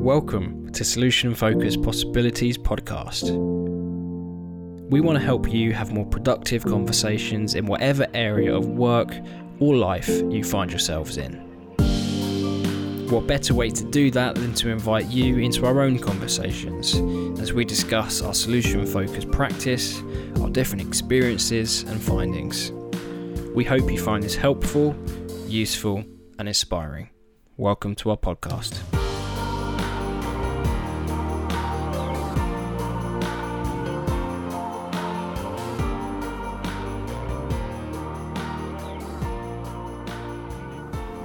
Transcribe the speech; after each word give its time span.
Welcome 0.00 0.72
to 0.72 0.82
Solution 0.82 1.34
Focused 1.34 1.82
Possibilities 1.82 2.56
Podcast. 2.56 3.30
We 4.88 5.02
want 5.02 5.18
to 5.18 5.22
help 5.22 5.52
you 5.52 5.74
have 5.74 5.92
more 5.92 6.06
productive 6.06 6.64
conversations 6.64 7.54
in 7.54 7.66
whatever 7.66 8.06
area 8.14 8.56
of 8.56 8.66
work 8.66 9.14
or 9.58 9.76
life 9.76 10.08
you 10.08 10.42
find 10.42 10.70
yourselves 10.70 11.18
in. 11.18 11.34
What 13.10 13.26
better 13.26 13.52
way 13.52 13.68
to 13.68 13.84
do 13.84 14.10
that 14.12 14.36
than 14.36 14.54
to 14.54 14.70
invite 14.70 15.04
you 15.08 15.36
into 15.36 15.66
our 15.66 15.82
own 15.82 15.98
conversations 15.98 16.94
as 17.38 17.52
we 17.52 17.66
discuss 17.66 18.22
our 18.22 18.32
solution 18.32 18.86
focused 18.86 19.30
practice, 19.30 20.02
our 20.40 20.48
different 20.48 20.80
experiences 20.80 21.82
and 21.82 22.00
findings. 22.00 22.72
We 23.54 23.64
hope 23.64 23.92
you 23.92 23.98
find 23.98 24.22
this 24.22 24.34
helpful, 24.34 24.96
useful, 25.46 26.04
and 26.38 26.48
inspiring. 26.48 27.10
Welcome 27.58 27.94
to 27.96 28.08
our 28.08 28.16
podcast. 28.16 28.80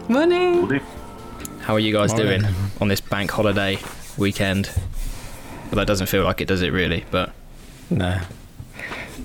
Morning. 0.07 0.81
How 1.61 1.73
are 1.73 1.79
you 1.79 1.91
guys 1.91 2.11
Morning. 2.13 2.41
doing 2.41 2.53
on 2.79 2.87
this 2.89 3.01
bank 3.01 3.31
holiday 3.31 3.79
weekend? 4.17 4.69
Well, 5.65 5.75
that 5.75 5.87
doesn't 5.87 6.07
feel 6.07 6.23
like 6.23 6.41
it, 6.41 6.47
does 6.47 6.61
it? 6.61 6.71
Really, 6.71 7.05
but 7.11 7.31
No. 7.89 8.19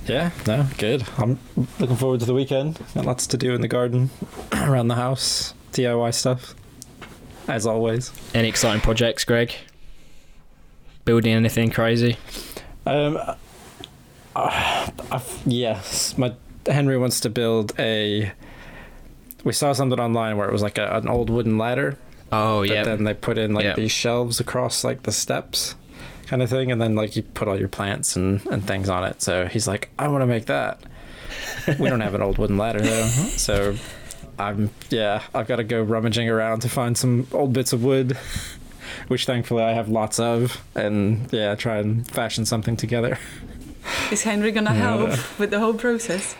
Yeah, 0.07 0.31
no, 0.47 0.65
good. 0.79 1.03
I'm 1.17 1.37
looking 1.79 1.95
forward 1.95 2.19
to 2.21 2.25
the 2.25 2.33
weekend. 2.33 2.79
Got 2.95 3.05
lots 3.05 3.27
to 3.27 3.37
do 3.37 3.53
in 3.53 3.61
the 3.61 3.67
garden, 3.67 4.09
around 4.53 4.87
the 4.87 4.95
house, 4.95 5.53
DIY 5.73 6.13
stuff, 6.15 6.55
as 7.47 7.67
always. 7.67 8.11
any 8.33 8.47
exciting 8.47 8.81
projects, 8.81 9.23
Greg? 9.23 9.53
Building 11.05 11.33
anything 11.33 11.69
crazy? 11.69 12.17
Um, 12.87 13.17
uh, 14.35 14.89
I've, 15.11 15.41
yes, 15.45 16.17
my 16.17 16.33
Henry 16.65 16.97
wants 16.97 17.19
to 17.21 17.29
build 17.29 17.73
a. 17.77 18.31
We 19.43 19.53
saw 19.53 19.73
something 19.73 19.99
online 19.99 20.37
where 20.37 20.47
it 20.47 20.51
was 20.51 20.61
like 20.61 20.77
a, 20.77 20.95
an 20.97 21.07
old 21.07 21.29
wooden 21.29 21.57
ladder, 21.57 21.97
Oh 22.31 22.59
but 22.61 22.69
yeah, 22.69 22.83
then 22.83 23.03
they 23.03 23.13
put 23.13 23.37
in 23.37 23.53
like 23.53 23.63
Yeah. 23.65 23.73
these 23.75 23.91
shelves 23.91 24.39
across 24.39 24.83
like 24.83 25.03
the 25.03 25.11
steps, 25.11 25.75
kind 26.27 26.41
of 26.41 26.49
thing, 26.49 26.71
and 26.71 26.81
then 26.81 26.95
like 26.95 27.15
you 27.15 27.23
put 27.23 27.47
all 27.47 27.57
your 27.59 27.67
plants 27.67 28.15
and 28.15 28.45
and 28.47 28.65
things 28.65 28.87
on 28.89 29.03
it. 29.03 29.21
So 29.21 29.47
he's 29.47 29.67
like, 29.67 29.89
I 29.97 30.07
want 30.07 30.21
to 30.21 30.27
make 30.27 30.45
that. 30.45 30.79
we 31.79 31.89
don't 31.89 32.01
have 32.01 32.13
an 32.13 32.21
old 32.21 32.37
wooden 32.37 32.57
ladder 32.57 32.81
though, 32.81 33.07
so 33.07 33.75
I'm 34.37 34.69
yeah, 34.89 35.23
I've 35.33 35.47
got 35.47 35.57
to 35.57 35.63
go 35.63 35.81
rummaging 35.81 36.29
around 36.29 36.59
to 36.61 36.69
find 36.69 36.97
some 36.97 37.27
old 37.31 37.51
bits 37.53 37.73
of 37.73 37.83
wood, 37.83 38.17
which 39.07 39.25
thankfully 39.25 39.63
I 39.63 39.73
have 39.73 39.89
lots 39.89 40.19
of, 40.19 40.63
and 40.75 41.27
yeah, 41.33 41.55
try 41.55 41.77
and 41.77 42.07
fashion 42.07 42.45
something 42.45 42.77
together. 42.77 43.17
Is 44.11 44.23
Henry 44.23 44.51
gonna 44.51 44.73
help 44.73 45.39
with 45.39 45.49
the 45.49 45.59
whole 45.59 45.73
process? 45.73 46.35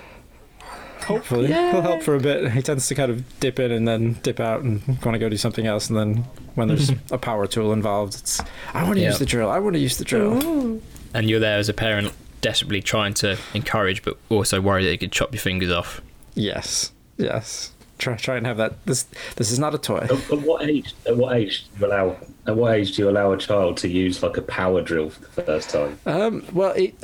Hopefully, 1.04 1.48
he'll 1.48 1.82
help 1.82 2.04
for 2.04 2.16
a 2.16 2.20
bit. 2.20 2.52
He 2.52 2.62
tends 2.62 2.88
to 2.88 2.96
kind 2.96 3.12
of 3.12 3.40
dip 3.40 3.60
in 3.60 3.72
and 3.72 3.88
then 3.88 4.14
dip 4.24 4.40
out 4.40 4.62
and 4.62 4.82
want 4.88 5.14
to 5.14 5.20
go 5.20 5.30
do 5.30 5.38
something 5.38 5.66
else. 5.68 5.90
And 5.90 5.98
then 5.98 6.16
when 6.56 6.68
there's 6.68 6.92
a 7.12 7.18
power 7.18 7.48
tool 7.48 7.74
involved, 7.74 8.16
it's 8.16 8.40
I 8.74 8.84
want 8.84 8.96
to 8.96 9.02
Yeah. 9.02 9.10
use 9.10 9.20
the 9.20 9.26
drill. 9.26 9.50
I 9.50 9.60
want 9.60 9.74
to 9.76 9.80
use 9.80 9.98
the 9.98 10.06
drill. 10.06 10.44
Ooh. 10.44 10.82
and 11.14 11.30
you're 11.30 11.40
there 11.40 11.58
as 11.58 11.68
a 11.70 11.74
parent, 11.74 12.14
desperately 12.42 12.82
trying 12.82 13.14
to 13.16 13.38
encourage, 13.54 14.02
but 14.04 14.18
also 14.30 14.62
worried 14.62 14.86
that 14.86 14.92
you 14.92 14.98
could 14.98 15.12
chop 15.12 15.34
your 15.34 15.42
fingers 15.42 15.72
off. 15.72 16.02
Yes, 16.36 16.92
yes. 17.18 17.72
Try 17.98 18.16
try 18.16 18.38
and 18.38 18.48
have 18.48 18.58
that. 18.58 18.84
This 18.86 19.04
this 19.36 19.52
is 19.52 19.60
not 19.60 19.76
a 19.76 19.78
toy. 19.78 19.98
At, 19.98 20.12
at 20.12 20.42
what 20.42 20.68
age? 20.68 20.96
At 21.06 21.18
what 21.18 21.36
age 21.38 21.66
do 21.78 21.82
you 21.82 21.86
allow? 21.92 22.18
At 22.48 22.56
what 22.56 22.74
age 22.74 22.96
do 22.96 23.04
you 23.04 23.10
allow 23.10 23.32
a 23.32 23.38
child 23.38 23.78
to 23.78 23.88
use 23.88 24.24
like 24.24 24.38
a 24.38 24.42
power 24.42 24.82
drill 24.82 25.12
for 25.12 25.20
the 25.36 25.42
first 25.44 25.70
time? 25.70 26.00
Um. 26.08 26.44
Well, 26.54 26.72
it, 26.72 26.96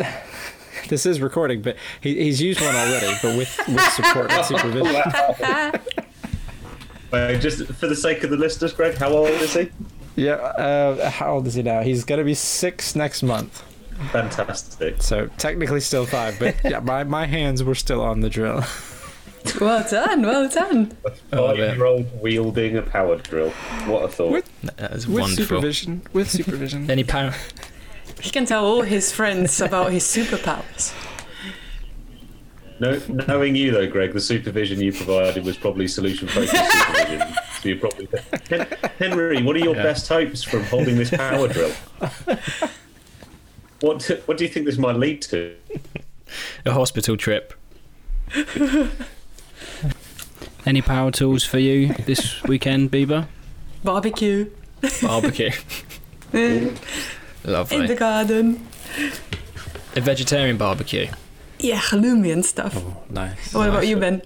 this 0.90 1.06
is 1.06 1.22
recording, 1.22 1.62
but 1.62 1.76
he, 2.02 2.16
he's 2.16 2.42
used 2.42 2.62
one 2.62 2.76
already, 2.76 3.14
but 3.22 3.38
with 3.38 3.60
with 3.68 3.82
support 3.94 4.32
and 4.32 4.46
supervision. 4.46 4.96
Uh, 7.12 7.36
just 7.36 7.66
for 7.74 7.88
the 7.88 7.96
sake 7.96 8.24
of 8.24 8.30
the 8.30 8.36
listeners, 8.38 8.74
Greg, 8.74 8.96
how 8.96 9.10
old 9.10 9.30
is 9.30 9.54
he? 9.54 9.70
Yeah. 10.16 10.34
Uh, 10.34 11.10
how 11.10 11.36
old 11.36 11.48
is 11.48 11.54
he 11.54 11.64
now? 11.64 11.82
He's 11.82 12.04
gonna 12.04 12.24
be 12.24 12.34
six 12.34 12.96
next 12.96 13.24
month. 13.24 13.64
Fantastic. 14.12 15.02
So 15.02 15.28
technically 15.38 15.80
still 15.80 16.06
five, 16.06 16.38
but 16.40 16.56
yeah, 16.64 16.80
my 16.80 17.04
my 17.04 17.26
hands 17.26 17.64
were 17.64 17.76
still 17.76 18.02
on 18.02 18.22
the 18.22 18.30
drill. 18.30 18.64
Well 19.62 19.88
done, 19.90 20.24
well 20.24 20.50
done. 20.50 20.98
Oh, 21.32 21.54
yeah. 21.54 21.70
Five-year-old 21.70 22.22
wielding 22.22 22.76
a 22.76 22.82
power 22.82 23.16
drill. 23.16 23.52
What 23.86 24.04
a 24.04 24.08
thought. 24.10 24.32
With- 24.34 24.62
That 24.76 24.92
is 24.92 25.08
With 25.08 25.22
wonderful. 25.22 25.46
supervision. 25.46 26.02
With 26.12 26.30
supervision. 26.30 26.92
Any 26.92 27.06
power? 27.06 27.34
He 28.22 28.32
can 28.32 28.46
tell 28.46 28.66
all 28.66 28.82
his 28.82 29.12
friends 29.12 29.62
about 29.62 29.92
his 29.92 30.04
superpowers. 30.04 30.94
No, 32.80 33.00
knowing 33.28 33.56
you 33.56 33.72
though, 33.72 33.88
Greg, 33.90 34.14
the 34.14 34.20
supervision 34.22 34.80
you 34.80 34.94
provided 34.94 35.44
was 35.44 35.58
probably 35.58 35.88
solution-focused 35.88 36.56
supervision. 36.56 37.34
So 37.58 37.70
you 37.70 37.78
probably 37.78 38.08
Henry, 39.00 39.42
what 39.42 39.56
are 39.56 39.60
your 39.60 39.76
Yeah. 39.76 39.82
best 39.82 40.08
hopes 40.08 40.44
from 40.44 40.64
holding 40.66 40.96
this 40.96 41.10
power 41.10 41.48
drill? 41.52 41.72
What 43.82 44.04
What 44.28 44.38
do 44.38 44.44
you 44.44 44.50
think 44.50 44.68
this 44.68 44.78
might 44.78 44.96
lead 44.96 45.24
to? 45.24 45.56
A 46.68 46.72
hospital 46.72 47.18
trip. 47.18 47.56
Any 50.68 50.84
power 50.84 51.10
tools 51.10 51.44
for 51.44 51.58
you 51.58 51.96
this 52.06 52.44
weekend, 52.44 52.92
Biba? 52.92 53.28
Barbecue 53.84 54.52
Barbecue. 55.02 55.50
in 57.48 57.54
Lovely. 57.54 57.88
the 57.88 57.96
garden. 57.96 58.68
A 59.96 60.02
vegetarian 60.02 60.58
barbecue. 60.58 61.08
Yeah, 61.60 61.78
halloumi 61.80 62.32
and 62.32 62.46
stuff. 62.46 62.76
Oh, 62.78 63.04
nice. 63.10 63.54
what 63.54 63.70
about 63.70 63.88
you, 63.88 63.98
Ben? 63.98 64.22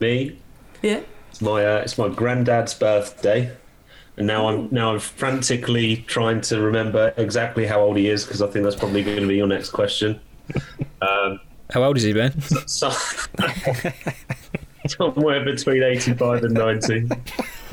Me, 0.00 0.36
Yeah. 0.82 1.00
It's 1.30 1.40
my 1.40 1.64
uh, 1.64 1.78
it's 1.78 1.96
my 1.98 2.08
granddad's 2.08 2.74
birthday, 2.74 3.50
and 4.16 4.26
now 4.26 4.46
I'm 4.48 4.68
now 4.70 4.92
I'm 4.92 5.00
frantically 5.00 5.96
trying 6.06 6.40
to 6.42 6.60
remember 6.60 7.12
exactly 7.16 7.66
how 7.66 7.80
old 7.80 7.96
he 7.96 8.08
is 8.08 8.24
because 8.24 8.40
I 8.42 8.46
think 8.48 8.64
that's 8.64 8.76
probably 8.76 9.02
going 9.02 9.20
to 9.20 9.26
be 9.26 9.36
your 9.36 9.46
next 9.48 9.70
question. 9.70 10.20
Um, 11.02 11.38
How 11.70 11.82
old 11.84 11.98
is 11.98 12.02
he, 12.02 12.14
Ben? 12.14 12.40
so, 12.66 12.90
somewhere 14.88 15.44
between 15.44 15.82
eighty-five 15.82 16.44
and 16.44 16.54
ninety. 16.54 17.08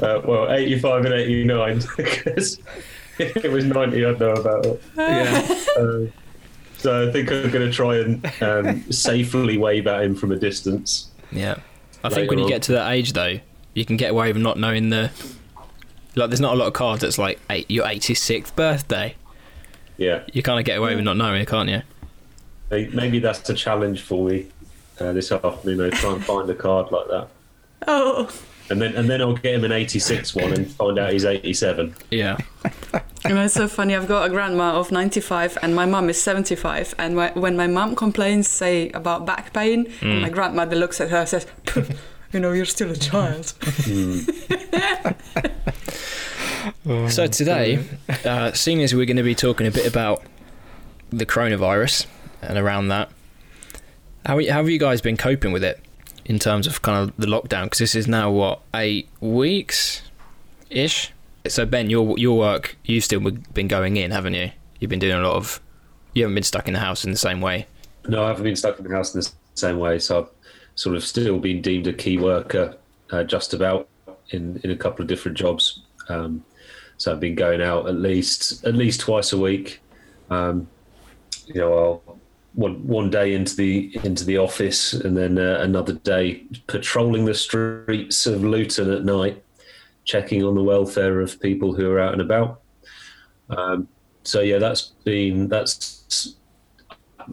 Uh, 0.02 0.22
well, 0.26 0.52
eighty-five 0.52 1.06
and 1.06 1.14
eighty-nine 1.14 1.82
because 1.98 2.58
if 2.58 2.66
it 3.20 3.52
was 3.52 3.66
ninety, 3.66 4.06
I'd 4.06 4.20
know 4.20 4.32
about 4.34 4.66
it. 4.66 4.82
Yeah. 4.98 5.56
Uh, 5.78 6.06
so 6.78 7.08
I 7.08 7.12
think 7.12 7.32
I'm 7.32 7.50
going 7.52 7.68
to 7.68 7.72
try 7.72 7.98
and 7.98 8.26
um, 8.42 8.92
safely 8.92 9.58
wave 9.58 9.88
at 9.88 10.04
him 10.04 10.16
from 10.16 10.32
a 10.32 10.36
distance. 10.38 11.10
Yeah. 11.32 11.56
I 12.04 12.10
think 12.10 12.18
Later 12.22 12.30
when 12.30 12.40
you 12.40 12.46
on. 12.46 12.50
get 12.50 12.62
to 12.64 12.72
that 12.74 12.92
age, 12.92 13.14
though, 13.14 13.40
you 13.74 13.86
can 13.86 13.96
get 13.98 14.12
away 14.12 14.32
with 14.34 14.42
not 14.42 14.58
knowing 14.58 14.90
the. 14.90 15.12
Like, 16.16 16.30
there's 16.30 16.42
not 16.42 16.56
a 16.56 16.58
lot 16.58 16.68
of 16.68 16.74
cards 16.74 17.02
that's 17.02 17.18
like 17.18 17.40
eight, 17.50 17.70
your 17.72 17.86
86th 17.86 18.54
birthday. 18.56 19.16
Yeah. 19.98 20.24
You 20.34 20.42
kind 20.44 20.60
of 20.60 20.66
get 20.66 20.78
away 20.78 20.96
with 20.96 21.06
not 21.06 21.16
knowing, 21.16 21.42
it, 21.42 21.48
can't 21.48 21.70
you? 21.70 21.82
Maybe 22.70 23.20
that's 23.20 23.50
a 23.50 23.54
challenge 23.54 24.02
for 24.02 24.28
me 24.30 24.48
uh, 25.00 25.14
this 25.14 25.32
afternoon. 25.32 25.78
though, 25.78 25.90
try 25.92 26.14
and 26.14 26.24
find 26.26 26.50
a 26.50 26.56
card 26.56 26.92
like 26.92 27.08
that, 27.10 27.28
Oh, 27.88 28.30
and 28.70 28.82
then 28.82 28.96
and 28.96 29.10
then 29.10 29.22
I'll 29.22 29.36
get 29.36 29.56
him 29.56 29.64
an 29.66 29.72
'86 29.74 30.36
one 30.36 30.54
and 30.54 30.72
find 30.72 30.98
out 30.98 31.12
he's 31.12 31.26
'87. 31.26 31.94
Yeah. 32.12 32.38
You 33.28 33.36
know, 33.36 33.44
it's 33.46 33.54
so 33.54 33.68
funny. 33.68 33.96
I've 33.96 34.08
got 34.08 34.26
a 34.26 34.30
grandma 34.30 34.74
of 34.80 34.92
95 34.92 35.58
and 35.62 35.76
my 35.76 35.86
mum 35.86 36.10
is 36.10 36.22
75. 36.22 36.96
And 36.98 37.16
wh- 37.20 37.36
when 37.38 37.56
my 37.56 37.68
mum 37.68 37.96
complains, 37.96 38.48
say, 38.48 38.90
about 38.92 39.26
back 39.26 39.54
pain, 39.54 39.92
and 40.02 40.22
my 40.22 40.30
grandmother 40.30 40.76
looks 40.76 41.00
at 41.00 41.10
her 41.10 41.18
and 41.18 41.30
says, 41.30 41.46
You 42.34 42.40
know, 42.40 42.52
you're 42.54 42.66
still 42.66 42.92
a 42.92 42.96
child. 42.96 43.54
Hmm. 43.62 44.20
So 47.10 47.26
um, 47.26 47.30
today, 47.30 47.84
uh, 48.26 48.52
seeing 48.54 48.82
as 48.82 48.94
we're 48.94 49.06
going 49.06 49.18
to 49.18 49.24
be 49.24 49.36
talking 49.36 49.68
a 49.68 49.72
bit 49.72 49.86
about 49.86 50.24
the 51.12 51.26
coronavirus 51.26 52.06
and 52.42 52.58
around 52.58 52.88
that, 52.90 53.10
how, 54.26 54.38
how 54.40 54.58
have 54.58 54.70
you 54.70 54.80
guys 54.80 55.02
been 55.02 55.18
coping 55.18 55.52
with 55.52 55.64
it 55.64 55.80
in 56.26 56.40
terms 56.40 56.68
of 56.68 56.82
kind 56.82 57.10
of 57.10 57.16
the 57.18 57.28
lockdown? 57.28 57.66
Because 57.66 57.80
this 57.80 57.96
is 57.96 58.08
now 58.08 58.32
what 58.32 58.62
eight 58.74 59.10
weeks 59.20 60.02
ish. 60.70 61.12
So 61.48 61.66
Ben, 61.66 61.90
your 61.90 62.18
your 62.18 62.38
work 62.38 62.78
you've 62.86 63.04
still 63.04 63.20
been 63.20 63.68
going 63.68 63.98
in, 63.98 64.12
haven't 64.12 64.34
you? 64.34 64.52
You've 64.80 64.90
been 64.90 65.00
doing 65.00 65.16
a 65.16 65.22
lot 65.22 65.36
of. 65.36 65.62
You 66.14 66.24
haven't 66.24 66.36
been 66.36 66.44
stuck 66.44 66.68
in 66.68 66.74
the 66.74 66.80
house 66.80 67.06
in 67.06 67.12
the 67.12 67.18
same 67.18 67.42
way. 67.42 67.68
No, 68.08 68.24
I 68.24 68.28
haven't 68.30 68.44
been 68.44 68.56
stuck 68.56 68.78
in 68.80 68.86
the 68.86 68.96
house 68.96 69.16
in 69.16 69.22
the 69.22 69.32
same 69.56 69.80
way, 69.80 70.00
so 70.00 70.20
I've 70.20 70.30
sort 70.76 70.96
of 70.96 71.04
still 71.04 71.40
been 71.40 71.62
deemed 71.62 71.88
a 71.88 71.94
key 71.94 72.18
worker, 72.18 72.76
uh, 73.12 73.24
just 73.24 73.54
about 73.54 73.88
in 74.30 74.60
in 74.64 74.72
a 74.72 74.76
couple 74.76 75.02
of 75.02 75.08
different 75.08 75.38
jobs. 75.38 75.82
Um, 76.10 76.44
so 76.98 77.12
I've 77.12 77.20
been 77.20 77.36
going 77.36 77.62
out 77.62 77.88
at 77.88 77.96
least 77.96 78.66
at 78.66 78.76
least 78.76 79.00
twice 79.00 79.34
a 79.34 79.38
week. 79.38 79.82
Um, 80.30 80.68
you 81.48 81.62
know, 81.62 82.02
I'll 82.08 82.20
one 82.54 82.86
one 82.86 83.10
day 83.10 83.34
into 83.34 83.56
the 83.56 83.98
into 84.04 84.26
the 84.26 84.38
office, 84.38 84.94
and 84.94 85.16
then 85.16 85.38
uh, 85.38 85.60
another 85.62 85.94
day 85.94 86.44
patrolling 86.68 87.26
the 87.26 87.34
streets 87.34 88.28
of 88.28 88.44
Luton 88.44 88.92
at 88.92 89.06
night, 89.06 89.44
checking 90.06 90.44
on 90.44 90.56
the 90.56 90.64
welfare 90.64 91.22
of 91.22 91.40
people 91.40 91.74
who 91.74 91.90
are 91.92 92.00
out 92.00 92.14
and 92.14 92.22
about. 92.22 92.62
Um, 93.50 93.88
so 94.24 94.42
yeah, 94.42 94.58
that's 94.58 94.94
been 95.04 95.48
that's. 95.48 96.36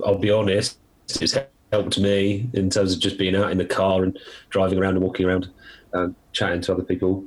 I'll 0.05 0.19
be 0.19 0.31
honest, 0.31 0.79
it's 1.21 1.37
helped 1.73 1.99
me 1.99 2.49
in 2.53 2.71
terms 2.71 2.95
of 2.95 3.01
just 3.01 3.19
being 3.19 3.35
out 3.35 3.51
in 3.51 3.59
the 3.59 3.65
car 3.65 4.05
and 4.05 4.19
driving 4.51 4.79
around 4.79 4.95
and 4.95 5.03
walking 5.03 5.27
around, 5.27 5.51
and 5.93 6.15
chatting 6.33 6.61
to 6.63 6.73
other 6.73 6.83
people. 6.83 7.25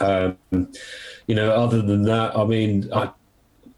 Um, 0.00 0.36
you 1.26 1.34
know, 1.34 1.50
other 1.50 1.82
than 1.82 2.02
that, 2.02 2.36
I 2.36 2.44
mean, 2.44 2.90
I 2.92 3.10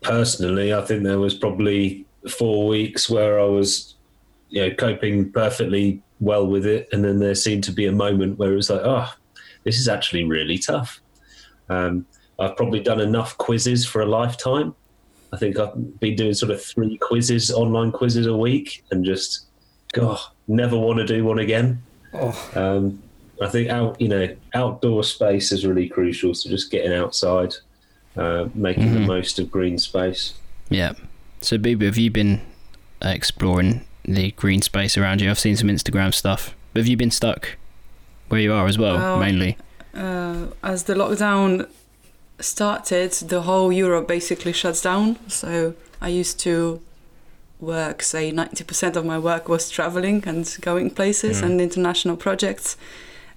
personally, 0.03 0.73
I 0.73 0.83
think 0.83 1.03
there 1.03 1.19
was 1.19 1.35
probably 1.35 2.07
four 2.29 2.67
weeks 2.67 3.11
where 3.11 3.39
I 3.39 3.45
was, 3.45 3.95
you 4.49 4.63
know, 4.63 4.75
coping 4.75 5.31
perfectly 5.31 6.03
well 6.21 6.47
with 6.47 6.67
it, 6.67 6.89
and 6.93 7.05
then 7.05 7.19
there 7.19 7.35
seemed 7.35 7.65
to 7.65 7.73
be 7.73 7.87
a 7.87 7.93
moment 7.93 8.39
where 8.39 8.53
it 8.53 8.57
was 8.57 8.71
like, 8.71 8.83
oh, 8.85 9.13
this 9.67 9.79
is 9.79 9.89
actually 9.89 10.25
really 10.25 10.57
tough. 10.57 11.01
Um, 11.69 12.07
I've 12.39 12.57
probably 12.57 12.81
done 12.81 13.01
enough 13.01 13.37
quizzes 13.37 13.85
for 13.85 14.01
a 14.01 14.07
lifetime. 14.07 14.75
I 15.33 15.37
think 15.37 15.59
I've 15.59 15.99
been 16.01 16.15
doing 16.17 16.35
sort 16.35 16.53
of 16.53 16.63
three 16.63 16.97
quizzes, 16.99 17.51
online 17.51 17.91
quizzes 17.91 18.27
a 18.27 18.37
week, 18.37 18.85
and 18.93 19.05
just, 19.05 19.47
God, 19.93 20.19
never 20.47 20.79
want 20.79 20.99
to 21.01 21.05
do 21.07 21.25
one 21.25 21.41
again. 21.41 21.83
Oh. 22.15 22.51
Um, 22.55 23.03
I 23.43 23.49
think 23.49 23.69
out, 23.69 24.01
you 24.01 24.09
know, 24.09 24.35
outdoor 24.55 25.03
space 25.03 25.51
is 25.51 25.67
really 25.67 25.89
crucial. 25.89 26.33
So 26.33 26.49
just 26.49 26.71
getting 26.71 26.93
outside, 26.93 27.55
uh, 28.17 28.49
making 28.55 28.95
the 28.95 29.01
Mhm. 29.01 29.07
most 29.07 29.39
of 29.41 29.51
green 29.51 29.79
space. 29.79 30.35
Yeah. 30.71 30.93
So, 31.41 31.59
Biba, 31.59 31.83
have 31.83 31.99
you 31.99 32.11
been 32.11 32.41
uh, 33.05 33.09
exploring 33.09 33.85
the 34.05 34.31
green 34.33 34.63
space 34.63 34.97
around 34.97 35.21
you? 35.21 35.29
I've 35.29 35.39
seen 35.39 35.57
some 35.57 35.69
Instagram 35.69 36.15
stuff. 36.15 36.55
Have 36.77 36.87
you 36.87 36.97
been 36.97 37.11
stuck 37.11 37.57
where 38.29 38.41
you 38.41 38.53
are 38.53 38.67
as 38.67 38.79
well, 38.79 38.97
Well, 38.97 39.19
mainly? 39.19 39.57
Uh, 39.95 40.47
as 40.63 40.85
the 40.85 40.95
lockdown 40.95 41.67
started, 42.41 43.13
the 43.29 43.43
whole 43.43 43.73
Europe 43.73 44.07
basically 44.09 44.53
shuts 44.53 44.81
down. 44.83 45.17
So 45.29 45.75
I 46.01 46.09
used 46.09 46.39
to 46.41 46.81
work, 47.61 48.03
say 48.03 48.31
90% 48.33 48.97
of 48.97 49.05
my 49.05 49.19
work 49.19 49.49
was 49.49 49.71
traveling 49.71 50.23
and 50.27 50.57
going 50.61 50.91
places 50.91 51.41
Mm. 51.41 51.45
and 51.47 51.61
international 51.61 52.17
projects, 52.17 52.77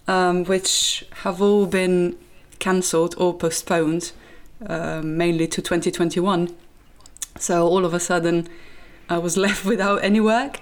um, 0.08 0.44
which 0.46 1.06
have 1.24 1.42
all 1.42 1.66
been 1.66 2.16
cancelled 2.60 3.16
or 3.18 3.34
postponed, 3.34 4.12
um, 4.68 5.16
mainly 5.18 5.48
to 5.48 5.62
2021. 5.62 6.50
So 7.40 7.66
all 7.66 7.86
of 7.86 7.94
a 7.94 8.00
sudden, 8.00 8.50
I 9.10 9.18
was 9.18 9.38
left 9.46 9.64
without 9.64 10.04
any 10.04 10.20
work. 10.20 10.60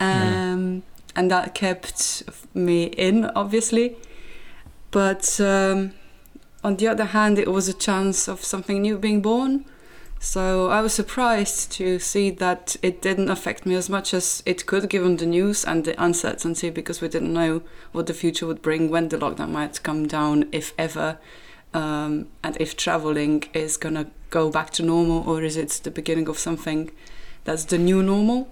Um, 0.00 0.82
And 1.16 1.30
that 1.30 1.54
kept 1.54 2.24
me 2.54 2.84
in, 2.84 3.26
obviously. 3.36 3.96
But 4.90 5.40
um, 5.40 5.92
on 6.62 6.76
the 6.76 6.88
other 6.88 7.06
hand, 7.06 7.38
it 7.38 7.50
was 7.50 7.68
a 7.68 7.72
chance 7.72 8.28
of 8.28 8.44
something 8.44 8.82
new 8.82 8.98
being 8.98 9.22
born. 9.22 9.64
So 10.18 10.70
I 10.70 10.80
was 10.80 10.94
surprised 10.94 11.70
to 11.72 11.98
see 11.98 12.30
that 12.30 12.76
it 12.82 13.02
didn't 13.02 13.28
affect 13.28 13.66
me 13.66 13.74
as 13.74 13.90
much 13.90 14.14
as 14.14 14.42
it 14.46 14.64
could, 14.64 14.88
given 14.88 15.18
the 15.18 15.26
news 15.26 15.64
and 15.64 15.84
the 15.84 16.02
uncertainty, 16.02 16.70
because 16.70 17.02
we 17.02 17.08
didn't 17.08 17.32
know 17.32 17.62
what 17.92 18.06
the 18.06 18.14
future 18.14 18.46
would 18.46 18.62
bring, 18.62 18.88
when 18.88 19.08
the 19.10 19.18
lockdown 19.18 19.50
might 19.50 19.82
come 19.82 20.06
down, 20.06 20.48
if 20.50 20.72
ever, 20.78 21.18
um, 21.74 22.28
and 22.42 22.56
if 22.58 22.74
traveling 22.74 23.44
is 23.52 23.76
gonna 23.76 24.06
go 24.30 24.50
back 24.50 24.70
to 24.70 24.82
normal 24.82 25.28
or 25.28 25.42
is 25.42 25.56
it 25.56 25.80
the 25.84 25.90
beginning 25.90 26.28
of 26.28 26.38
something 26.38 26.90
that's 27.44 27.64
the 27.64 27.78
new 27.78 28.02
normal. 28.02 28.48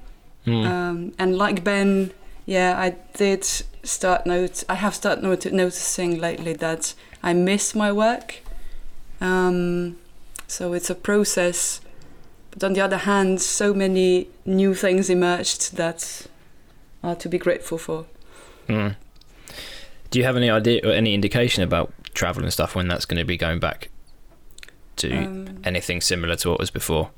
Mm. 0.46 0.66
Um, 0.66 1.12
and 1.18 1.38
like 1.38 1.64
Ben, 1.64 2.12
yeah, 2.52 2.70
I 2.86 2.88
did 3.18 3.44
start 3.82 4.26
note. 4.26 4.64
I 4.68 4.74
have 4.84 4.94
started 4.94 5.22
not- 5.24 5.52
noticing 5.52 6.20
lately 6.20 6.54
that 6.54 6.94
I 7.22 7.32
miss 7.32 7.74
my 7.74 7.90
work. 7.92 8.28
Um, 9.20 9.96
so 10.46 10.72
it's 10.76 10.90
a 10.90 10.94
process. 10.94 11.80
But 12.50 12.64
on 12.64 12.72
the 12.74 12.82
other 12.82 12.98
hand, 12.98 13.40
so 13.40 13.72
many 13.74 14.28
new 14.44 14.74
things 14.74 15.08
emerged 15.08 15.76
that 15.76 16.26
are 17.02 17.16
to 17.16 17.28
be 17.28 17.38
grateful 17.38 17.78
for. 17.78 18.04
Mm. 18.68 18.96
Do 20.10 20.18
you 20.18 20.24
have 20.24 20.36
any 20.36 20.50
idea 20.50 20.80
or 20.84 20.92
any 20.92 21.14
indication 21.14 21.62
about 21.62 21.92
travel 22.14 22.42
and 22.42 22.52
stuff 22.52 22.74
when 22.76 22.88
that's 22.88 23.06
going 23.06 23.18
to 23.18 23.24
be 23.24 23.38
going 23.38 23.60
back 23.60 23.88
to 24.96 25.08
Um, 25.10 25.60
anything 25.64 26.02
similar 26.02 26.36
to 26.36 26.50
what 26.50 26.60
was 26.60 26.70
before? 26.70 27.10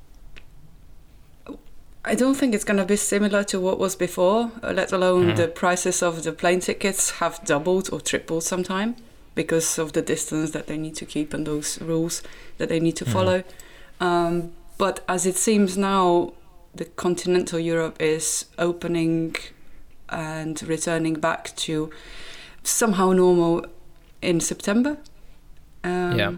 I 2.06 2.15
don't 2.15 2.35
think 2.35 2.55
it's 2.55 2.65
going 2.65 2.77
to 2.77 2.85
be 2.85 2.97
similar 2.97 3.45
to 3.45 3.59
what 3.59 3.79
was 3.79 3.97
before, 3.97 4.51
uh, 4.62 4.73
let 4.73 4.93
alone 4.93 5.29
Mhm. 5.33 5.37
the 5.37 5.49
prices 5.49 6.03
of 6.03 6.23
the 6.23 6.33
plane 6.33 6.61
tickets 6.61 7.11
have 7.12 7.41
doubled 7.47 7.89
or 7.93 8.01
tripled 8.01 8.43
sometime 8.45 8.97
because 9.35 9.79
of 9.79 9.93
the 9.95 10.03
distance 10.03 10.51
that 10.51 10.67
they 10.67 10.77
need 10.77 10.95
to 10.97 11.06
keep 11.06 11.33
and 11.33 11.47
those 11.47 11.81
rules 11.81 12.23
that 12.59 12.69
they 12.69 12.79
need 12.79 12.97
to 12.97 13.05
Mhm. 13.06 13.12
follow. 13.12 13.43
Um, 14.01 14.53
but 14.77 15.01
as 15.09 15.25
it 15.25 15.37
seems 15.37 15.77
now, 15.79 16.33
the 16.75 16.85
continental 16.85 17.59
Europe 17.59 17.97
is 18.03 18.47
opening 18.59 19.35
and 20.11 20.62
returning 20.69 21.15
back 21.15 21.57
to 21.57 21.91
somehow 22.62 23.12
normal 23.12 23.65
in 24.21 24.41
September. 24.41 24.99
Um, 25.83 26.19
Yeah. 26.19 26.33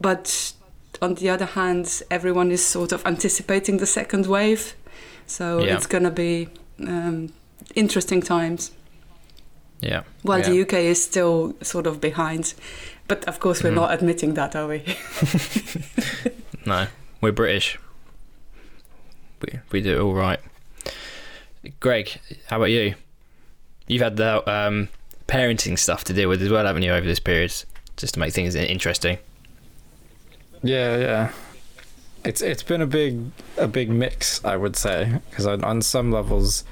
But 0.00 0.52
on 1.02 1.14
the 1.14 1.28
other 1.30 1.46
hand, 1.46 2.02
everyone 2.10 2.50
is 2.50 2.64
sort 2.64 2.92
of 2.92 3.04
anticipating 3.06 3.78
the 3.78 3.86
second 3.86 4.26
wave, 4.26 4.74
so 5.26 5.62
Yeah. 5.62 5.76
it's 5.76 5.86
gonna 5.86 6.10
be 6.10 6.48
um, 6.80 7.32
interesting 7.74 8.20
times. 8.22 8.72
Yeah. 9.80 10.02
While 10.22 10.40
yeah. 10.40 10.48
the 10.50 10.60
UK 10.62 10.72
is 10.84 11.02
still 11.04 11.54
sort 11.62 11.86
of 11.86 12.00
behind, 12.00 12.54
but 13.08 13.24
of 13.28 13.38
course 13.38 13.62
we're 13.62 13.70
Mhm. 13.70 13.74
not 13.82 13.92
admitting 13.94 14.34
that, 14.34 14.56
are 14.56 14.66
we? 14.68 14.82
No, 16.66 16.86
we're 17.20 17.32
British. 17.32 17.78
We 19.42 19.60
we 19.70 19.80
do 19.82 19.96
it 19.96 20.00
all 20.00 20.14
right. 20.14 20.40
Greg, 21.80 22.18
how 22.46 22.56
about 22.56 22.70
you? 22.70 22.94
You've 23.86 24.00
had 24.02 24.16
the 24.16 24.48
um, 24.50 24.88
parenting 25.28 25.78
stuff 25.78 26.04
to 26.04 26.12
deal 26.14 26.28
with 26.30 26.40
as 26.42 26.48
well, 26.50 26.64
haven't 26.64 26.82
you, 26.82 26.92
over 26.92 27.06
this 27.06 27.20
period, 27.20 27.52
just 27.98 28.14
to 28.14 28.20
make 28.20 28.32
things 28.32 28.54
interesting. 28.54 29.18
Yeah, 30.64 30.96
yeah. 30.96 31.32
It's 32.24 32.40
it's 32.40 32.62
been 32.62 32.80
a 32.80 32.86
big 32.86 33.20
a 33.58 33.68
big 33.68 33.90
mix, 33.90 34.42
I 34.44 34.56
would 34.56 34.76
say, 34.76 35.20
because 35.30 35.46
on, 35.46 35.62
on 35.62 35.82
some 35.82 36.10
levels, 36.10 36.64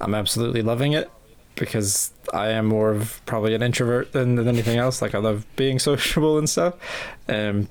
I'm 0.00 0.14
absolutely 0.14 0.62
loving 0.62 0.92
it 0.92 1.10
because 1.56 2.12
I 2.32 2.48
am 2.50 2.66
more 2.66 2.92
of 2.92 3.20
probably 3.26 3.54
an 3.54 3.62
introvert 3.62 4.12
than, 4.12 4.36
than 4.36 4.46
anything 4.46 4.78
else. 4.78 5.02
Like 5.02 5.14
I 5.14 5.18
love 5.18 5.44
being 5.56 5.78
sociable 5.90 6.38
and 6.38 6.48
stuff, 6.48 6.74
um, 7.28 7.68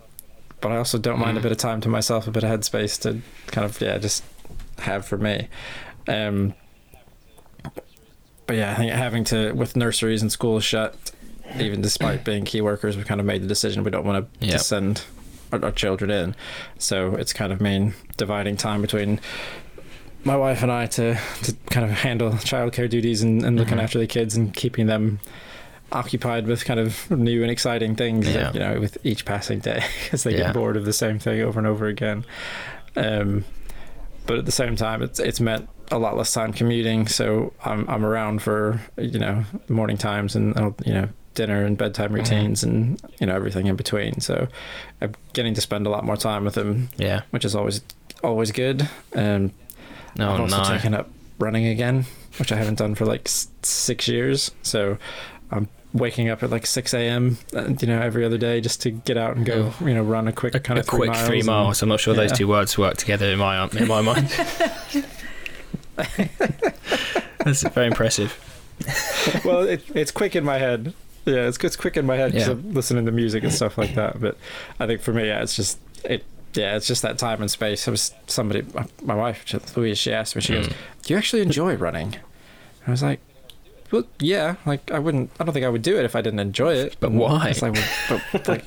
but 0.59 0.71
I 0.73 0.77
also 0.77 0.97
don't 0.97 1.19
mind 1.19 1.37
a 1.37 1.39
Mhm. 1.39 1.43
bit 1.43 1.51
of 1.53 1.57
time 1.57 1.79
to 1.81 1.89
myself, 1.89 2.27
a 2.27 2.31
bit 2.31 2.43
of 2.43 2.49
headspace 2.49 2.99
to 3.03 3.21
kind 3.47 3.63
of 3.63 3.79
yeah 3.79 3.97
just 3.97 4.23
have 4.79 5.05
for 5.05 5.17
me. 5.17 5.47
Um, 6.07 6.53
but 8.47 8.57
yeah, 8.57 8.71
I 8.73 8.75
think 8.75 8.91
having 8.91 9.23
to 9.25 9.53
with 9.53 9.75
nurseries 9.77 10.21
and 10.21 10.31
schools 10.31 10.63
shut, 10.65 10.95
even 11.59 11.81
despite 11.81 12.23
being 12.25 12.43
key 12.43 12.59
workers, 12.61 12.97
we've 12.97 13.07
kind 13.07 13.19
of 13.21 13.25
made 13.25 13.41
the 13.41 13.47
decision 13.47 13.83
we 13.83 13.91
don't 13.91 14.05
want 14.05 14.27
to, 14.41 14.45
Yep. 14.47 14.57
to 14.57 14.63
send 14.63 15.01
our, 15.63 15.71
children 15.71 16.09
in. 16.11 16.35
So 16.77 17.15
it's 17.15 17.33
kind 17.33 17.51
of 17.53 17.61
mean 17.61 17.93
dividing 18.17 18.57
time 18.57 18.81
between 18.81 19.19
my 20.23 20.35
wife 20.35 20.63
and 20.63 20.71
I 20.71 20.87
to, 20.87 21.15
to 21.43 21.55
kind 21.69 21.85
of 21.89 21.91
handle 21.99 22.31
childcare 22.31 22.89
duties 22.89 23.21
and, 23.21 23.43
and 23.43 23.57
looking 23.57 23.77
Mhm. 23.77 23.83
after 23.83 23.99
the 23.99 24.07
kids 24.07 24.35
and 24.35 24.53
keeping 24.53 24.87
them 24.87 25.19
occupied 25.91 26.47
with 26.47 26.65
kind 26.65 26.79
of 26.79 27.09
new 27.11 27.41
and 27.43 27.51
exciting 27.51 27.95
things, 27.95 28.27
Yeah. 28.27 28.51
you 28.51 28.59
know, 28.59 28.79
with 28.79 28.97
each 29.03 29.23
passing 29.23 29.59
day 29.59 29.83
because 30.03 30.23
they 30.23 30.31
Yeah. 30.31 30.45
get 30.45 30.53
bored 30.55 30.77
of 30.77 30.85
the 30.85 30.93
same 30.93 31.19
thing 31.19 31.41
over 31.41 31.59
and 31.59 31.67
over 31.67 31.85
again. 31.85 32.25
Um, 32.95 33.45
but 34.25 34.39
at 34.39 34.45
the 34.45 34.51
same 34.51 34.75
time, 34.75 35.03
it's 35.03 35.19
it's 35.19 35.39
meant 35.39 35.69
a 35.91 35.99
lot 35.99 36.17
less 36.17 36.33
time 36.33 36.51
commuting, 36.53 37.05
so 37.07 37.53
I'm 37.63 37.87
I'm 37.87 38.03
around 38.03 38.41
for 38.41 38.81
you 38.97 39.19
know 39.19 39.43
morning 39.69 39.97
times 39.97 40.35
and 40.35 40.55
you 40.83 40.93
know 40.93 41.09
dinner 41.35 41.63
and 41.63 41.77
bedtime 41.77 42.11
Mhm. 42.11 42.15
routines 42.15 42.63
and 42.63 42.99
you 43.19 43.27
know 43.27 43.35
everything 43.35 43.67
in 43.67 43.75
between. 43.75 44.19
So 44.21 44.47
I'm 45.01 45.13
getting 45.33 45.53
to 45.53 45.61
spend 45.61 45.85
a 45.85 45.89
lot 45.89 46.03
more 46.03 46.17
time 46.17 46.43
with 46.45 46.57
him, 46.57 46.89
Yeah. 46.97 47.21
which 47.29 47.45
is 47.45 47.55
always 47.55 47.81
always 48.23 48.51
good. 48.51 48.89
Um, 49.15 49.51
Oh 50.19 50.31
I've 50.33 50.39
also 50.41 50.57
no. 50.57 50.63
taken 50.69 50.93
up 50.93 51.09
running 51.39 51.67
again, 51.67 52.05
which 52.39 52.51
I 52.51 52.55
haven't 52.55 52.79
done 52.79 52.95
for 52.95 53.05
like 53.05 53.27
six 53.61 54.07
years. 54.07 54.51
So 54.63 54.97
I'm 55.51 55.67
waking 55.93 56.29
up 56.29 56.41
at 56.43 56.49
like 56.49 56.65
6 56.65 56.93
a.m. 56.93 57.37
uh, 57.55 57.69
you 57.79 57.87
know 57.87 58.01
every 58.01 58.25
other 58.25 58.37
day 58.37 58.59
just 58.61 58.81
to 58.81 58.91
get 58.91 59.17
out 59.17 59.35
and 59.37 59.45
go 59.45 59.73
you 59.81 59.93
know 59.93 60.01
run 60.03 60.27
a 60.27 60.31
quick 60.33 60.53
a, 60.55 60.59
kind 60.59 60.77
a 60.77 60.81
of 60.81 60.87
three 60.87 60.97
quick 60.99 61.09
miles 61.11 61.27
three 61.27 61.37
and- 61.39 61.45
miles. 61.47 61.81
I'm 61.81 61.89
not 61.89 61.99
sure 62.01 62.13
those 62.13 62.31
two 62.33 62.47
words 62.47 62.77
work 62.77 62.97
together 62.97 63.27
in 63.31 63.39
my 63.39 63.65
in 63.67 63.87
my 63.87 64.01
mind. 64.01 64.29
That's 67.45 67.61
very 67.63 67.87
impressive. 67.87 68.37
well, 69.45 69.61
it, 69.61 69.83
it's 69.95 70.11
quick 70.11 70.35
in 70.35 70.43
my 70.43 70.57
head. 70.57 70.93
Yeah, 71.25 71.47
it's 71.47 71.57
it's 71.63 71.75
quick 71.75 71.97
in 71.97 72.05
my 72.05 72.15
head 72.17 72.31
because 72.33 72.47
Yeah. 72.47 72.53
I'm 72.53 72.73
listening 72.73 73.05
to 73.07 73.11
music 73.11 73.43
and 73.43 73.51
stuff 73.53 73.77
like 73.77 73.95
that. 73.95 74.19
But 74.21 74.37
I 74.79 74.85
think 74.87 75.01
for 75.01 75.11
me, 75.13 75.27
yeah, 75.27 75.41
it's 75.41 75.55
just 75.55 75.79
it. 76.03 76.23
Yeah, 76.53 76.77
it's 76.77 76.87
just 76.87 77.01
that 77.01 77.17
time 77.17 77.41
and 77.41 77.51
space. 77.51 77.85
It 77.85 77.91
was 77.91 78.13
somebody, 78.27 78.61
my, 78.73 78.85
my 79.03 79.15
wife, 79.15 79.75
Louise, 79.75 79.97
she 79.97 80.13
asked 80.13 80.37
me, 80.37 80.41
she 80.41 80.53
goes, 80.53 80.67
Mm. 80.67 80.73
"Do 81.03 81.13
you 81.13 81.17
actually 81.17 81.41
enjoy 81.41 81.75
running?" 81.75 82.13
And 82.13 82.87
I 82.87 82.91
was 82.91 83.03
like, 83.03 83.19
well, 83.91 84.03
yeah. 84.19 84.55
Like 84.65 84.89
I 84.91 84.99
wouldn't. 84.99 85.31
I 85.39 85.43
don't 85.43 85.53
think 85.53 85.65
I 85.65 85.69
would 85.69 85.81
do 85.81 85.97
it 85.97 86.05
if 86.05 86.15
I 86.15 86.21
didn't 86.21 86.39
enjoy 86.39 86.73
it. 86.75 86.95
But 86.99 87.11
why? 87.11 87.49
It's 87.49 87.61
like, 87.61 87.75
but, 88.31 88.47
like, 88.47 88.63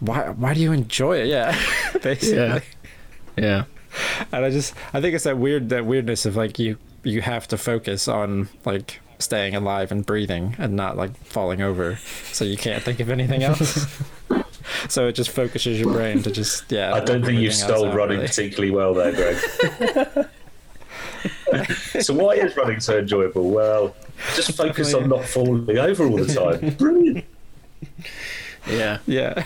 why? 0.00 0.30
Why 0.30 0.54
do 0.54 0.60
you 0.60 0.72
enjoy 0.72 1.18
it? 1.18 1.26
Yeah, 1.28 1.56
basically. 2.02 2.36
Yeah. 2.36 2.60
Yeah. 3.36 3.64
And 4.32 4.44
I 4.44 4.50
just, 4.50 4.74
I 4.92 5.00
think 5.00 5.14
it's 5.14 5.24
that 5.24 5.38
weird, 5.38 5.68
that 5.68 5.86
weirdness 5.86 6.26
of 6.26 6.36
like 6.36 6.58
you, 6.58 6.76
you 7.02 7.20
have 7.22 7.46
to 7.48 7.56
focus 7.56 8.08
on 8.08 8.48
like 8.64 9.00
staying 9.18 9.54
alive 9.54 9.92
and 9.92 10.04
breathing 10.04 10.56
and 10.58 10.74
not 10.76 10.96
like 10.96 11.16
falling 11.24 11.62
over, 11.62 11.96
so 12.32 12.44
you 12.44 12.56
can't 12.56 12.82
think 12.82 13.00
of 13.00 13.10
anything 13.10 13.42
else. 13.42 13.86
so 14.88 15.08
it 15.08 15.12
just 15.12 15.30
focuses 15.30 15.80
your 15.80 15.92
brain 15.92 16.22
to 16.22 16.30
just 16.30 16.70
yeah. 16.70 16.94
I 16.94 17.00
don't 17.00 17.24
think 17.24 17.38
you 17.40 17.46
everything 17.46 17.46
else 17.46 17.62
stole 17.62 17.92
running 17.92 18.18
really. 18.18 18.28
particularly 18.28 18.70
well 18.70 18.94
there, 18.94 19.12
Greg. 19.12 20.28
so 22.02 22.14
why 22.14 22.34
is 22.34 22.56
running 22.56 22.80
so 22.80 22.98
enjoyable? 22.98 23.50
Well, 23.50 23.94
just 24.34 24.56
focus 24.56 24.94
on 24.94 25.08
not 25.08 25.24
falling 25.24 25.78
over 25.78 26.06
all 26.06 26.16
the 26.16 26.32
time. 26.32 26.74
Brilliant. 26.74 27.24
Yeah. 28.68 28.98
Yeah. 29.06 29.44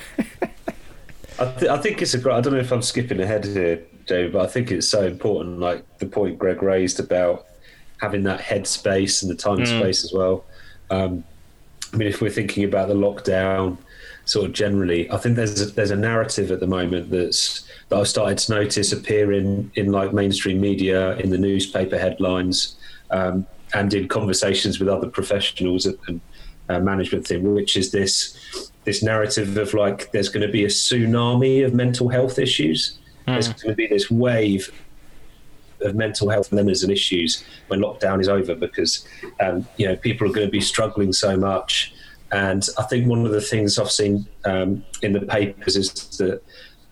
I, 1.39 1.53
th- 1.53 1.71
I 1.71 1.79
think 1.79 2.03
it's 2.03 2.15
a 2.15 2.19
great. 2.19 2.35
I 2.35 2.41
don't 2.41 2.53
know 2.53 2.61
if 2.61 2.73
I'm 2.73 2.83
skipping 2.83 3.21
ahead 3.21 3.45
here, 3.45 3.83
Jamie, 4.07 4.31
but 4.31 4.43
I 4.43 4.47
think 4.47 4.71
it's 4.71 4.89
so 4.89 5.07
important. 5.07 5.59
Like 5.59 5.99
the 5.99 6.07
point 6.07 6.39
Greg 6.39 6.63
raised 6.63 7.01
about 7.01 7.47
having 8.01 8.23
that 8.25 8.41
headspace 8.41 9.23
and 9.23 9.31
the 9.31 9.35
time 9.35 9.59
and 9.59 9.69
space 9.69 10.05
as 10.05 10.13
well. 10.13 10.45
Um, 10.91 11.25
I 11.93 11.97
mean, 11.97 12.09
if 12.09 12.21
we're 12.21 12.31
thinking 12.31 12.65
about 12.65 12.89
the 12.89 12.95
lockdown, 12.95 13.77
sort 14.25 14.47
of 14.47 14.53
generally, 14.53 15.11
I 15.11 15.17
think 15.17 15.37
there's 15.37 15.61
a, 15.61 15.67
there's 15.67 15.91
a 15.91 15.97
narrative 15.97 16.51
at 16.51 16.61
the 16.61 16.67
moment 16.67 17.11
that's 17.11 17.69
that 17.89 17.99
I've 17.99 18.09
started 18.09 18.39
to 18.39 18.55
notice 18.55 18.93
appearing 18.93 19.71
in 19.75 19.91
like 19.91 20.13
mainstream 20.13 20.61
media, 20.61 21.17
in 21.17 21.31
the 21.31 21.39
newspaper 21.39 21.99
headlines, 21.99 22.77
um, 23.11 23.47
and 23.75 23.93
in 23.93 24.09
conversations 24.09 24.79
with 24.79 24.89
other 24.89 25.09
professionals 25.09 25.87
and, 25.87 26.21
uh, 26.69 26.79
management 26.79 27.27
thing, 27.27 27.53
which 27.55 27.77
is 27.77 27.91
this 27.91 28.71
this 28.85 29.03
narrative 29.03 29.57
of 29.57 29.75
like 29.75 30.11
there's 30.13 30.29
going 30.29 30.47
to 30.47 30.53
be 30.53 30.65
a 30.65 30.69
tsunami 30.69 31.65
of 31.65 31.75
mental 31.75 32.09
health 32.09 32.39
issues. 32.39 32.99
There's 33.27 33.49
going 33.49 33.69
to 33.69 33.75
be 33.75 33.87
this 33.87 34.11
wave 34.11 34.73
of 35.83 35.95
mental 35.95 36.29
health 36.29 36.51
dilemmas 36.51 36.83
and 36.83 36.93
issues 36.93 37.45
when 37.69 37.81
lockdown 37.81 38.21
is 38.21 38.29
over 38.29 38.55
because 38.55 39.07
um, 39.41 39.67
you 39.77 39.87
know 39.87 39.97
people 39.97 40.29
are 40.29 40.33
going 40.33 40.47
to 40.47 40.51
be 40.51 40.61
struggling 40.61 41.13
so 41.13 41.37
much. 41.37 41.93
And 42.33 42.67
I 42.79 42.85
think 42.85 43.09
one 43.09 43.27
of 43.27 43.33
the 43.33 43.41
things 43.41 43.79
I've 43.79 43.91
seen 43.91 44.27
um, 44.45 44.85
in 45.03 45.13
the 45.13 45.23
papers 45.23 45.75
is 45.77 45.93
that 46.19 46.43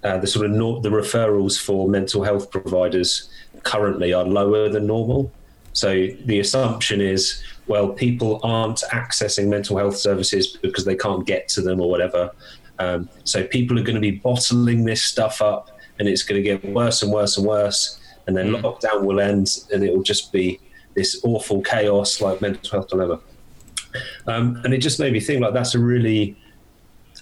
uh, 0.02 0.18
the 0.18 0.26
sort 0.26 0.46
of 0.46 0.52
nor- 0.52 0.80
the 0.80 0.90
referrals 0.90 1.60
for 1.60 1.88
mental 1.88 2.22
health 2.24 2.50
providers 2.50 3.30
currently 3.62 4.12
are 4.12 4.24
lower 4.24 4.68
than 4.68 4.86
normal. 4.86 5.32
So 5.72 6.08
the 6.24 6.40
assumption 6.40 7.00
is, 7.00 7.42
well, 7.66 7.90
people 7.90 8.40
aren't 8.42 8.82
accessing 8.90 9.48
mental 9.48 9.76
health 9.76 9.96
services 9.96 10.56
because 10.56 10.84
they 10.84 10.96
can't 10.96 11.24
get 11.26 11.48
to 11.50 11.60
them 11.60 11.80
or 11.80 11.88
whatever. 11.88 12.32
Um, 12.78 13.08
so 13.24 13.46
people 13.46 13.78
are 13.78 13.82
going 13.82 13.94
to 13.94 14.00
be 14.00 14.12
bottling 14.12 14.84
this 14.84 15.02
stuff 15.02 15.42
up, 15.42 15.70
and 15.98 16.08
it's 16.08 16.22
going 16.22 16.42
to 16.42 16.48
get 16.48 16.64
worse 16.72 17.02
and 17.02 17.12
worse 17.12 17.36
and 17.36 17.46
worse. 17.46 17.97
And 18.28 18.36
then 18.36 18.52
lockdown 18.52 19.02
will 19.02 19.18
end, 19.18 19.48
and 19.72 19.82
it 19.82 19.92
will 19.92 20.04
just 20.04 20.30
be 20.32 20.60
this 20.94 21.20
awful 21.24 21.62
chaos 21.62 22.20
like 22.20 22.40
mental 22.40 22.70
health 22.70 22.88
dilemma. 22.88 23.18
Um, 24.26 24.60
and 24.64 24.72
it 24.72 24.78
just 24.78 25.00
made 25.00 25.12
me 25.12 25.20
think 25.20 25.40
like 25.40 25.54
that's 25.54 25.74
a 25.74 25.78
really 25.78 26.36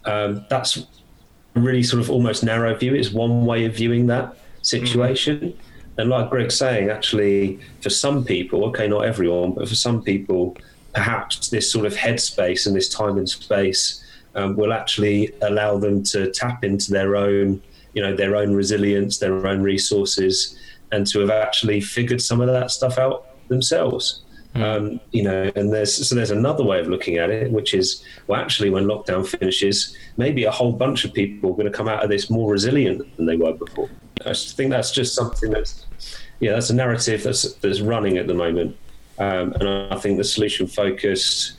um, 0.05 0.45
that's 0.51 0.77
a 0.77 1.61
really 1.61 1.83
sort 1.83 2.03
of 2.03 2.11
almost 2.11 2.45
narrow 2.45 2.75
view. 2.75 2.95
It's 2.95 3.11
one 3.11 3.47
way 3.47 3.65
of 3.65 3.75
viewing 3.75 4.07
that 4.09 4.37
situation. 4.63 5.57
And 5.99 6.11
like 6.11 6.29
Greg's 6.29 6.57
saying, 6.57 6.91
actually, 6.91 7.59
for 7.81 7.89
some 7.89 8.25
people, 8.25 8.65
okay, 8.67 8.87
not 8.87 9.07
everyone, 9.07 9.53
but 9.53 9.69
for 9.69 9.75
some 9.75 10.03
people, 10.03 10.57
perhaps 10.93 11.49
this 11.49 11.71
sort 11.71 11.87
of 11.87 11.95
headspace 11.95 12.67
and 12.67 12.77
this 12.77 12.89
time 12.89 13.17
and 13.17 13.29
space 13.29 14.05
um, 14.35 14.57
will 14.57 14.73
actually 14.73 15.33
allow 15.43 15.79
them 15.79 16.03
to 16.03 16.31
tap 16.33 16.65
into 16.65 16.91
their 16.91 17.17
own, 17.17 17.63
you 17.95 18.03
know, 18.03 18.15
their 18.15 18.37
own 18.37 18.55
resilience, 18.55 19.19
their 19.19 19.47
own 19.47 19.63
resources, 19.63 20.59
and 20.93 21.07
to 21.09 21.21
have 21.21 21.31
actually 21.31 21.81
figured 21.81 22.23
some 22.23 22.41
of 22.41 22.49
that 22.49 22.71
stuff 22.71 22.99
out 22.99 23.27
themselves. 23.49 24.23
Um, 24.55 25.01
you 25.11 25.23
know, 25.23 25.51
and 25.55 25.71
there's 25.71 26.09
so 26.09 26.15
there's 26.15 26.31
another 26.31 26.65
way 26.65 26.81
of 26.81 26.89
looking 26.89 27.19
at 27.19 27.29
it, 27.29 27.51
which 27.53 27.75
is 27.75 28.03
well, 28.27 28.41
actually, 28.41 28.71
when 28.71 28.85
lockdown 28.85 29.27
finishes, 29.27 29.95
maybe 30.17 30.45
a 30.45 30.51
whole 30.51 30.73
bunch 30.73 31.05
of 31.05 31.13
people 31.13 31.51
are 31.51 31.53
going 31.53 31.71
to 31.71 31.77
come 31.77 31.89
out 31.89 32.03
of 32.03 32.09
this 32.09 32.31
more 32.31 32.51
resilient 32.51 33.17
than 33.17 33.27
they 33.27 33.37
were 33.37 33.53
before. 33.53 33.91
I 34.25 34.33
think 34.33 34.71
that's 34.71 34.93
just 34.93 35.15
something 35.15 35.51
that's 35.51 35.85
yeah, 36.41 36.53
that's 36.53 36.71
a 36.71 36.75
narrative 36.75 37.23
that's 37.23 37.53
that's 37.55 37.81
running 37.81 38.17
at 38.17 38.29
the 38.29 38.35
moment, 38.35 38.77
um, 39.19 39.53
and 39.53 39.69
I 39.93 39.97
think 39.97 40.17
the 40.17 40.25
solution 40.25 40.67
focused 40.67 41.59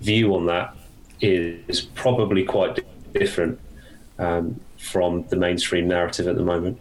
view 0.00 0.34
on 0.34 0.46
that 0.46 0.74
is 1.20 1.82
probably 1.94 2.42
quite 2.42 2.84
different 3.12 3.60
um, 4.18 4.60
from 4.78 5.26
the 5.28 5.36
mainstream 5.36 5.88
narrative 5.88 6.26
at 6.26 6.36
the 6.36 6.42
moment. 6.42 6.78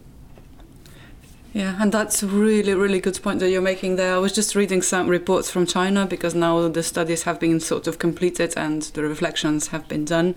Yeah, 1.53 1.77
and 1.79 1.91
that's 1.91 2.23
a 2.23 2.27
really, 2.27 2.73
really 2.73 2.99
good 2.99 3.21
point 3.21 3.39
that 3.39 3.51
you're 3.51 3.61
making 3.61 3.95
there. 3.95 4.15
I 4.15 4.17
was 4.17 4.33
just 4.33 4.55
reading 4.55 4.81
some 4.81 5.07
reports 5.07 5.51
from 5.51 5.67
China 5.67 6.07
because 6.07 6.33
now 6.33 6.67
the 6.67 6.81
studies 6.81 7.23
have 7.23 7.39
been 7.39 7.59
sort 7.59 7.85
of 7.85 7.99
completed 7.99 8.55
and 8.57 8.81
the 8.81 9.03
reflections 9.03 9.67
have 9.67 9.87
been 9.87 10.03
done. 10.03 10.33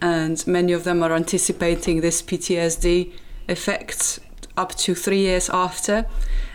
And 0.00 0.44
many 0.46 0.72
of 0.72 0.84
them 0.84 1.02
are 1.02 1.12
anticipating 1.12 2.00
this 2.00 2.22
PTSD 2.22 3.12
effect 3.46 4.20
up 4.56 4.74
to 4.76 4.94
three 4.94 5.18
years 5.18 5.50
after. 5.50 6.06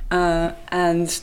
Uh, 0.09 0.53
and 0.69 1.21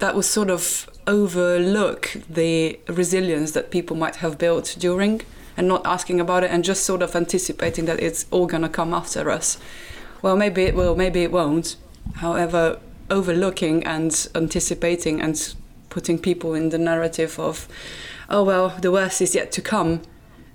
that 0.00 0.16
was 0.16 0.28
sort 0.28 0.50
of 0.50 0.90
overlook 1.06 2.10
the 2.28 2.80
resilience 2.88 3.52
that 3.52 3.70
people 3.70 3.96
might 3.96 4.16
have 4.16 4.36
built 4.36 4.74
during 4.80 5.20
and 5.56 5.68
not 5.68 5.86
asking 5.86 6.18
about 6.18 6.42
it 6.42 6.50
and 6.50 6.64
just 6.64 6.84
sort 6.84 7.02
of 7.02 7.14
anticipating 7.14 7.84
that 7.84 8.00
it's 8.00 8.26
all 8.32 8.46
going 8.46 8.62
to 8.62 8.68
come 8.68 8.92
after 8.92 9.30
us 9.30 9.58
well 10.22 10.36
maybe 10.36 10.62
it 10.62 10.74
will 10.74 10.96
maybe 10.96 11.22
it 11.22 11.32
won't 11.32 11.76
however 12.16 12.78
overlooking 13.10 13.84
and 13.84 14.28
anticipating 14.34 15.20
and 15.20 15.54
putting 15.88 16.18
people 16.18 16.54
in 16.54 16.68
the 16.68 16.78
narrative 16.78 17.38
of 17.38 17.68
oh 18.28 18.44
well 18.44 18.70
the 18.80 18.90
worst 18.90 19.20
is 19.20 19.34
yet 19.34 19.50
to 19.52 19.60
come 19.60 20.00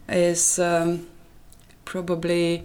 is 0.08 0.60
um, 0.60 1.08
probably 1.84 2.64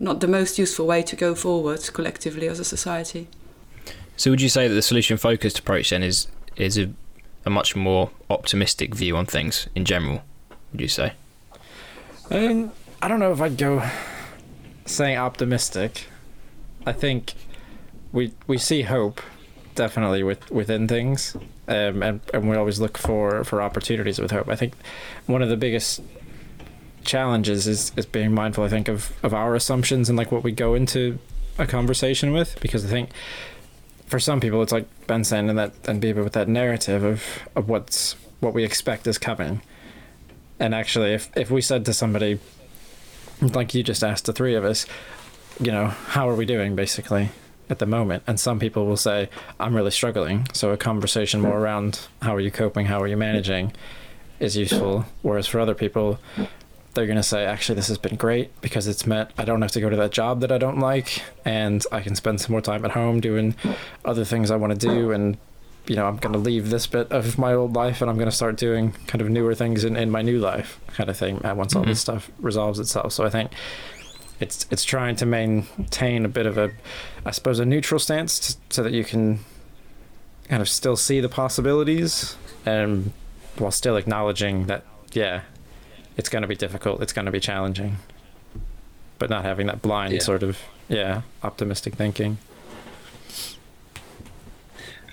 not 0.00 0.20
the 0.20 0.26
most 0.26 0.58
useful 0.58 0.86
way 0.86 1.02
to 1.02 1.14
go 1.14 1.34
forward 1.34 1.80
collectively 1.92 2.48
as 2.48 2.58
a 2.58 2.64
society 2.64 3.28
So 4.16 4.30
would 4.30 4.40
you 4.40 4.48
say 4.48 4.68
that 4.68 4.74
the 4.74 4.82
solution 4.82 5.16
focused 5.16 5.58
approach 5.58 5.90
then 5.90 6.02
is 6.02 6.28
is 6.56 6.78
a, 6.78 6.90
a 7.44 7.50
much 7.50 7.74
more 7.74 8.10
optimistic 8.28 8.94
view 8.94 9.16
on 9.16 9.26
things 9.26 9.68
in 9.74 9.84
general? 9.84 10.22
Would 10.70 10.80
you 10.80 10.88
say? 10.88 11.14
Um, 12.30 12.70
I 13.00 13.08
don't 13.08 13.18
know 13.18 13.32
if 13.32 13.40
I'd 13.40 13.56
go 13.56 13.82
saying 14.86 15.18
optimistic. 15.18 16.06
I 16.86 16.92
think 16.92 17.34
we 18.12 18.32
we 18.46 18.58
see 18.58 18.82
hope 18.82 19.20
definitely 19.74 20.22
with 20.22 20.50
within 20.50 20.88
things, 20.88 21.36
um, 21.68 22.02
and 22.02 22.20
and 22.34 22.48
we 22.48 22.56
always 22.56 22.80
look 22.80 22.98
for 22.98 23.44
for 23.44 23.62
opportunities 23.62 24.18
with 24.18 24.30
hope. 24.30 24.48
I 24.48 24.56
think 24.56 24.74
one 25.26 25.42
of 25.42 25.48
the 25.48 25.56
biggest 25.56 26.00
challenges 27.04 27.66
is 27.66 27.92
is 27.96 28.06
being 28.06 28.32
mindful. 28.32 28.64
I 28.64 28.68
think 28.68 28.88
of 28.88 29.12
of 29.22 29.34
our 29.34 29.54
assumptions 29.54 30.08
and 30.08 30.18
like 30.18 30.32
what 30.32 30.44
we 30.44 30.52
go 30.52 30.74
into 30.74 31.18
a 31.58 31.66
conversation 31.66 32.32
with, 32.32 32.58
because 32.60 32.84
I 32.84 32.88
think 32.88 33.10
for 34.06 34.18
some 34.18 34.40
people 34.40 34.62
it's 34.62 34.72
like 34.72 34.86
Ben 35.06 35.24
saying 35.24 35.48
and 35.48 35.58
that 35.58 35.72
and 35.88 36.00
people 36.02 36.22
with 36.22 36.34
that 36.34 36.48
narrative 36.48 37.02
of 37.02 37.48
of 37.54 37.68
what's 37.68 38.16
what 38.40 38.54
we 38.54 38.64
expect 38.64 39.06
is 39.06 39.18
coming. 39.18 39.62
And 40.58 40.74
actually, 40.74 41.12
if 41.14 41.30
if 41.36 41.50
we 41.50 41.60
said 41.60 41.84
to 41.86 41.94
somebody, 41.94 42.38
like 43.40 43.74
you 43.74 43.82
just 43.82 44.04
asked 44.04 44.26
the 44.26 44.32
three 44.32 44.54
of 44.54 44.64
us, 44.64 44.86
you 45.62 45.70
know, 45.70 45.86
how 45.86 46.28
are 46.28 46.34
we 46.34 46.44
doing 46.44 46.74
basically 46.74 47.30
at 47.70 47.78
the 47.78 47.86
moment? 47.86 48.24
And 48.26 48.38
some 48.38 48.58
people 48.58 48.86
will 48.86 48.96
say, 48.96 49.28
I'm 49.60 49.74
really 49.74 49.92
struggling. 49.92 50.48
So 50.52 50.72
a 50.72 50.76
conversation 50.76 51.40
more 51.40 51.58
around 51.58 52.00
how 52.20 52.34
are 52.34 52.40
you 52.40 52.50
coping, 52.50 52.86
how 52.86 53.00
are 53.00 53.06
you 53.06 53.16
managing 53.16 53.72
is 54.40 54.56
useful. 54.56 55.06
Whereas 55.22 55.46
for 55.46 55.60
other 55.60 55.74
people, 55.74 56.18
they're 56.94 57.06
going 57.06 57.16
to 57.16 57.22
say, 57.22 57.44
actually, 57.44 57.76
this 57.76 57.86
has 57.88 57.96
been 57.96 58.16
great 58.16 58.60
because 58.60 58.88
it's 58.88 59.06
meant 59.06 59.30
I 59.38 59.44
don't 59.44 59.62
have 59.62 59.70
to 59.72 59.80
go 59.80 59.88
to 59.88 59.96
that 59.96 60.10
job 60.10 60.40
that 60.40 60.50
I 60.50 60.58
don't 60.58 60.80
like 60.80 61.22
and 61.44 61.84
I 61.92 62.00
can 62.00 62.16
spend 62.16 62.40
some 62.40 62.52
more 62.52 62.60
time 62.60 62.84
at 62.84 62.90
home 62.90 63.20
doing 63.20 63.54
other 64.04 64.24
things 64.24 64.50
I 64.50 64.56
want 64.56 64.78
to 64.78 64.86
do. 64.86 65.12
And, 65.12 65.38
you 65.86 65.94
know, 65.94 66.06
I'm 66.06 66.16
going 66.16 66.32
to 66.32 66.40
leave 66.40 66.70
this 66.70 66.88
bit 66.88 67.10
of 67.12 67.38
my 67.38 67.54
old 67.54 67.74
life 67.74 68.02
and 68.02 68.10
I'm 68.10 68.16
going 68.16 68.28
to 68.28 68.36
start 68.36 68.56
doing 68.56 68.92
kind 69.06 69.22
of 69.22 69.30
newer 69.30 69.54
things 69.54 69.84
in, 69.84 69.96
in 69.96 70.10
my 70.10 70.22
new 70.22 70.40
life 70.40 70.80
kind 70.88 71.08
of 71.08 71.16
thing 71.16 71.44
uh, 71.46 71.54
once 71.54 71.76
all 71.76 71.84
this 71.84 72.00
stuff 72.00 72.30
resolves 72.40 72.80
itself. 72.80 73.12
So 73.12 73.24
I 73.24 73.30
think 73.30 73.52
it's 74.40 74.66
it's 74.70 74.84
trying 74.84 75.16
to 75.16 75.26
maintain 75.26 76.24
a 76.24 76.28
bit 76.28 76.46
of 76.46 76.58
a, 76.58 76.70
I 77.24 77.30
suppose, 77.30 77.58
a 77.60 77.64
neutral 77.64 77.98
stance 78.00 78.54
t- 78.54 78.60
so 78.70 78.82
that 78.82 78.92
you 78.92 79.04
can 79.04 79.40
kind 80.48 80.60
of 80.60 80.68
still 80.68 80.96
see 80.96 81.20
the 81.20 81.28
possibilities 81.28 82.36
and 82.66 83.12
while 83.56 83.70
still 83.70 83.96
acknowledging 83.96 84.66
that, 84.66 84.84
yeah, 85.12 85.42
it's 86.16 86.28
going 86.28 86.42
to 86.42 86.48
be 86.48 86.54
difficult, 86.56 87.02
it's 87.02 87.12
going 87.12 87.26
to 87.26 87.32
be 87.32 87.40
challenging, 87.40 87.96
but 89.18 89.30
not 89.30 89.44
having 89.44 89.66
that 89.68 89.82
blind 89.82 90.12
Yeah. 90.14 90.20
sort 90.20 90.42
of, 90.42 90.58
yeah, 90.88 91.22
optimistic 91.42 91.94
thinking. 91.94 92.38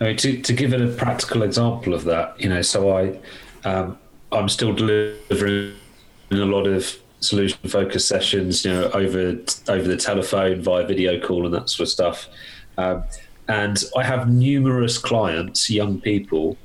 I 0.01 0.05
mean, 0.05 0.17
to, 0.17 0.41
to 0.41 0.53
give 0.53 0.73
it 0.73 0.81
a 0.81 0.87
practical 0.87 1.43
example 1.43 1.93
of 1.93 2.05
that, 2.05 2.39
you 2.39 2.47
know, 2.49 2.61
so 2.61 2.97
I, 2.97 3.19
um, 3.65 3.97
I'm 4.31 4.47
still 4.47 4.73
delivering 4.73 5.73
a 6.31 6.35
lot 6.35 6.67
of 6.67 6.97
solution 7.19 7.69
focused 7.69 8.07
sessions, 8.07 8.65
you 8.65 8.71
know, 8.71 8.89
over 8.91 9.37
over 9.67 9.87
the 9.87 9.97
telephone, 9.97 10.61
via 10.61 10.85
video 10.85 11.19
call, 11.19 11.45
and 11.45 11.53
that 11.53 11.69
sort 11.69 11.87
of 11.87 11.91
stuff. 11.91 12.27
Um, 12.77 13.03
and 13.47 13.83
I 13.97 14.03
have 14.03 14.29
numerous 14.29 14.97
clients, 14.97 15.69
young 15.69 15.99
people, 15.99 16.57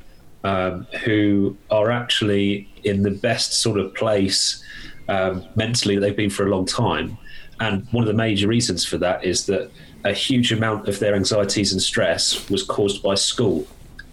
um, 0.45 0.87
who 1.05 1.57
are 1.71 1.91
actually 1.91 2.69
in 2.85 3.03
the 3.03 3.11
best 3.11 3.63
sort 3.63 3.79
of 3.79 3.95
place 3.95 4.63
um, 5.09 5.45
mentally 5.57 5.95
that 5.97 6.03
they've 6.03 6.17
been 6.17 6.31
for 6.31 6.47
a 6.47 6.51
long 6.51 6.67
time. 6.67 7.17
And 7.61 7.87
one 7.93 8.03
of 8.03 8.09
the 8.09 8.15
major 8.15 8.49
reasons 8.49 8.85
for 8.85 8.99
that 8.99 9.25
is 9.25 9.47
that 9.47 9.71
a 10.05 10.13
huge 10.13 10.53
amount 10.53 10.87
of 10.89 10.99
their 10.99 11.15
anxieties 11.15 11.73
and 11.73 11.81
stress 11.81 12.51
was 12.51 12.63
caused 12.63 13.03
by 13.03 13.15
school. 13.15 13.67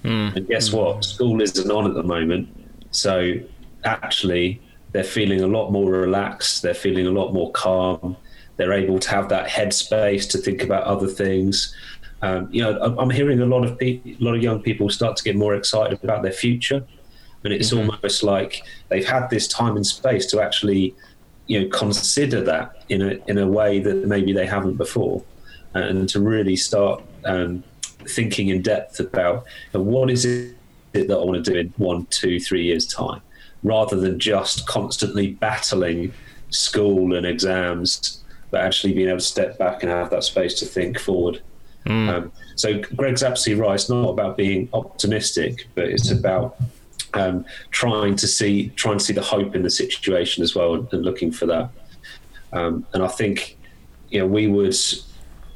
Mm. 0.03 0.36
And 0.36 0.48
guess 0.48 0.71
what? 0.71 1.03
School 1.03 1.41
isn't 1.41 1.69
on 1.69 1.86
at 1.86 1.93
the 1.93 2.03
moment. 2.03 2.48
So 2.91 3.33
actually, 3.83 4.62
they're 4.91 5.03
feeling 5.03 5.41
a 5.41 5.48
lot 5.48 5.71
more 5.71 5.89
relaxed. 5.89 6.62
They're 6.62 6.74
feeling 6.74 7.07
a 7.07 7.12
lot 7.12 7.33
more 7.33 7.51
calm. 7.51 8.17
They're 8.57 8.74
able 8.74 9.00
to 9.00 9.10
have 9.10 9.29
that 9.29 9.48
headspace 9.48 10.29
to 10.31 10.38
think 10.38 10.63
about 10.63 10.83
other 10.83 11.07
things. 11.07 11.75
Um, 12.21 12.50
you 12.51 12.62
know, 12.62 12.77
I'm 13.00 13.10
hearing 13.10 13.41
a 13.41 13.45
lot 13.45 13.65
of 13.65 13.79
people, 13.79 14.12
a 14.12 14.24
lot 14.24 14.36
of 14.36 14.43
young 14.43 14.62
people 14.62 14.89
start 14.89 15.17
to 15.17 15.24
get 15.24 15.36
more 15.36 15.55
excited 15.55 16.03
about 16.03 16.21
their 16.21 16.31
future, 16.31 16.86
and 17.43 17.51
it's 17.51 17.71
mm-hmm. 17.71 17.89
almost 17.89 18.21
like 18.21 18.63
they've 18.89 19.07
had 19.07 19.29
this 19.29 19.48
time 19.48 19.75
and 19.75 19.86
space 19.86 20.27
to 20.27 20.41
actually, 20.41 20.93
you 21.48 21.62
know, 21.62 21.69
consider 21.69 22.43
that 22.43 22.83
in 22.89 23.01
a 23.01 23.17
in 23.27 23.39
a 23.39 23.48
way 23.48 23.79
that 23.79 24.05
maybe 24.05 24.33
they 24.33 24.45
haven't 24.45 24.75
before, 24.75 25.24
and 25.74 26.07
to 26.10 26.19
really 26.19 26.55
start 26.55 27.01
um, 27.25 27.63
thinking 28.07 28.50
in 28.50 28.62
depth 28.62 29.00
about 29.00 29.45
you 29.74 29.79
know, 29.79 29.83
what 29.83 30.12
is 30.12 30.25
it 30.25 30.53
that 30.93 31.12
I 31.12 31.24
want 31.24 31.43
to 31.43 31.51
do 31.51 31.57
in 31.57 31.74
one, 31.77 32.05
two, 32.12 32.39
three 32.39 32.65
years 32.65 32.86
time, 32.86 33.21
rather 33.63 33.95
than 33.95 34.19
just 34.19 34.67
constantly 34.67 35.33
battling 35.33 36.13
school 36.49 37.15
and 37.15 37.25
exams, 37.25 38.23
but 38.49 38.61
actually 38.61 38.93
being 38.93 39.07
able 39.07 39.19
to 39.19 39.25
step 39.25 39.57
back 39.57 39.83
and 39.83 39.91
have 39.91 40.09
that 40.09 40.23
space 40.23 40.59
to 40.59 40.65
think 40.65 40.99
forward. 40.99 41.41
Mm. 41.85 42.09
Um, 42.09 42.31
so 42.55 42.79
Greg's 42.95 43.23
absolutely 43.23 43.61
right. 43.63 43.75
It's 43.75 43.89
not 43.89 44.09
about 44.09 44.37
being 44.37 44.69
optimistic, 44.73 45.67
but 45.73 45.85
it's 45.85 46.11
about 46.11 46.57
um, 47.13 47.45
trying 47.71 48.15
to 48.17 48.27
see 48.27 48.69
trying 48.75 48.97
to 48.99 49.03
see 49.03 49.13
the 49.13 49.21
hope 49.21 49.55
in 49.55 49.63
the 49.63 49.69
situation 49.69 50.43
as 50.43 50.55
well, 50.55 50.75
and, 50.75 50.93
and 50.93 51.03
looking 51.03 51.31
for 51.31 51.45
that. 51.47 51.69
Um, 52.53 52.85
and 52.93 53.03
I 53.03 53.07
think 53.07 53.57
you 54.09 54.19
know 54.19 54.27
we 54.27 54.47
would 54.47 54.75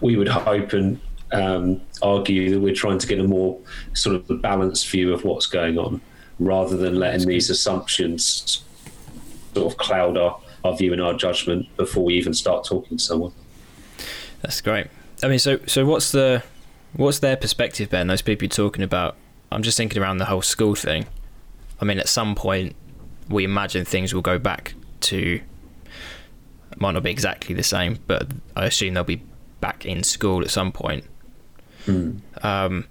we 0.02 0.16
would 0.16 0.28
hope 0.28 0.74
and 0.74 1.00
um, 1.32 1.82
argue 2.02 2.50
that 2.52 2.60
we're 2.60 2.74
trying 2.74 3.00
to 3.00 3.08
get 3.08 3.20
a 3.20 3.24
more 3.24 3.60
sort 3.94 4.16
of 4.16 4.42
balanced 4.42 4.90
view 4.90 5.14
of 5.14 5.24
what's 5.24 5.46
going 5.46 5.78
on, 5.78 6.02
rather 6.40 6.76
than 6.78 6.96
letting 6.96 7.28
these 7.28 7.50
assumptions 7.50 8.64
sort 9.54 9.72
of 9.72 9.78
cloud 9.78 10.18
our, 10.18 10.40
our 10.64 10.76
view 10.76 10.92
and 10.92 11.02
our 11.02 11.14
judgment 11.14 11.74
before 11.78 12.04
we 12.04 12.16
even 12.16 12.34
start 12.34 12.66
talking 12.66 12.98
to 12.98 13.04
someone. 13.04 13.32
That's 14.42 14.62
great. 14.62 14.88
I 15.24 15.28
mean, 15.28 15.40
so 15.40 15.60
so 15.66 15.86
what's 15.86 16.12
the 16.12 16.44
what's 16.94 17.20
their 17.20 17.38
perspective, 17.38 17.90
Ben? 17.90 18.08
Those 18.08 18.22
people 18.22 18.46
you're 18.46 18.50
talking 18.50 18.84
about. 18.84 19.16
I'm 19.52 19.64
just 19.64 19.78
thinking 19.78 20.02
around 20.02 20.18
the 20.18 20.26
whole 20.26 20.42
school 20.42 20.76
thing. 20.76 21.06
I 21.80 21.86
mean, 21.86 22.00
at 22.00 22.10
some 22.10 22.36
point, 22.36 22.76
we 23.30 23.44
imagine 23.44 23.86
things 23.86 24.14
will 24.14 24.22
go 24.22 24.38
back 24.38 24.74
to. 25.02 25.42
Might 26.78 26.92
not 26.92 27.04
be 27.04 27.12
exactly 27.12 27.56
the 27.56 27.64
same, 27.64 28.00
but 28.06 28.28
I 28.56 28.66
assume 28.66 28.96
they'll 28.96 29.06
be 29.06 29.22
back 29.62 29.86
in 29.86 30.04
school 30.04 30.42
at 30.42 30.50
some 30.50 30.74
point. 30.74 31.06
Mm. 31.86 32.20
Um, 32.44 32.88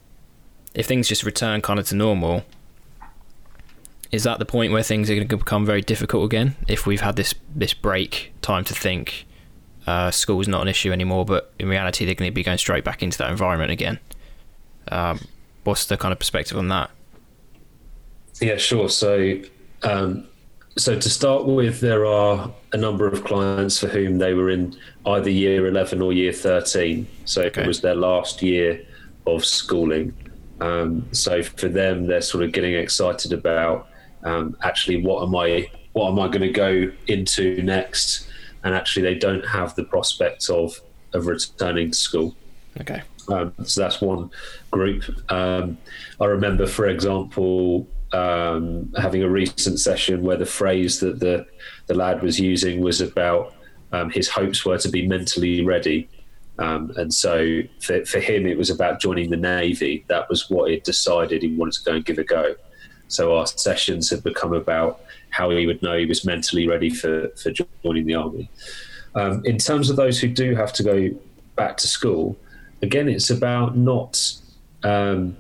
if 0.74 0.86
things 0.86 1.06
just 1.08 1.22
return 1.22 1.60
kind 1.60 1.78
of 1.78 1.86
to 1.88 1.94
normal, 1.94 2.44
is 4.10 4.24
that 4.24 4.38
the 4.38 4.44
point 4.44 4.72
where 4.72 4.82
things 4.82 5.10
are 5.10 5.14
going 5.14 5.26
to 5.26 5.36
become 5.36 5.66
very 5.66 5.80
difficult 5.80 6.24
again? 6.24 6.56
If 6.68 6.86
we've 6.86 7.00
had 7.00 7.16
this 7.16 7.34
this 7.54 7.74
break, 7.74 8.32
time 8.42 8.64
to 8.64 8.74
think, 8.74 9.26
uh, 9.86 10.10
school's 10.10 10.48
not 10.48 10.62
an 10.62 10.68
issue 10.68 10.92
anymore, 10.92 11.24
but 11.24 11.52
in 11.58 11.68
reality, 11.68 12.04
they're 12.04 12.14
going 12.14 12.30
to 12.30 12.34
be 12.34 12.42
going 12.42 12.58
straight 12.58 12.84
back 12.84 13.02
into 13.02 13.18
that 13.18 13.30
environment 13.30 13.70
again. 13.70 13.98
Um, 14.88 15.20
what's 15.64 15.86
the 15.86 15.96
kind 15.96 16.12
of 16.12 16.18
perspective 16.18 16.56
on 16.56 16.68
that? 16.68 16.90
Yeah, 18.40 18.56
sure. 18.56 18.88
So, 18.88 19.40
um, 19.82 20.26
so 20.76 20.98
to 20.98 21.10
start 21.10 21.46
with, 21.46 21.80
there 21.80 22.04
are 22.04 22.52
a 22.72 22.76
number 22.76 23.06
of 23.06 23.24
clients 23.24 23.78
for 23.78 23.88
whom 23.88 24.18
they 24.18 24.34
were 24.34 24.50
in 24.50 24.76
either 25.06 25.30
year 25.30 25.66
11 25.66 26.02
or 26.02 26.12
year 26.12 26.32
13. 26.32 27.06
So 27.24 27.42
okay. 27.42 27.62
it 27.62 27.66
was 27.66 27.80
their 27.80 27.94
last 27.94 28.42
year 28.42 28.84
of 29.26 29.44
schooling. 29.44 30.12
Um, 30.60 31.06
so 31.12 31.42
for 31.42 31.68
them, 31.68 32.06
they're 32.06 32.20
sort 32.20 32.44
of 32.44 32.52
getting 32.52 32.74
excited 32.74 33.32
about 33.32 33.88
um, 34.24 34.56
actually 34.62 35.02
what 35.02 35.22
am 35.22 35.36
I 35.36 35.70
what 35.92 36.10
am 36.10 36.18
I 36.18 36.26
going 36.26 36.40
to 36.40 36.50
go 36.50 36.90
into 37.06 37.62
next? 37.62 38.28
and 38.64 38.74
actually 38.74 39.02
they 39.02 39.14
don't 39.14 39.46
have 39.46 39.74
the 39.76 39.84
prospect 39.84 40.50
of 40.50 40.80
of 41.12 41.26
returning 41.26 41.92
to 41.92 41.96
school. 41.96 42.34
Okay. 42.80 43.02
Um, 43.28 43.54
so 43.64 43.82
that's 43.82 44.00
one 44.00 44.30
group. 44.72 45.04
Um, 45.30 45.78
I 46.20 46.24
remember, 46.24 46.66
for 46.66 46.88
example, 46.88 47.86
um, 48.12 48.92
having 48.96 49.22
a 49.22 49.28
recent 49.28 49.78
session 49.78 50.22
where 50.22 50.36
the 50.36 50.46
phrase 50.46 50.98
that 51.00 51.20
the 51.20 51.46
the 51.86 51.94
lad 51.94 52.22
was 52.22 52.40
using 52.40 52.80
was 52.80 53.00
about 53.00 53.54
um, 53.92 54.10
his 54.10 54.28
hopes 54.28 54.64
were 54.64 54.78
to 54.78 54.88
be 54.88 55.06
mentally 55.06 55.64
ready. 55.64 56.08
Um, 56.58 56.92
and 56.96 57.12
so 57.12 57.62
for, 57.80 58.04
for 58.04 58.20
him, 58.20 58.46
it 58.46 58.56
was 58.56 58.70
about 58.70 59.00
joining 59.00 59.30
the 59.30 59.36
Navy. 59.36 60.04
That 60.08 60.28
was 60.28 60.48
what 60.50 60.70
he 60.70 60.80
decided 60.80 61.42
he 61.42 61.54
wanted 61.54 61.74
to 61.74 61.84
go 61.84 61.92
and 61.96 62.04
give 62.04 62.18
a 62.18 62.24
go. 62.24 62.54
So 63.14 63.36
our 63.36 63.46
sessions 63.46 64.10
have 64.10 64.22
become 64.24 64.52
about 64.52 65.00
how 65.30 65.50
he 65.50 65.66
would 65.66 65.82
know 65.82 65.96
he 65.96 66.06
was 66.06 66.24
mentally 66.24 66.68
ready 66.68 66.90
for, 66.90 67.28
for 67.30 67.50
joining 67.50 68.06
the 68.06 68.14
army. 68.14 68.50
Um, 69.14 69.42
in 69.44 69.58
terms 69.58 69.90
of 69.90 69.96
those 69.96 70.20
who 70.20 70.28
do 70.28 70.54
have 70.54 70.72
to 70.74 70.82
go 70.82 71.10
back 71.56 71.76
to 71.78 71.86
school, 71.86 72.36
again, 72.82 73.08
it's 73.08 73.30
about 73.30 73.76
not 73.76 74.20
um, 74.82 75.36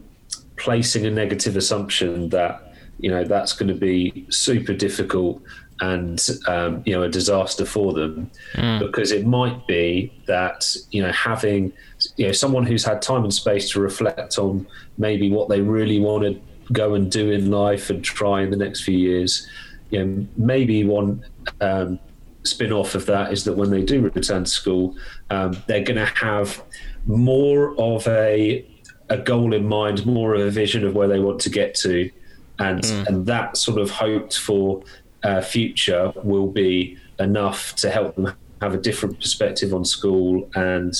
placing 0.56 1.06
a 1.06 1.10
negative 1.10 1.56
assumption 1.56 2.28
that 2.30 2.74
you 2.98 3.10
know 3.10 3.24
that's 3.24 3.52
going 3.52 3.68
to 3.68 3.74
be 3.74 4.26
super 4.30 4.72
difficult 4.72 5.42
and 5.80 6.28
um, 6.46 6.82
you 6.86 6.94
know 6.94 7.02
a 7.02 7.08
disaster 7.08 7.64
for 7.64 7.92
them 7.92 8.30
mm. 8.54 8.78
because 8.78 9.10
it 9.10 9.26
might 9.26 9.66
be 9.66 10.12
that 10.26 10.76
you 10.90 11.02
know 11.02 11.10
having 11.12 11.72
you 12.16 12.26
know 12.26 12.32
someone 12.32 12.64
who's 12.64 12.84
had 12.84 13.02
time 13.02 13.24
and 13.24 13.34
space 13.34 13.70
to 13.70 13.80
reflect 13.80 14.38
on 14.38 14.66
maybe 14.98 15.30
what 15.30 15.48
they 15.48 15.60
really 15.60 15.98
want 15.98 16.22
to 16.22 16.40
go 16.72 16.94
and 16.94 17.10
do 17.10 17.30
in 17.30 17.50
life 17.50 17.90
and 17.90 18.02
try 18.02 18.42
in 18.42 18.50
the 18.50 18.56
next 18.56 18.82
few 18.82 18.96
years 18.96 19.48
you 19.94 20.04
know, 20.04 20.26
maybe 20.36 20.84
one 20.84 21.24
um, 21.60 21.98
spin 22.42 22.72
off 22.72 22.94
of 22.94 23.06
that 23.06 23.32
is 23.32 23.44
that 23.44 23.56
when 23.56 23.70
they 23.70 23.82
do 23.82 24.00
return 24.00 24.44
to 24.44 24.50
school, 24.50 24.96
um, 25.30 25.56
they're 25.66 25.84
going 25.84 25.96
to 25.98 26.06
have 26.06 26.62
more 27.06 27.78
of 27.78 28.06
a 28.08 28.66
a 29.10 29.18
goal 29.18 29.52
in 29.52 29.68
mind, 29.68 30.06
more 30.06 30.34
of 30.34 30.40
a 30.40 30.50
vision 30.50 30.84
of 30.84 30.94
where 30.94 31.06
they 31.06 31.20
want 31.20 31.38
to 31.42 31.50
get 31.50 31.74
to, 31.74 32.10
and 32.58 32.82
mm. 32.82 33.06
and 33.06 33.26
that 33.26 33.56
sort 33.56 33.78
of 33.78 33.90
hoped 33.90 34.38
for 34.38 34.82
uh, 35.22 35.40
future 35.40 36.12
will 36.22 36.48
be 36.48 36.98
enough 37.20 37.76
to 37.76 37.90
help 37.90 38.16
them 38.16 38.34
have 38.60 38.74
a 38.74 38.78
different 38.78 39.20
perspective 39.20 39.74
on 39.74 39.84
school 39.84 40.48
and 40.54 40.94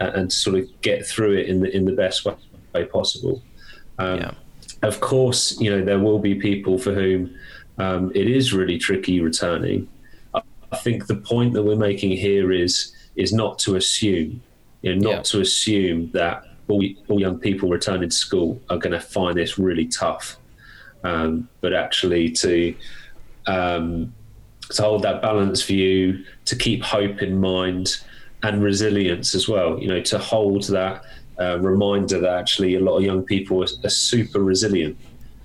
uh, 0.00 0.10
and 0.14 0.32
sort 0.32 0.58
of 0.58 0.80
get 0.80 1.06
through 1.06 1.36
it 1.36 1.48
in 1.48 1.60
the 1.60 1.76
in 1.76 1.84
the 1.84 1.92
best 1.92 2.24
way, 2.24 2.34
way 2.74 2.84
possible. 2.84 3.42
Um, 3.98 4.18
yeah. 4.18 4.34
Of 4.82 5.00
course, 5.00 5.60
you 5.60 5.70
know 5.70 5.84
there 5.84 5.98
will 5.98 6.18
be 6.18 6.34
people 6.34 6.78
for 6.78 6.94
whom 6.94 7.34
um, 7.78 8.12
it 8.14 8.28
is 8.28 8.52
really 8.52 8.78
tricky 8.78 9.20
returning. 9.20 9.88
I 10.72 10.76
think 10.76 11.06
the 11.06 11.16
point 11.16 11.52
that 11.54 11.62
we're 11.62 11.76
making 11.76 12.12
here 12.12 12.52
is 12.52 12.94
is 13.16 13.32
not 13.32 13.58
to 13.60 13.76
assume, 13.76 14.40
you 14.82 14.94
know, 14.94 15.10
not 15.10 15.16
yeah. 15.16 15.22
to 15.22 15.40
assume 15.40 16.10
that 16.12 16.44
all, 16.68 16.84
all 17.08 17.20
young 17.20 17.38
people 17.38 17.68
returning 17.68 18.08
to 18.08 18.14
school 18.14 18.60
are 18.70 18.78
going 18.78 18.92
to 18.92 19.00
find 19.00 19.36
this 19.36 19.58
really 19.58 19.86
tough, 19.86 20.36
um, 21.02 21.48
but 21.60 21.72
actually 21.72 22.30
to 22.30 22.74
um, 23.46 24.12
to 24.70 24.82
hold 24.82 25.02
that 25.02 25.20
balanced 25.20 25.66
view, 25.66 26.24
to 26.44 26.54
keep 26.54 26.82
hope 26.82 27.20
in 27.22 27.40
mind, 27.40 27.98
and 28.42 28.62
resilience 28.62 29.34
as 29.34 29.48
well. 29.48 29.78
You 29.78 29.88
know, 29.88 30.00
to 30.02 30.18
hold 30.18 30.64
that 30.64 31.02
uh, 31.40 31.58
reminder 31.58 32.20
that 32.20 32.34
actually 32.34 32.74
a 32.74 32.80
lot 32.80 32.96
of 32.98 33.02
young 33.02 33.22
people 33.24 33.62
are, 33.62 33.68
are 33.84 33.90
super 33.90 34.40
resilient 34.40 34.96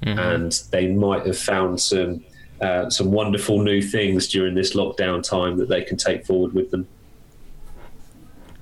mm-hmm. 0.04 0.20
and 0.20 0.64
they 0.72 0.88
might 0.88 1.26
have 1.26 1.38
found 1.38 1.80
some 1.80 2.24
uh, 2.62 2.90
some 2.90 3.12
wonderful 3.12 3.62
new 3.62 3.82
things 3.82 4.28
during 4.28 4.56
this 4.56 4.76
lockdown 4.76 5.22
time 5.22 5.58
that 5.58 5.68
they 5.68 5.84
can 5.84 5.98
take 5.98 6.26
forward 6.26 6.54
with 6.54 6.72
them. 6.72 6.88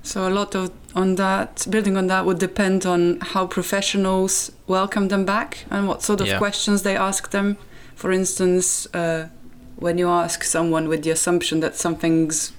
So 0.02 0.28
a 0.28 0.30
lot 0.30 0.54
of 0.54 0.72
on 0.94 1.14
that 1.14 1.66
building 1.70 1.96
on 1.96 2.08
that 2.08 2.26
would 2.26 2.38
depend 2.38 2.84
on 2.86 3.18
how 3.20 3.46
professionals 3.46 4.52
welcome 4.66 5.08
them 5.08 5.24
back 5.24 5.64
and 5.70 5.88
what 5.88 6.02
sort 6.02 6.20
of 6.20 6.26
yeah. 6.26 6.38
questions 6.38 6.82
they 6.82 6.96
ask 6.96 7.30
them. 7.30 7.56
For 7.94 8.10
instance, 8.12 8.86
uh, 8.94 9.28
when 9.76 9.96
you 9.96 10.08
ask 10.08 10.44
someone 10.44 10.88
with 10.88 11.04
the 11.04 11.10
assumption 11.10 11.60
that 11.60 11.76
something's 11.76 12.52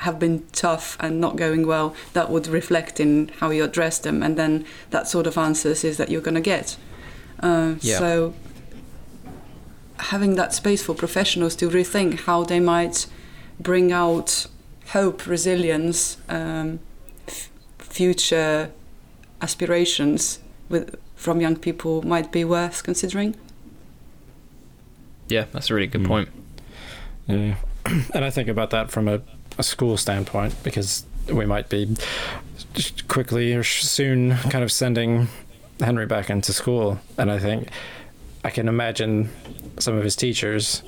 have 0.00 0.18
been 0.18 0.44
tough 0.52 0.96
and 1.00 1.20
not 1.20 1.36
going 1.36 1.66
well, 1.66 1.94
that 2.12 2.30
would 2.30 2.46
reflect 2.46 3.00
in 3.00 3.30
how 3.40 3.50
you 3.50 3.64
address 3.64 3.98
them, 3.98 4.22
and 4.22 4.36
then 4.36 4.64
that 4.90 5.08
sort 5.08 5.26
of 5.26 5.36
answers 5.36 5.84
is 5.84 5.96
that 5.96 6.08
you're 6.10 6.20
going 6.22 6.34
to 6.36 6.40
get. 6.40 6.76
Uh, 7.40 7.74
Yeah. 7.80 7.98
So 7.98 8.34
having 9.98 10.36
that 10.36 10.54
space 10.54 10.82
for 10.82 10.94
professionals 10.94 11.56
to 11.56 11.68
rethink 11.68 12.20
how 12.20 12.44
they 12.44 12.60
might 12.60 13.06
bring 13.58 13.90
out 13.92 14.46
hope, 14.92 15.26
resilience, 15.26 16.16
um, 16.28 16.78
f- 17.26 17.50
future 17.78 18.70
aspirations 19.42 20.38
with 20.68 20.94
from 21.16 21.40
young 21.40 21.56
people 21.56 22.02
might 22.02 22.30
be 22.30 22.44
worth 22.44 22.82
considering. 22.84 23.34
Yeah, 25.28 25.46
that's 25.52 25.70
a 25.70 25.74
really 25.74 25.88
good 25.88 26.02
Mm. 26.02 26.06
point. 26.06 26.28
Yeah. 27.26 27.54
And 28.14 28.24
I 28.24 28.30
think 28.30 28.48
about 28.48 28.70
that 28.70 28.90
from 28.90 29.08
a, 29.08 29.20
a 29.58 29.62
school 29.62 29.96
standpoint 29.96 30.54
because 30.62 31.04
we 31.32 31.44
might 31.44 31.68
be 31.68 31.96
quickly 33.08 33.54
or 33.54 33.64
soon 33.64 34.36
kind 34.36 34.64
of 34.64 34.72
sending 34.72 35.28
Henry 35.80 36.06
back 36.06 36.30
into 36.30 36.52
school. 36.52 36.98
And 37.16 37.30
I 37.30 37.38
think 37.38 37.68
I 38.44 38.50
can 38.50 38.68
imagine 38.68 39.30
some 39.78 39.96
of 39.96 40.04
his 40.04 40.16
teachers 40.16 40.82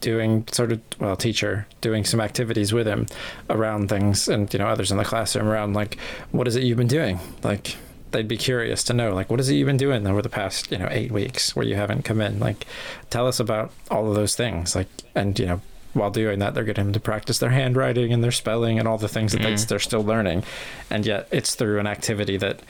doing 0.00 0.46
sort 0.50 0.72
of, 0.72 0.80
well, 0.98 1.16
teacher 1.16 1.66
doing 1.80 2.04
some 2.04 2.20
activities 2.20 2.72
with 2.72 2.86
him 2.86 3.06
around 3.48 3.88
things 3.88 4.28
and, 4.28 4.52
you 4.52 4.58
know, 4.58 4.66
others 4.66 4.90
in 4.90 4.98
the 4.98 5.04
classroom 5.04 5.46
around 5.46 5.74
like, 5.74 5.98
what 6.32 6.48
is 6.48 6.56
it 6.56 6.64
you've 6.64 6.78
been 6.78 6.88
doing? 6.88 7.20
Like, 7.42 7.76
they'd 8.12 8.28
be 8.28 8.36
curious 8.36 8.84
to 8.84 8.92
know 8.92 9.14
like 9.14 9.30
what 9.30 9.40
is 9.40 9.48
it 9.48 9.54
you've 9.54 9.66
been 9.66 9.76
doing 9.78 10.06
over 10.06 10.22
the 10.22 10.28
past 10.28 10.70
you 10.70 10.78
know 10.78 10.88
eight 10.90 11.10
weeks 11.10 11.56
where 11.56 11.66
you 11.66 11.74
haven't 11.74 12.04
come 12.04 12.20
in 12.20 12.38
like 12.38 12.66
tell 13.08 13.26
us 13.26 13.40
about 13.40 13.72
all 13.90 14.08
of 14.08 14.14
those 14.14 14.36
things 14.36 14.76
like 14.76 14.86
and 15.14 15.38
you 15.38 15.46
know 15.46 15.60
while 15.94 16.10
doing 16.10 16.38
that 16.38 16.54
they're 16.54 16.64
getting 16.64 16.84
them 16.84 16.92
to 16.92 17.00
practice 17.00 17.38
their 17.38 17.50
handwriting 17.50 18.12
and 18.12 18.24
their 18.24 18.32
spelling 18.32 18.78
and 18.78 18.88
all 18.88 18.98
the 18.98 19.08
things 19.08 19.32
that 19.32 19.42
they, 19.42 19.52
Mhm. 19.52 19.66
they're 19.68 19.78
still 19.78 20.02
learning. 20.04 20.42
And 20.90 21.04
yet 21.04 21.28
it's 21.30 21.54
through 21.54 21.78
an 21.80 21.86
activity 21.86 22.36
that 22.38 22.60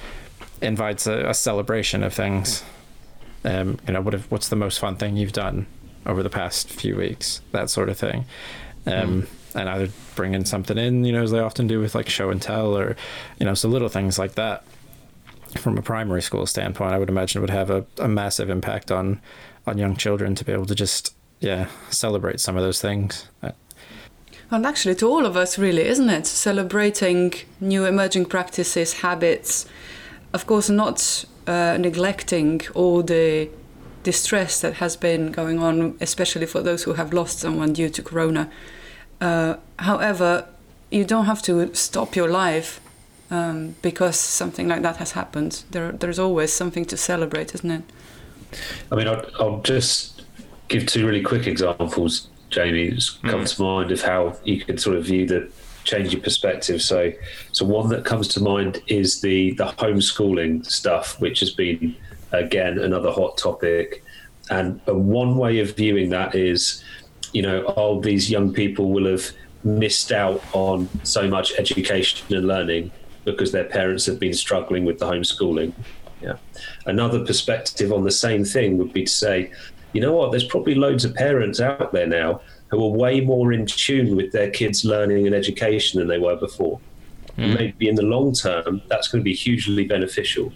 invites 0.60 1.06
a, 1.06 1.28
a 1.28 1.34
celebration 1.34 2.02
of 2.02 2.12
things. 2.12 2.62
Um 3.44 3.78
you 3.86 3.92
know 3.94 4.00
what 4.00 4.14
if, 4.14 4.30
what's 4.30 4.48
the 4.48 4.56
most 4.56 4.78
fun 4.78 4.96
thing 4.96 5.16
you've 5.16 5.32
done 5.32 5.66
over 6.06 6.22
the 6.22 6.30
past 6.30 6.68
few 6.68 6.96
weeks? 6.96 7.40
That 7.52 7.70
sort 7.70 7.88
of 7.88 7.96
thing. 7.98 8.24
Um 8.86 9.26
and 9.54 9.68
either 9.68 9.88
bringing 10.16 10.44
something 10.44 10.78
in 10.78 11.04
you 11.04 11.12
know 11.12 11.22
as 11.22 11.30
they 11.30 11.38
often 11.38 11.66
do 11.66 11.78
with 11.80 11.94
like 11.94 12.08
show 12.08 12.30
and 12.30 12.40
tell 12.40 12.76
or 12.76 12.96
you 13.38 13.46
know 13.46 13.54
so 13.54 13.68
little 13.68 13.88
things 13.88 14.18
like 14.18 14.34
that. 14.34 14.64
From 15.58 15.76
a 15.76 15.82
primary 15.82 16.22
school 16.22 16.46
standpoint, 16.46 16.94
I 16.94 16.98
would 16.98 17.10
imagine 17.10 17.42
would 17.42 17.50
have 17.50 17.68
a, 17.68 17.84
a 17.98 18.08
massive 18.08 18.48
impact 18.48 18.90
on 18.90 19.20
on 19.66 19.76
young 19.78 19.96
children 19.96 20.34
to 20.36 20.44
be 20.44 20.52
able 20.52 20.66
to 20.66 20.74
just 20.74 21.14
yeah 21.42 21.66
celebrate 21.90 22.40
some 22.40 22.56
of 22.56 22.62
those 22.62 22.80
things. 22.80 23.28
And 24.52 24.66
actually, 24.66 24.96
to 24.96 25.08
all 25.08 25.24
of 25.24 25.34
us, 25.34 25.56
really, 25.56 25.86
isn't 25.86 26.10
it? 26.10 26.26
Celebrating 26.26 27.32
new 27.58 27.86
emerging 27.86 28.26
practices, 28.26 29.00
habits, 29.00 29.64
of 30.34 30.46
course, 30.46 30.68
not 30.68 31.24
uh, 31.46 31.78
neglecting 31.80 32.60
all 32.74 33.02
the 33.02 33.48
distress 34.02 34.60
that 34.60 34.74
has 34.74 34.94
been 34.94 35.32
going 35.32 35.58
on, 35.58 35.96
especially 36.02 36.44
for 36.44 36.60
those 36.60 36.82
who 36.82 36.92
have 36.92 37.14
lost 37.14 37.38
someone 37.38 37.72
due 37.72 37.88
to 37.88 38.02
corona. 38.02 38.50
Uh, 39.22 39.56
however, 39.78 40.46
you 40.90 41.04
don't 41.06 41.24
have 41.24 41.40
to 41.42 41.74
stop 41.74 42.14
your 42.14 42.28
life 42.28 42.78
um, 43.30 43.74
because 43.80 44.16
something 44.16 44.68
like 44.68 44.82
that 44.82 44.98
has 44.98 45.12
happened. 45.12 45.64
There, 45.70 45.92
there's 45.92 46.18
always 46.18 46.52
something 46.52 46.84
to 46.86 46.96
celebrate, 46.98 47.54
isn't 47.54 47.70
it? 47.70 47.84
I 48.90 48.96
mean, 48.96 49.08
I'll, 49.08 49.24
I'll 49.40 49.60
just 49.62 50.11
give 50.72 50.86
two 50.86 51.06
really 51.06 51.22
quick 51.22 51.46
examples, 51.46 52.28
Jamie, 52.48 52.90
that's 52.90 53.10
come 53.10 53.44
to 53.44 53.62
mind 53.62 53.92
of 53.92 54.02
how 54.02 54.36
you 54.44 54.60
can 54.64 54.78
sort 54.78 54.96
of 54.96 55.04
view 55.04 55.26
the 55.26 55.50
change 55.84 56.14
in 56.14 56.20
perspective. 56.20 56.80
So, 56.80 57.12
so 57.52 57.64
one 57.64 57.88
that 57.90 58.04
comes 58.04 58.28
to 58.28 58.40
mind 58.40 58.82
is 58.86 59.20
the 59.20 59.52
the 59.52 59.66
homeschooling 59.66 60.66
stuff, 60.66 61.20
which 61.20 61.40
has 61.40 61.50
been 61.50 61.94
again 62.32 62.78
another 62.78 63.10
hot 63.12 63.36
topic. 63.38 64.02
And 64.50 64.80
uh, 64.88 64.94
one 64.94 65.36
way 65.36 65.60
of 65.60 65.76
viewing 65.76 66.10
that 66.10 66.34
is, 66.34 66.82
you 67.32 67.42
know, 67.42 67.64
all 67.64 68.00
these 68.00 68.30
young 68.30 68.52
people 68.52 68.90
will 68.90 69.06
have 69.06 69.30
missed 69.64 70.10
out 70.10 70.42
on 70.52 70.88
so 71.04 71.28
much 71.28 71.52
education 71.58 72.34
and 72.34 72.46
learning 72.46 72.90
because 73.24 73.52
their 73.52 73.64
parents 73.64 74.06
have 74.06 74.18
been 74.18 74.34
struggling 74.34 74.84
with 74.84 74.98
the 74.98 75.06
homeschooling. 75.06 75.72
Yeah. 76.22 76.36
Another 76.86 77.24
perspective 77.24 77.92
on 77.92 78.04
the 78.04 78.10
same 78.10 78.44
thing 78.44 78.78
would 78.78 78.92
be 78.92 79.04
to 79.04 79.10
say, 79.10 79.52
you 79.92 80.00
know 80.00 80.12
what, 80.12 80.30
there's 80.30 80.44
probably 80.44 80.74
loads 80.74 81.04
of 81.04 81.14
parents 81.14 81.60
out 81.60 81.92
there 81.92 82.06
now 82.06 82.40
who 82.68 82.82
are 82.82 82.88
way 82.88 83.20
more 83.20 83.52
in 83.52 83.66
tune 83.66 84.16
with 84.16 84.32
their 84.32 84.50
kids' 84.50 84.84
learning 84.84 85.26
and 85.26 85.34
education 85.34 85.98
than 85.98 86.08
they 86.08 86.18
were 86.18 86.36
before. 86.36 86.80
And 87.38 87.54
maybe 87.54 87.88
in 87.88 87.94
the 87.94 88.02
long 88.02 88.34
term, 88.34 88.82
that's 88.88 89.08
going 89.08 89.20
to 89.20 89.24
be 89.24 89.34
hugely 89.34 89.86
beneficial. 89.86 90.52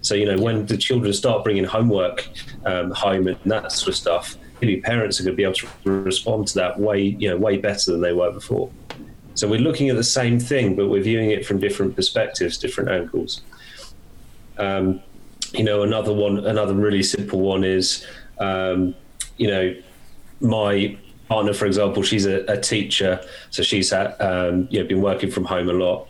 So, 0.00 0.16
you 0.16 0.26
know, 0.26 0.42
when 0.42 0.66
the 0.66 0.76
children 0.76 1.12
start 1.12 1.44
bringing 1.44 1.64
homework 1.64 2.28
um, 2.66 2.90
home 2.90 3.28
and 3.28 3.36
that 3.44 3.70
sort 3.70 3.88
of 3.88 3.96
stuff, 3.96 4.36
maybe 4.60 4.80
parents 4.80 5.20
are 5.20 5.24
going 5.24 5.34
to 5.34 5.36
be 5.36 5.44
able 5.44 5.54
to 5.54 5.68
respond 5.84 6.48
to 6.48 6.54
that 6.54 6.78
way, 6.78 7.00
you 7.00 7.28
know, 7.30 7.36
way 7.36 7.56
better 7.56 7.92
than 7.92 8.00
they 8.00 8.12
were 8.12 8.32
before. 8.32 8.70
So 9.34 9.48
we're 9.48 9.60
looking 9.60 9.88
at 9.90 9.96
the 9.96 10.04
same 10.04 10.40
thing, 10.40 10.74
but 10.74 10.88
we're 10.88 11.02
viewing 11.02 11.30
it 11.30 11.46
from 11.46 11.58
different 11.58 11.94
perspectives, 11.94 12.58
different 12.58 12.90
angles. 12.90 13.42
Um, 14.58 15.02
you 15.54 15.64
know, 15.64 15.82
another 15.82 16.12
one, 16.12 16.44
another 16.46 16.74
really 16.74 17.02
simple 17.02 17.40
one 17.40 17.62
is, 17.62 18.04
um, 18.42 18.94
you 19.36 19.48
know, 19.48 19.74
my 20.40 20.96
partner, 21.28 21.54
for 21.54 21.66
example, 21.66 22.02
she's 22.02 22.26
a, 22.26 22.44
a 22.46 22.58
teacher, 22.60 23.12
so 23.50 23.62
she's 23.62 23.90
had, 23.90 24.08
um, 24.20 24.68
you 24.70 24.80
know, 24.80 24.86
been 24.86 25.00
working 25.00 25.30
from 25.30 25.44
home 25.44 25.68
a 25.68 25.72
lot. 25.72 26.08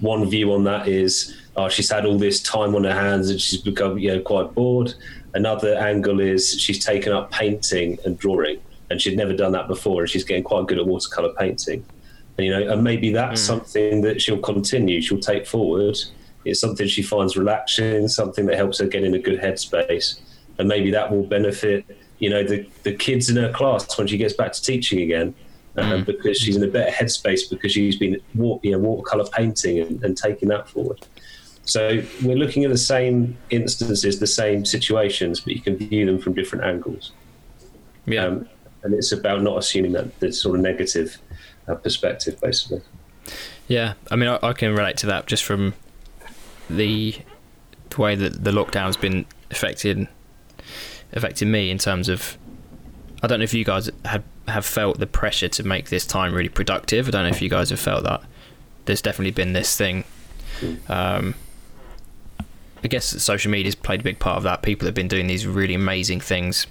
One 0.00 0.28
view 0.28 0.52
on 0.52 0.64
that 0.64 0.88
is, 0.88 1.36
oh, 1.56 1.68
she's 1.68 1.90
had 1.90 2.04
all 2.06 2.18
this 2.18 2.42
time 2.42 2.74
on 2.74 2.84
her 2.84 2.98
hands 3.06 3.30
and 3.30 3.40
she's 3.40 3.60
become, 3.60 3.98
you 3.98 4.10
know, 4.12 4.20
quite 4.20 4.54
bored. 4.54 4.94
Another 5.34 5.72
angle 5.76 6.20
is 6.20 6.60
she's 6.60 6.84
taken 6.84 7.12
up 7.12 7.30
painting 7.30 7.98
and 8.04 8.18
drawing, 8.18 8.58
and 8.90 9.00
she'd 9.00 9.16
never 9.16 9.34
done 9.34 9.52
that 9.52 9.68
before, 9.68 10.02
and 10.02 10.10
she's 10.10 10.24
getting 10.24 10.44
quite 10.44 10.66
good 10.66 10.78
at 10.78 10.86
watercolor 10.86 11.32
painting. 11.38 11.84
And, 12.36 12.46
you 12.46 12.52
know, 12.52 12.72
and 12.72 12.82
maybe 12.82 13.12
that's 13.12 13.40
something 13.40 14.00
that 14.02 14.20
she'll 14.22 14.38
continue, 14.38 15.00
she'll 15.00 15.20
take 15.32 15.46
forward. 15.46 15.96
It's 16.44 16.60
something 16.60 16.86
she 16.86 17.02
finds 17.02 17.36
relaxing, 17.36 18.08
something 18.08 18.46
that 18.46 18.56
helps 18.56 18.78
her 18.80 18.86
get 18.86 19.02
in 19.04 19.14
a 19.14 19.18
good 19.18 19.40
headspace, 19.40 20.20
and 20.58 20.68
maybe 20.68 20.90
that 20.90 21.10
will 21.10 21.24
benefit, 21.24 21.84
you 22.18 22.30
know, 22.30 22.42
the 22.42 22.66
the 22.82 22.94
kids 22.94 23.30
in 23.30 23.36
her 23.36 23.52
class 23.52 23.98
when 23.98 24.06
she 24.06 24.16
gets 24.16 24.34
back 24.34 24.52
to 24.52 24.62
teaching 24.62 25.00
again, 25.00 25.34
um, 25.76 26.04
because 26.04 26.38
she's 26.38 26.56
in 26.56 26.62
a 26.62 26.68
better 26.68 26.90
headspace 26.90 27.48
because 27.50 27.72
she's 27.72 27.96
been 27.96 28.20
you 28.34 28.72
know, 28.72 28.78
watercolor 28.78 29.26
painting 29.32 29.80
and, 29.80 30.02
and 30.04 30.16
taking 30.16 30.48
that 30.48 30.68
forward. 30.68 31.00
So 31.66 32.02
we're 32.22 32.36
looking 32.36 32.64
at 32.64 32.70
the 32.70 32.78
same 32.78 33.36
instances, 33.50 34.20
the 34.20 34.26
same 34.26 34.64
situations, 34.64 35.40
but 35.40 35.54
you 35.54 35.62
can 35.62 35.76
view 35.76 36.04
them 36.04 36.18
from 36.18 36.34
different 36.34 36.64
angles. 36.64 37.12
Yeah. 38.06 38.26
Um, 38.26 38.48
and 38.82 38.92
it's 38.92 39.12
about 39.12 39.42
not 39.42 39.56
assuming 39.56 39.92
that 39.92 40.20
the 40.20 40.30
sort 40.30 40.56
of 40.56 40.62
negative 40.62 41.16
uh, 41.66 41.74
perspective, 41.74 42.38
basically. 42.40 42.82
Yeah, 43.66 43.94
I 44.10 44.16
mean, 44.16 44.28
I, 44.28 44.38
I 44.42 44.52
can 44.52 44.74
relate 44.74 44.98
to 44.98 45.06
that 45.06 45.26
just 45.26 45.42
from 45.42 45.72
the, 46.68 47.16
the 47.88 48.00
way 48.00 48.14
that 48.14 48.44
the 48.44 48.50
lockdown's 48.50 48.98
been 48.98 49.24
affected 51.14 51.48
me 51.48 51.70
in 51.70 51.78
terms 51.78 52.08
of. 52.08 52.36
I 53.22 53.26
don't 53.26 53.38
know 53.38 53.44
if 53.44 53.54
you 53.54 53.64
guys 53.64 53.90
have 54.04 54.22
have 54.48 54.66
felt 54.66 54.98
the 54.98 55.06
pressure 55.06 55.48
to 55.48 55.62
make 55.62 55.88
this 55.88 56.04
time 56.04 56.34
really 56.34 56.50
productive. 56.50 57.08
I 57.08 57.10
don't 57.10 57.22
know 57.22 57.30
if 57.30 57.40
you 57.40 57.48
guys 57.48 57.70
have 57.70 57.80
felt 57.80 58.04
that. 58.04 58.22
There's 58.84 59.00
definitely 59.00 59.30
been 59.30 59.54
this 59.54 59.76
thing. 59.76 60.04
Um, 60.88 61.34
I 62.82 62.88
guess 62.88 63.06
social 63.22 63.50
media's 63.50 63.74
played 63.74 64.00
a 64.00 64.02
big 64.02 64.18
part 64.18 64.36
of 64.36 64.42
that. 64.42 64.62
People 64.62 64.84
have 64.86 64.94
been 64.94 65.08
doing 65.08 65.26
these 65.26 65.46
really 65.46 65.72
amazing 65.72 66.20
things 66.20 66.66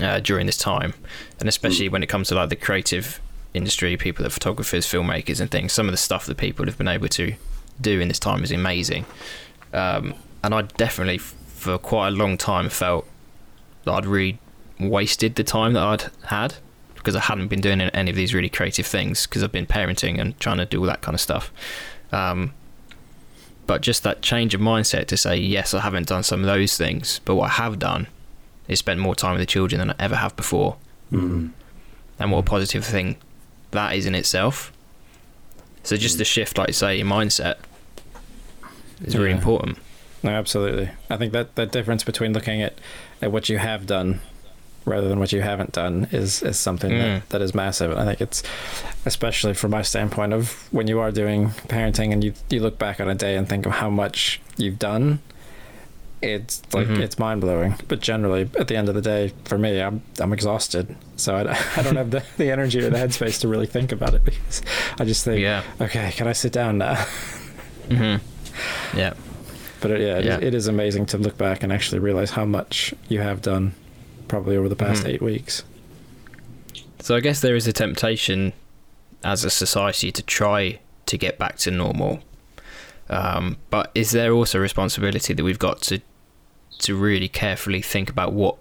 uh, 0.00 0.20
during 0.20 0.46
this 0.46 0.56
time, 0.56 0.94
and 1.40 1.48
especially 1.48 1.88
when 1.88 2.04
it 2.04 2.08
comes 2.08 2.28
to 2.28 2.36
like 2.36 2.50
the 2.50 2.56
creative 2.56 3.20
industry, 3.52 3.96
people 3.96 4.22
that 4.22 4.30
photographers, 4.30 4.86
filmmakers, 4.86 5.40
and 5.40 5.50
things. 5.50 5.72
Some 5.72 5.86
of 5.86 5.92
the 5.92 5.98
stuff 5.98 6.26
that 6.26 6.36
people 6.36 6.66
have 6.66 6.78
been 6.78 6.88
able 6.88 7.08
to 7.08 7.34
do 7.80 8.00
in 8.00 8.08
this 8.08 8.18
time 8.18 8.44
is 8.44 8.52
amazing. 8.52 9.06
Um, 9.72 10.14
and 10.44 10.54
I 10.54 10.62
definitely, 10.62 11.20
for 11.66 11.78
quite 11.78 12.08
a 12.08 12.10
long 12.12 12.38
time, 12.38 12.68
felt 12.68 13.06
that 13.84 13.92
I'd 13.92 14.06
really 14.06 14.38
wasted 14.78 15.34
the 15.34 15.44
time 15.44 15.72
that 15.72 15.82
I'd 15.82 16.04
had 16.26 16.54
because 16.94 17.16
I 17.16 17.20
hadn't 17.20 17.48
been 17.48 17.60
doing 17.60 17.80
any 17.80 18.10
of 18.10 18.16
these 18.16 18.32
really 18.32 18.48
creative 18.48 18.86
things 18.86 19.26
because 19.26 19.42
I've 19.42 19.52
been 19.52 19.66
parenting 19.66 20.20
and 20.20 20.38
trying 20.40 20.58
to 20.58 20.64
do 20.64 20.80
all 20.80 20.86
that 20.86 21.02
kind 21.02 21.14
of 21.14 21.20
stuff. 21.20 21.52
Um, 22.12 22.52
but 23.66 23.80
just 23.80 24.04
that 24.04 24.22
change 24.22 24.54
of 24.54 24.60
mindset 24.60 25.06
to 25.06 25.16
say, 25.16 25.36
yes, 25.36 25.74
I 25.74 25.80
haven't 25.80 26.06
done 26.06 26.22
some 26.22 26.40
of 26.40 26.46
those 26.46 26.76
things, 26.76 27.20
but 27.24 27.34
what 27.34 27.50
I 27.50 27.54
have 27.54 27.78
done 27.78 28.06
is 28.68 28.78
spent 28.78 29.00
more 29.00 29.14
time 29.14 29.32
with 29.32 29.40
the 29.40 29.46
children 29.46 29.80
than 29.80 29.90
I 29.90 29.94
ever 29.98 30.16
have 30.16 30.36
before. 30.36 30.76
Mm. 31.10 31.50
And 32.18 32.32
what 32.32 32.38
a 32.38 32.42
positive 32.42 32.84
thing 32.84 33.16
that 33.72 33.94
is 33.94 34.06
in 34.06 34.14
itself. 34.14 34.72
So 35.82 35.96
just 35.96 36.18
the 36.18 36.24
shift, 36.24 36.58
like 36.58 36.68
you 36.68 36.74
say, 36.74 37.00
in 37.00 37.06
mindset 37.06 37.56
is 39.04 39.16
really 39.16 39.32
important. 39.32 39.78
No, 40.22 40.30
absolutely. 40.30 40.90
I 41.10 41.16
think 41.16 41.32
that 41.32 41.54
that 41.56 41.70
difference 41.72 42.02
between 42.04 42.32
looking 42.32 42.60
at, 42.62 42.74
at 43.22 43.30
what 43.32 43.48
you 43.48 43.58
have 43.58 43.86
done 43.86 44.20
rather 44.84 45.08
than 45.08 45.18
what 45.18 45.32
you 45.32 45.42
haven't 45.42 45.72
done 45.72 46.06
is 46.12 46.42
is 46.42 46.58
something 46.58 46.90
Mm. 46.92 46.98
that, 46.98 47.28
that 47.30 47.42
is 47.42 47.54
massive. 47.54 47.90
And 47.90 48.00
I 48.00 48.04
think 48.06 48.20
it's 48.20 48.42
especially 49.04 49.52
from 49.54 49.72
my 49.72 49.82
standpoint 49.82 50.32
of 50.32 50.68
when 50.72 50.86
you 50.86 51.00
are 51.00 51.10
doing 51.12 51.48
parenting 51.68 52.12
and 52.12 52.22
you 52.24 52.32
you 52.50 52.60
look 52.60 52.78
back 52.78 53.00
on 53.00 53.08
a 53.08 53.14
day 53.14 53.36
and 53.36 53.48
think 53.48 53.66
of 53.66 53.72
how 53.72 53.90
much 53.90 54.40
you've 54.56 54.78
done. 54.78 55.18
It's 56.22 56.62
like 56.72 56.86
Mhm. 56.88 57.00
it's 57.00 57.18
mind 57.18 57.40
blowing, 57.42 57.74
but 57.88 58.00
generally 58.00 58.48
at 58.58 58.68
the 58.68 58.76
end 58.76 58.88
of 58.88 58.94
the 58.94 59.02
day, 59.02 59.32
for 59.44 59.58
me, 59.58 59.80
I'm 59.80 60.02
I'm 60.18 60.32
exhausted, 60.32 60.94
so 61.16 61.36
I, 61.36 61.40
I 61.76 61.82
don't 61.82 61.96
have 61.96 62.10
the, 62.10 62.22
the 62.38 62.50
energy 62.50 62.80
or 62.80 62.88
the 62.90 62.96
headspace 62.98 63.38
to 63.40 63.48
really 63.48 63.66
think 63.66 63.92
about 63.92 64.14
it 64.14 64.24
because 64.30 64.62
I 64.98 65.04
just 65.04 65.24
think, 65.24 65.40
Yeah. 65.40 65.62
okay, 65.80 66.12
can 66.16 66.26
I 66.26 66.32
sit 66.32 66.52
down 66.52 66.78
now? 66.78 66.94
hmm 67.88 68.16
Yeah. 68.96 69.12
But 69.80 69.90
it, 69.92 70.00
yeah, 70.00 70.18
it, 70.18 70.24
Yeah. 70.24 70.36
Is, 70.38 70.42
it 70.44 70.54
is 70.54 70.66
amazing 70.68 71.06
to 71.06 71.18
look 71.18 71.36
back 71.38 71.62
and 71.62 71.72
actually 71.72 71.98
realize 71.98 72.30
how 72.30 72.44
much 72.44 72.94
you 73.08 73.20
have 73.20 73.42
done, 73.42 73.74
probably 74.28 74.56
over 74.56 74.68
the 74.68 74.76
past 74.76 75.04
Mhm. 75.04 75.08
eight 75.08 75.22
weeks. 75.22 75.64
So 77.00 77.14
I 77.14 77.20
guess 77.20 77.40
there 77.40 77.54
is 77.56 77.66
a 77.66 77.72
temptation 77.72 78.52
as 79.22 79.44
a 79.44 79.50
society 79.50 80.10
to 80.12 80.22
try 80.22 80.80
to 81.06 81.18
get 81.18 81.38
back 81.38 81.56
to 81.58 81.70
normal. 81.70 82.20
Um, 83.08 83.56
but 83.70 83.90
is 83.94 84.10
there 84.10 84.32
also 84.32 84.58
a 84.58 84.60
responsibility 84.60 85.32
that 85.32 85.44
we've 85.44 85.58
got 85.58 85.80
to 85.82 86.00
to 86.78 86.94
really 86.94 87.28
carefully 87.28 87.80
think 87.80 88.10
about 88.10 88.32
what 88.34 88.56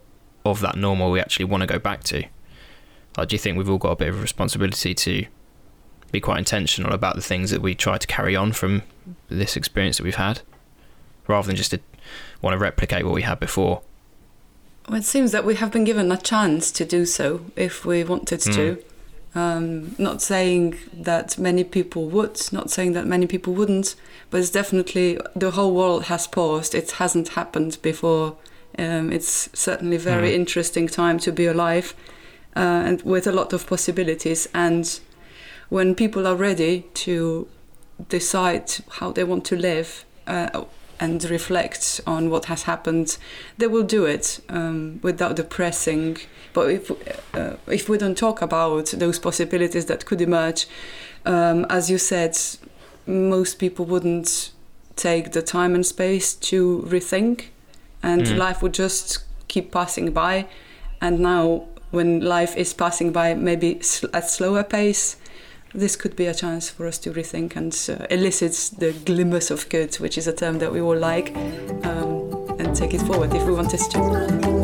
of 0.46 0.62
that 0.62 0.78
normal 0.78 1.12
we 1.12 1.20
actually 1.20 1.44
want 1.46 1.62
to 1.62 1.68
go 1.68 1.80
back 1.80 2.04
to? 2.04 2.24
Or 3.18 3.26
do 3.26 3.34
you 3.34 3.40
think 3.40 3.58
we've 3.58 3.70
all 3.70 3.78
got 3.78 3.92
a 3.92 3.96
bit 3.96 4.08
of 4.10 4.18
a 4.18 4.22
responsibility 4.22 4.94
to 4.94 5.26
be 6.12 6.20
quite 6.22 6.38
intentional 6.38 6.94
about 6.94 7.16
the 7.16 7.22
things 7.22 7.50
that 7.52 7.62
we 7.62 7.74
try 7.76 7.98
to 7.98 8.08
carry 8.08 8.36
on 8.36 8.54
from 8.54 8.84
this 9.28 9.58
experience 9.58 9.98
that 9.98 10.04
we've 10.04 10.16
had, 10.16 10.42
rather 11.28 11.48
than 11.48 11.56
just 11.56 11.72
to 11.72 11.80
want 12.42 12.54
to 12.54 12.58
replicate 12.58 13.06
what 13.06 13.14
we 13.14 13.24
had 13.24 13.40
before? 13.40 13.82
Well, 14.88 15.00
it 15.00 15.06
seems 15.06 15.32
that 15.32 15.46
we 15.46 15.56
have 15.56 15.72
been 15.72 15.84
given 15.84 16.12
a 16.12 16.18
chance 16.18 16.72
to 16.74 16.86
do 16.86 17.06
so 17.06 17.46
if 17.56 17.86
we 17.86 18.04
wanted 18.04 18.42
to. 18.42 18.84
Um, 19.34 19.96
not 19.98 20.22
saying 20.22 20.78
that 20.94 21.38
many 21.38 21.64
people 21.66 22.08
would, 22.08 22.40
not 22.54 22.70
saying 22.70 22.94
that 22.94 23.06
many 23.06 23.28
people 23.28 23.54
wouldn't, 23.54 23.96
but 24.30 24.40
it's 24.40 24.50
definitely 24.50 25.20
the 25.36 25.52
whole 25.52 25.74
world 25.74 26.04
has 26.06 26.26
paused. 26.28 26.74
It 26.74 26.92
hasn't 26.92 27.30
happened 27.30 27.78
before. 27.82 28.38
Um, 28.78 29.12
it's 29.12 29.50
certainly 29.54 29.98
a 29.98 30.00
very 30.00 30.30
Mm. 30.32 30.36
interesting 30.36 30.88
time 30.88 31.20
to 31.20 31.32
be 31.32 31.48
alive, 31.48 31.94
uh, 32.56 32.60
and 32.60 33.02
with 33.02 33.28
a 33.28 33.32
lot 33.32 33.52
of 33.54 33.68
possibilities. 33.68 34.48
And 34.54 35.00
when 35.70 35.96
people 35.96 36.26
are 36.28 36.36
ready 36.36 36.86
to 37.06 37.48
decide 38.08 38.72
how 39.00 39.12
they 39.12 39.24
want 39.24 39.44
to 39.46 39.56
live 39.56 40.06
uh, 40.28 40.64
and 41.00 41.24
reflect 41.30 42.02
on 42.08 42.30
what 42.30 42.46
has 42.46 42.64
happened, 42.64 43.18
they 43.58 43.68
will 43.68 43.84
do 43.84 44.06
it 44.06 44.40
um, 44.50 45.00
without 45.04 45.36
depressing. 45.36 46.18
But 46.54 46.70
if 46.72 46.92
uh, 47.36 47.56
if 47.68 47.90
we 47.90 47.98
don't 47.98 48.18
talk 48.18 48.42
about 48.42 48.88
those 48.92 49.20
possibilities 49.20 49.86
that 49.86 50.06
could 50.06 50.22
emerge, 50.22 50.68
um, 51.26 51.66
as 51.70 51.90
you 51.90 51.98
said, 51.98 52.38
most 53.06 53.60
people 53.60 53.86
wouldn't 53.86 54.52
take 54.96 55.32
the 55.32 55.42
time 55.42 55.76
and 55.76 55.86
space 55.86 56.34
to 56.34 56.86
rethink, 56.88 57.46
and 58.02 58.26
Mm. 58.26 58.38
life 58.38 58.62
would 58.62 58.74
just 58.74 59.20
keep 59.48 59.72
passing 59.72 60.12
by. 60.14 60.46
And 61.02 61.20
now, 61.20 61.66
when 61.92 62.22
life 62.22 62.56
is 62.58 62.74
passing 62.74 63.12
by, 63.12 63.34
maybe 63.34 63.82
at 64.14 64.30
slower 64.30 64.64
pace, 64.64 65.18
this 65.76 65.96
could 65.96 66.16
be 66.16 66.26
a 66.28 66.34
chance 66.34 66.70
for 66.70 66.88
us 66.88 66.98
to 67.00 67.12
rethink 67.12 67.56
and 67.56 67.74
uh, 67.90 68.06
elicit 68.10 68.80
the 68.80 68.94
glimmers 69.06 69.52
of 69.52 69.68
good, 69.70 69.96
which 69.96 70.18
is 70.18 70.28
a 70.28 70.34
term 70.34 70.60
that 70.60 70.72
we 70.72 70.82
all 70.82 70.98
like, 70.98 71.36
um, 71.86 72.56
and 72.60 72.76
take 72.76 72.94
it 72.94 73.02
forward 73.02 73.34
if 73.34 73.46
we 73.46 73.54
want 73.54 73.74
us 73.74 73.88
to. 73.90 74.55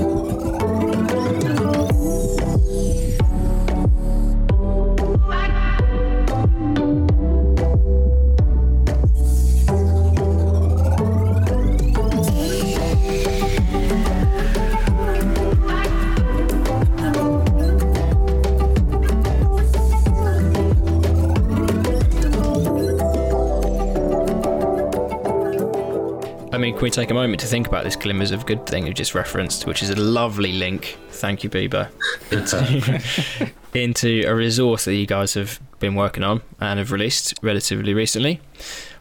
Mean, 26.62 26.76
can 26.76 26.84
we 26.84 26.92
take 26.92 27.10
a 27.10 27.16
moment 27.16 27.40
to 27.40 27.48
think 27.48 27.68
about 27.68 27.84
this 27.86 27.96
glimmers 27.96 28.30
of 28.30 28.46
good 28.46 28.68
thing 28.68 28.86
you 28.86 28.94
just 28.94 29.16
referenced, 29.16 29.66
which 29.66 29.82
is 29.82 29.90
a 29.90 29.96
lovely 29.96 30.52
link, 30.52 30.96
thank 31.10 31.44
you, 31.44 31.50
Biba, 31.50 31.90
into, 32.32 33.52
into 33.74 34.24
a 34.28 34.36
resource 34.36 34.86
that 34.86 34.94
you 34.94 35.08
guys 35.08 35.34
have 35.34 35.60
been 35.80 35.96
working 35.96 36.24
on 36.24 36.44
and 36.60 36.78
have 36.78 36.92
released 36.92 37.34
relatively 37.42 37.96
recently. 37.96 38.42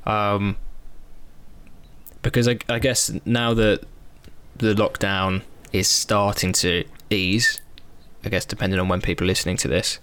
Um, 0.07 0.57
because 2.23 2.49
I, 2.49 2.57
I 2.67 2.79
guess 2.79 3.13
now 3.27 3.53
that 3.53 3.85
the 4.57 4.73
lockdown 4.73 5.43
is 5.71 5.87
starting 5.87 6.55
to 6.55 6.85
ease, 7.11 7.61
I 8.25 8.31
guess 8.31 8.47
depending 8.47 8.81
on 8.81 8.89
when 8.89 9.03
people 9.03 9.27
are 9.27 9.29
listening 9.29 9.59
to 9.59 9.69
this, 9.69 9.99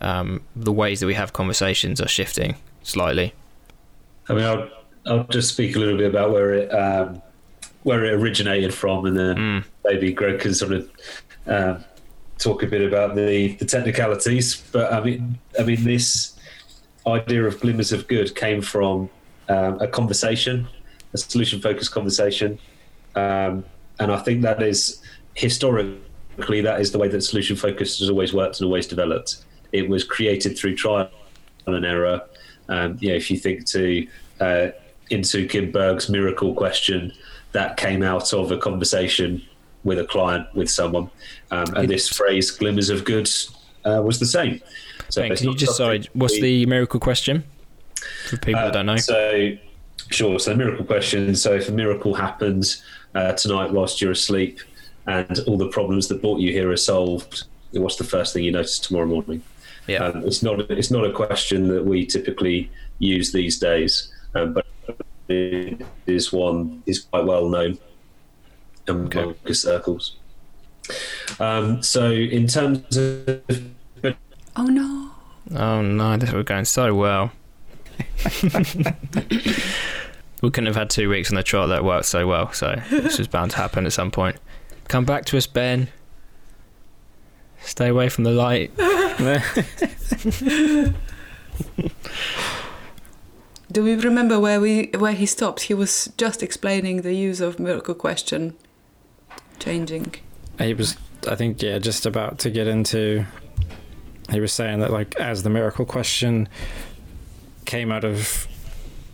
um, 0.00 0.42
the 0.54 0.72
ways 0.72 1.00
that 1.00 1.06
we 1.06 1.14
have 1.14 1.32
conversations 1.32 2.02
are 2.02 2.08
shifting 2.08 2.56
slightly. 2.82 3.32
I 4.28 4.34
mean, 4.34 4.44
I'll, 4.44 4.68
I'll 5.06 5.24
just 5.24 5.48
speak 5.52 5.76
a 5.76 5.78
little 5.78 5.96
bit 5.96 6.08
about 6.08 6.30
where 6.32 6.52
it 6.54 6.68
um, 6.68 7.22
where 7.82 8.04
it 8.04 8.12
originated 8.14 8.72
from, 8.72 9.06
and 9.06 9.16
then 9.16 9.36
Mm. 9.36 9.64
maybe 9.84 10.12
Greg 10.12 10.38
can 10.40 10.54
sort 10.54 10.72
of 10.72 10.90
um, 11.46 11.84
talk 12.38 12.62
a 12.62 12.66
bit 12.66 12.82
about 12.82 13.16
the, 13.16 13.54
the 13.56 13.64
technicalities. 13.64 14.62
But 14.72 14.92
I 14.92 15.00
mean, 15.02 15.38
I 15.58 15.64
mean, 15.64 15.82
this 15.82 16.38
idea 17.06 17.44
of 17.44 17.60
glimmers 17.60 17.92
of 17.92 18.06
good 18.06 18.34
came 18.36 18.62
from 18.62 19.10
um, 19.48 19.80
a 19.80 19.88
conversation, 19.88 20.68
a 21.12 21.18
solution 21.18 21.60
focused 21.60 21.90
conversation, 21.90 22.58
um, 23.16 23.64
and 23.98 24.12
I 24.12 24.18
think 24.18 24.42
that 24.42 24.62
is 24.62 25.02
historically 25.34 26.60
that 26.60 26.80
is 26.80 26.92
the 26.92 26.98
way 26.98 27.08
that 27.08 27.22
solution 27.22 27.56
focused 27.56 27.98
has 27.98 28.08
always 28.08 28.32
worked 28.32 28.60
and 28.60 28.66
always 28.66 28.86
developed. 28.86 29.44
It 29.72 29.88
was 29.88 30.04
created 30.04 30.56
through 30.56 30.76
trial 30.76 31.10
and 31.66 31.84
error. 31.84 32.20
Um, 32.68 32.96
you 33.00 33.08
know, 33.08 33.14
if 33.16 33.30
you 33.30 33.38
think 33.38 33.66
to 33.66 34.06
uh, 34.40 34.68
Insoo 35.12 35.48
Kim 35.48 35.70
Berg's 35.70 36.08
miracle 36.08 36.54
question, 36.54 37.12
that 37.52 37.76
came 37.76 38.02
out 38.02 38.32
of 38.32 38.50
a 38.50 38.58
conversation 38.58 39.42
with 39.84 39.98
a 39.98 40.04
client, 40.04 40.46
with 40.54 40.70
someone, 40.70 41.10
um, 41.50 41.66
and 41.74 41.88
this 41.88 42.08
phrase 42.08 42.50
"glimmers 42.50 42.88
of 42.90 43.04
good" 43.04 43.28
uh, 43.84 44.02
was 44.02 44.18
the 44.18 44.26
same. 44.26 44.60
So 45.08 45.22
Ben, 45.22 45.36
can 45.36 45.48
you 45.50 45.56
just 45.56 45.76
sorry? 45.76 46.08
What's 46.14 46.34
we- 46.34 46.40
the 46.40 46.66
miracle 46.66 47.00
question 47.00 47.44
for 48.28 48.36
people 48.38 48.60
that 48.60 48.68
uh, 48.68 48.70
don't 48.70 48.86
know? 48.86 48.96
So, 48.96 49.56
sure. 50.10 50.38
So, 50.38 50.54
miracle 50.54 50.84
question. 50.84 51.34
So, 51.34 51.54
if 51.54 51.68
a 51.68 51.72
miracle 51.72 52.14
happens 52.14 52.82
uh, 53.14 53.32
tonight 53.32 53.72
whilst 53.72 54.00
you're 54.00 54.12
asleep, 54.12 54.60
and 55.06 55.38
all 55.46 55.58
the 55.58 55.68
problems 55.68 56.08
that 56.08 56.22
brought 56.22 56.40
you 56.40 56.52
here 56.52 56.70
are 56.70 56.76
solved, 56.76 57.44
what's 57.72 57.96
the 57.96 58.04
first 58.04 58.32
thing 58.32 58.44
you 58.44 58.52
notice 58.52 58.78
tomorrow 58.78 59.06
morning? 59.06 59.42
Yeah. 59.86 60.04
Um, 60.04 60.24
it's 60.24 60.42
not. 60.42 60.60
It's 60.70 60.90
not 60.90 61.04
a 61.04 61.12
question 61.12 61.68
that 61.68 61.84
we 61.84 62.06
typically 62.06 62.70
use 62.98 63.32
these 63.32 63.58
days, 63.58 64.12
um, 64.34 64.52
but 64.52 64.64
is 66.06 66.32
one 66.32 66.82
is 66.86 67.00
quite 67.00 67.24
well 67.24 67.48
known 67.48 67.78
in 68.88 69.06
Okay. 69.06 69.52
circles. 69.52 70.16
Um, 71.38 71.82
so, 71.82 72.10
in 72.10 72.46
terms 72.46 72.96
of 72.96 73.40
Oh 74.56 74.64
no! 74.66 75.10
Oh 75.56 75.82
no, 75.82 76.16
this 76.16 76.32
was 76.32 76.44
going 76.44 76.64
so 76.64 76.94
well. 76.94 77.32
we 80.42 80.50
couldn't 80.50 80.66
have 80.66 80.76
had 80.76 80.90
two 80.90 81.08
weeks 81.08 81.30
on 81.30 81.36
the 81.36 81.42
trot 81.42 81.68
that 81.68 81.84
worked 81.84 82.06
so 82.06 82.26
well, 82.26 82.52
so 82.52 82.80
this 82.90 83.18
was 83.18 83.28
bound 83.28 83.52
to 83.52 83.56
happen 83.58 83.86
at 83.86 83.92
some 83.92 84.10
point. 84.10 84.36
Come 84.88 85.04
back 85.04 85.24
to 85.26 85.36
us, 85.36 85.46
Ben. 85.46 85.88
Stay 87.62 87.88
away 87.88 88.08
from 88.08 88.24
the 88.24 88.32
light. 88.32 88.72
Do 93.72 93.82
we 93.82 93.94
remember 93.94 94.38
where 94.38 94.60
we 94.60 94.90
where 94.98 95.12
he 95.14 95.24
stopped? 95.26 95.62
He 95.62 95.74
was 95.74 96.12
just 96.18 96.42
explaining 96.42 97.02
the 97.02 97.14
use 97.14 97.40
of 97.40 97.58
miracle 97.58 97.94
question 97.94 98.54
changing. 99.58 100.14
He 100.58 100.74
was, 100.74 100.96
I 101.26 101.36
think, 101.36 101.62
yeah, 101.62 101.78
just 101.78 102.04
about 102.04 102.38
to 102.40 102.50
get 102.50 102.66
into. 102.66 103.24
He 104.30 104.40
was 104.40 104.52
saying 104.52 104.80
that, 104.80 104.90
like, 104.90 105.14
as 105.16 105.42
the 105.42 105.50
miracle 105.50 105.84
question 105.86 106.48
came 107.64 107.90
out 107.90 108.04
of, 108.04 108.46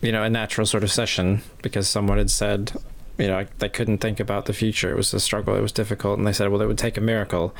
you 0.02 0.10
know, 0.12 0.22
a 0.24 0.30
natural 0.30 0.66
sort 0.66 0.82
of 0.82 0.90
session 0.90 1.42
because 1.62 1.88
someone 1.88 2.18
had 2.18 2.30
said, 2.30 2.72
you 3.18 3.28
know, 3.28 3.46
they 3.58 3.68
couldn't 3.68 3.98
think 3.98 4.18
about 4.20 4.46
the 4.46 4.52
future. 4.52 4.90
It 4.90 4.96
was 4.96 5.14
a 5.14 5.20
struggle. 5.20 5.54
It 5.54 5.60
was 5.62 5.72
difficult, 5.72 6.18
and 6.18 6.26
they 6.26 6.32
said, 6.32 6.48
well, 6.50 6.60
it 6.62 6.66
would 6.66 6.78
take 6.78 6.96
a 6.96 7.00
miracle 7.00 7.54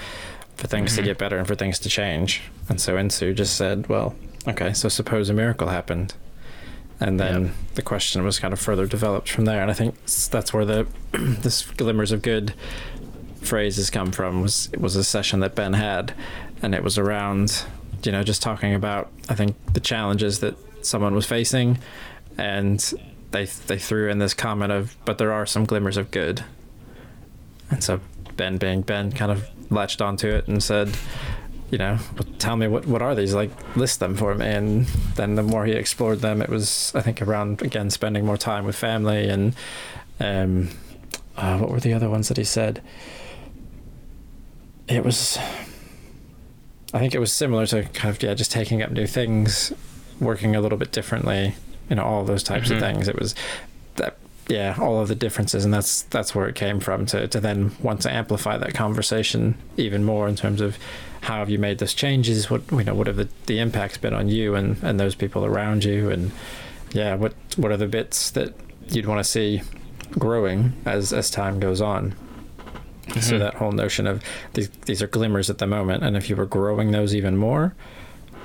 for 0.57 0.67
things 0.67 0.93
Mhm. 0.93 0.97
to 0.97 1.03
get 1.03 1.19
better 1.19 1.39
and 1.39 1.47
for 1.47 1.55
things 1.55 1.79
to 1.81 1.89
change. 1.89 2.43
And 2.69 2.81
so 2.81 2.97
Insoo 2.97 3.35
just 3.35 3.57
said, 3.57 3.87
well, 3.89 4.15
okay, 4.49 4.73
so 4.73 4.89
suppose 4.89 5.31
a 5.31 5.35
miracle 5.35 5.69
happened. 5.69 6.15
And 7.01 7.21
then 7.21 7.43
Yep. 7.47 7.55
the 7.77 7.83
question 7.83 8.25
was 8.25 8.39
kind 8.41 8.53
of 8.53 8.59
further 8.59 8.87
developed 8.87 9.29
from 9.31 9.45
there. 9.45 9.63
And 9.63 9.71
I 9.71 9.75
think 9.75 9.95
that's 10.31 10.53
where 10.53 10.65
the 10.65 10.87
this 11.13 11.63
glimmers 11.63 12.11
of 12.13 12.23
good 12.23 12.55
phrases 13.41 13.89
come 13.89 14.11
from 14.11 14.43
was 14.43 14.69
it 14.73 14.81
was 14.81 14.97
a 14.97 15.05
session 15.05 15.41
that 15.41 15.55
Ben 15.55 15.75
had, 15.75 16.13
and 16.61 16.75
it 16.75 16.83
was 16.83 16.99
around 16.99 17.65
you 18.03 18.13
know 18.13 18.23
just 18.23 18.43
talking 18.43 18.75
about 18.75 19.11
I 19.29 19.35
think 19.35 19.57
the 19.75 19.81
challenges 19.81 20.41
that 20.41 20.57
someone 20.85 21.15
was 21.15 21.25
facing, 21.27 21.79
and 22.37 22.81
they 23.31 23.45
they 23.45 23.79
threw 23.79 24.11
in 24.11 24.19
this 24.19 24.35
comment 24.35 24.73
of 24.73 24.97
but 25.05 25.19
there 25.19 25.33
are 25.33 25.47
some 25.47 25.65
glimmers 25.67 25.97
of 25.97 26.11
good, 26.11 26.45
and 27.71 27.83
so 27.83 28.01
Ben 28.37 28.57
being 28.59 28.83
Ben 28.83 29.13
kind 29.13 29.31
of 29.31 29.49
latched 29.71 30.03
onto 30.03 30.29
it 30.29 30.49
and 30.49 30.63
said. 30.63 30.97
You 31.71 31.77
know, 31.79 31.99
tell 32.39 32.57
me 32.57 32.67
what 32.67 32.87
what 32.87 33.03
are 33.03 33.15
these? 33.15 33.35
Like, 33.35 33.51
list 33.77 34.01
them 34.01 34.15
for 34.17 34.35
me. 34.35 34.47
And 34.47 34.87
then 35.17 35.35
the 35.35 35.43
more 35.43 35.67
he 35.67 35.73
explored 35.73 36.21
them, 36.21 36.41
it 36.41 36.49
was 36.49 36.93
I 36.95 37.03
think 37.03 37.21
around 37.21 37.61
again 37.63 37.91
spending 37.91 38.25
more 38.25 38.39
time 38.39 38.65
with 38.65 38.75
family 38.77 39.29
and 39.29 39.55
um, 40.21 40.71
uh, 41.37 41.59
what 41.59 41.71
were 41.71 41.81
the 41.81 41.93
other 41.93 42.09
ones 42.09 42.29
that 42.29 42.37
he 42.39 42.45
said? 42.45 42.83
It 44.89 45.05
was, 45.05 45.37
I 46.95 46.99
think 46.99 47.15
it 47.15 47.19
was 47.19 47.33
similar 47.33 47.67
to 47.67 47.83
kind 47.85 48.15
of 48.15 48.23
yeah, 48.23 48.35
just 48.35 48.51
taking 48.51 48.83
up 48.83 48.91
new 48.91 49.07
things, 49.07 49.73
working 50.19 50.57
a 50.57 50.61
little 50.61 50.79
bit 50.79 50.91
differently, 50.93 51.55
you 51.91 51.97
know, 51.97 52.03
all 52.05 52.25
those 52.25 52.43
types 52.43 52.69
Mhm. 52.71 52.77
of 52.77 52.81
things. 52.81 53.09
It 53.09 53.19
was 53.19 53.35
that 53.97 54.17
yeah, 54.49 54.75
all 54.81 54.99
of 55.01 55.09
the 55.09 55.15
differences, 55.15 55.67
and 55.67 55.75
that's 55.75 56.03
that's 56.05 56.35
where 56.35 56.49
it 56.49 56.55
came 56.55 56.81
from 56.81 57.05
to 57.07 57.29
to 57.29 57.39
then 57.41 57.73
want 57.83 58.01
to 58.03 58.11
amplify 58.13 58.57
that 58.57 58.73
conversation 58.73 59.57
even 59.77 60.03
more 60.05 60.27
in 60.27 60.35
terms 60.37 60.63
of 60.63 60.79
how 61.23 61.39
have 61.39 61.51
you 61.51 61.59
made 61.59 61.79
those 61.79 61.95
changes? 61.95 62.51
What 62.51 62.63
you 62.73 62.85
know, 62.85 62.95
what 62.95 63.07
have 63.07 63.17
the, 63.17 63.29
the 63.47 63.59
impacts 63.59 63.99
been 63.99 64.15
on 64.15 64.29
you 64.29 64.55
and 64.55 64.83
and 64.83 64.99
those 64.99 65.15
people 65.15 65.45
around 65.45 65.85
you, 65.85 66.11
and 66.11 66.31
yeah, 66.93 67.15
what 67.15 67.35
what 67.57 67.71
are 67.73 67.77
the 67.77 67.89
bits 67.89 68.31
that 68.33 68.55
you'd 68.89 69.07
want 69.07 69.19
to 69.19 69.25
see 69.25 69.63
growing 70.13 70.73
as 70.87 71.13
as 71.13 71.31
time 71.31 71.61
goes 71.61 71.81
on. 71.81 72.15
So 73.21 73.37
Mhm. 73.37 73.39
that 73.39 73.55
whole 73.55 73.73
notion 73.73 74.07
of 74.07 74.23
these 74.55 74.69
these 74.87 75.03
are 75.03 75.07
glimmers 75.07 75.49
at 75.51 75.59
the 75.59 75.67
moment, 75.67 76.03
and 76.05 76.17
if 76.17 76.29
you 76.31 76.37
were 76.37 76.47
growing 76.47 76.91
those 76.93 77.15
even 77.15 77.37
more, 77.37 77.75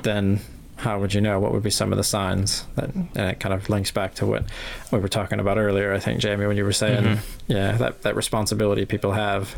then 0.04 0.40
how 0.78 1.00
would 1.00 1.14
you 1.14 1.22
know? 1.22 1.40
What 1.40 1.52
would 1.54 1.64
be 1.64 1.70
some 1.70 1.92
of 1.94 1.98
the 1.98 2.04
signs? 2.04 2.66
That 2.76 2.94
and 2.96 3.10
it 3.16 3.40
kind 3.40 3.54
of 3.54 3.70
links 3.70 3.92
back 3.92 4.16
to 4.16 4.26
what 4.26 4.44
we 4.92 5.00
were 5.00 5.08
talking 5.08 5.40
about 5.40 5.58
earlier. 5.58 5.94
I 5.94 6.00
think 6.00 6.20
Jamie, 6.20 6.46
when 6.48 6.58
you 6.58 6.64
were 6.66 6.74
saying, 6.74 7.04
Mhm. 7.04 7.20
yeah, 7.48 7.74
that 7.74 8.02
that 8.02 8.16
responsibility 8.16 8.86
people 8.86 9.12
have, 9.14 9.56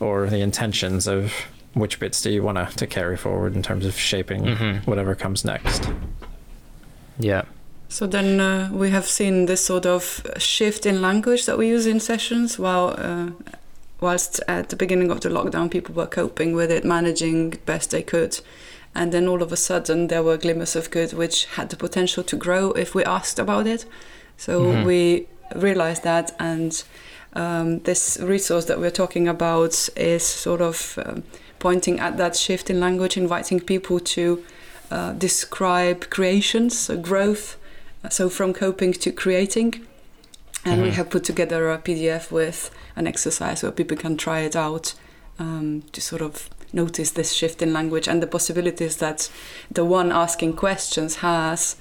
or 0.00 0.26
the 0.28 0.40
intentions 0.40 1.06
of 1.06 1.32
which 1.76 2.00
bits 2.00 2.22
do 2.22 2.30
you 2.30 2.42
want 2.42 2.56
to 2.58 2.76
to 2.76 2.86
carry 2.86 3.16
forward 3.16 3.54
in 3.54 3.62
terms 3.62 3.84
of 3.86 3.94
shaping 3.98 4.42
Mhm. 4.44 4.86
whatever 4.86 5.14
comes 5.14 5.44
next. 5.44 5.82
Yeah. 7.18 7.42
So 7.88 8.06
then 8.06 8.40
uh, 8.40 8.70
we 8.72 8.90
have 8.90 9.06
seen 9.06 9.46
this 9.46 9.64
sort 9.64 9.86
of 9.86 10.26
shift 10.38 10.86
in 10.86 11.00
language 11.00 11.44
that 11.46 11.56
we 11.58 11.68
use 11.68 11.86
in 11.86 12.00
sessions, 12.00 12.58
while 12.58 12.88
uh, 12.98 13.30
whilst 14.00 14.40
at 14.48 14.68
the 14.68 14.76
beginning 14.76 15.10
of 15.10 15.20
the 15.20 15.28
lockdown 15.28 15.68
people 15.70 15.94
were 15.94 16.06
coping 16.10 16.56
with 16.56 16.70
it, 16.70 16.84
managing 16.84 17.54
best 17.66 17.90
they 17.90 18.02
could, 18.02 18.40
and 18.94 19.12
then 19.12 19.28
all 19.28 19.42
of 19.42 19.52
a 19.52 19.56
sudden 19.56 20.08
there 20.08 20.22
were 20.22 20.36
glimmers 20.38 20.76
of 20.76 20.90
good 20.90 21.12
which 21.12 21.46
had 21.56 21.68
the 21.68 21.76
potential 21.76 22.22
to 22.24 22.36
grow 22.36 22.72
if 22.72 22.94
we 22.94 23.04
asked 23.04 23.38
about 23.38 23.66
it. 23.66 23.86
So 24.36 24.52
Mhm. 24.60 24.84
we 24.84 25.26
realized 25.54 26.02
that, 26.02 26.32
and 26.38 26.72
um, 27.34 27.80
this 27.80 28.18
resource 28.20 28.64
that 28.66 28.78
we're 28.80 28.90
talking 29.02 29.28
about 29.28 29.88
is 29.96 30.22
sort 30.26 30.60
of 30.60 30.98
um, 31.06 31.22
pointing 31.68 31.98
at 32.06 32.16
that 32.22 32.34
shift 32.36 32.70
in 32.70 32.78
language, 32.86 33.14
inviting 33.16 33.58
people 33.72 33.98
to 34.16 34.22
uh, 34.96 35.12
describe 35.26 35.98
creations, 36.16 36.72
so 36.86 36.96
growth, 37.10 37.44
so 38.16 38.28
from 38.28 38.52
coping 38.64 38.92
to 39.04 39.10
creating. 39.22 39.70
And 40.64 40.76
we 40.82 40.90
Mhm. 40.90 40.96
have 40.98 41.08
put 41.14 41.24
together 41.32 41.60
a 41.76 41.78
PDF 41.86 42.24
with 42.40 42.58
an 43.00 43.06
exercise 43.12 43.58
where 43.62 43.72
people 43.80 43.96
can 44.04 44.14
try 44.16 44.38
it 44.48 44.54
out 44.66 44.86
um, 45.44 45.82
to 45.94 46.00
sort 46.00 46.22
of 46.22 46.32
notice 46.72 47.10
this 47.20 47.30
shift 47.38 47.58
in 47.62 47.70
language 47.78 48.06
and 48.10 48.18
the 48.24 48.26
possibilities 48.36 48.94
that 49.04 49.20
the 49.78 49.84
one 49.98 50.08
asking 50.24 50.52
questions 50.64 51.12
has 51.16 51.76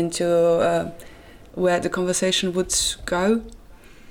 into 0.00 0.26
uh, 0.70 0.84
where 1.64 1.80
the 1.80 1.88
conversation 1.98 2.46
would 2.56 2.72
go. 3.16 3.26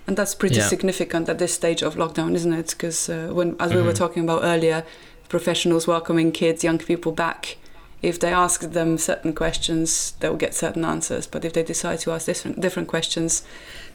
And 0.07 0.17
that's 0.17 0.35
pretty 0.35 0.55
Yeah. 0.61 0.67
significant 0.75 1.29
at 1.29 1.37
this 1.37 1.53
stage 1.53 1.81
of 1.87 1.95
lockdown, 1.95 2.33
isn't 2.39 2.53
it? 2.61 2.69
Because 2.75 2.99
uh, 3.13 3.15
when, 3.37 3.55
as 3.59 3.71
we 3.71 3.81
were 3.87 3.93
Mhm. 3.93 4.03
talking 4.03 4.23
about 4.27 4.41
earlier, 4.43 4.79
professionals 5.29 5.87
welcoming 5.87 6.31
kids, 6.31 6.63
young 6.63 6.79
people 6.79 7.11
back. 7.11 7.57
If 8.01 8.19
they 8.19 8.31
ask 8.31 8.61
them 8.61 8.97
certain 8.97 9.33
questions, 9.33 10.11
they'll 10.19 10.37
get 10.37 10.53
certain 10.53 10.83
answers. 10.83 11.27
But 11.27 11.45
if 11.45 11.53
they 11.53 11.63
decide 11.63 11.99
to 11.99 12.11
ask 12.11 12.25
different 12.25 12.59
different 12.59 12.87
questions, 12.87 13.43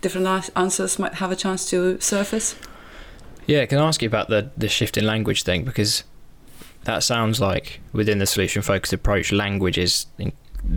different 0.00 0.50
answers 0.56 0.98
might 0.98 1.14
have 1.14 1.32
a 1.32 1.36
chance 1.36 1.68
to 1.70 2.00
surface. 2.00 2.54
Yeah, 3.46 3.66
can 3.66 3.78
I 3.78 3.86
ask 3.86 4.00
you 4.00 4.08
about 4.08 4.28
the, 4.28 4.50
the 4.56 4.68
shift 4.68 4.96
in 4.96 5.04
language 5.06 5.42
thing? 5.42 5.64
Because 5.64 6.04
that 6.84 7.02
sounds 7.02 7.40
like 7.40 7.80
within 7.92 8.18
the 8.18 8.26
solution 8.26 8.62
focused 8.62 8.92
approach, 8.92 9.32
language 9.32 9.78
is 9.78 10.06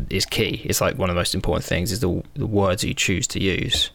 is 0.09 0.25
key. 0.25 0.61
It's 0.65 0.81
like 0.81 0.97
one 0.97 1.09
of 1.09 1.15
the 1.15 1.19
most 1.19 1.35
important 1.35 1.65
things 1.65 1.91
is 1.91 1.99
the 1.99 2.23
the 2.33 2.47
words 2.47 2.83
you 2.83 2.93
choose 2.93 3.27
to 3.27 3.41
use. 3.41 3.91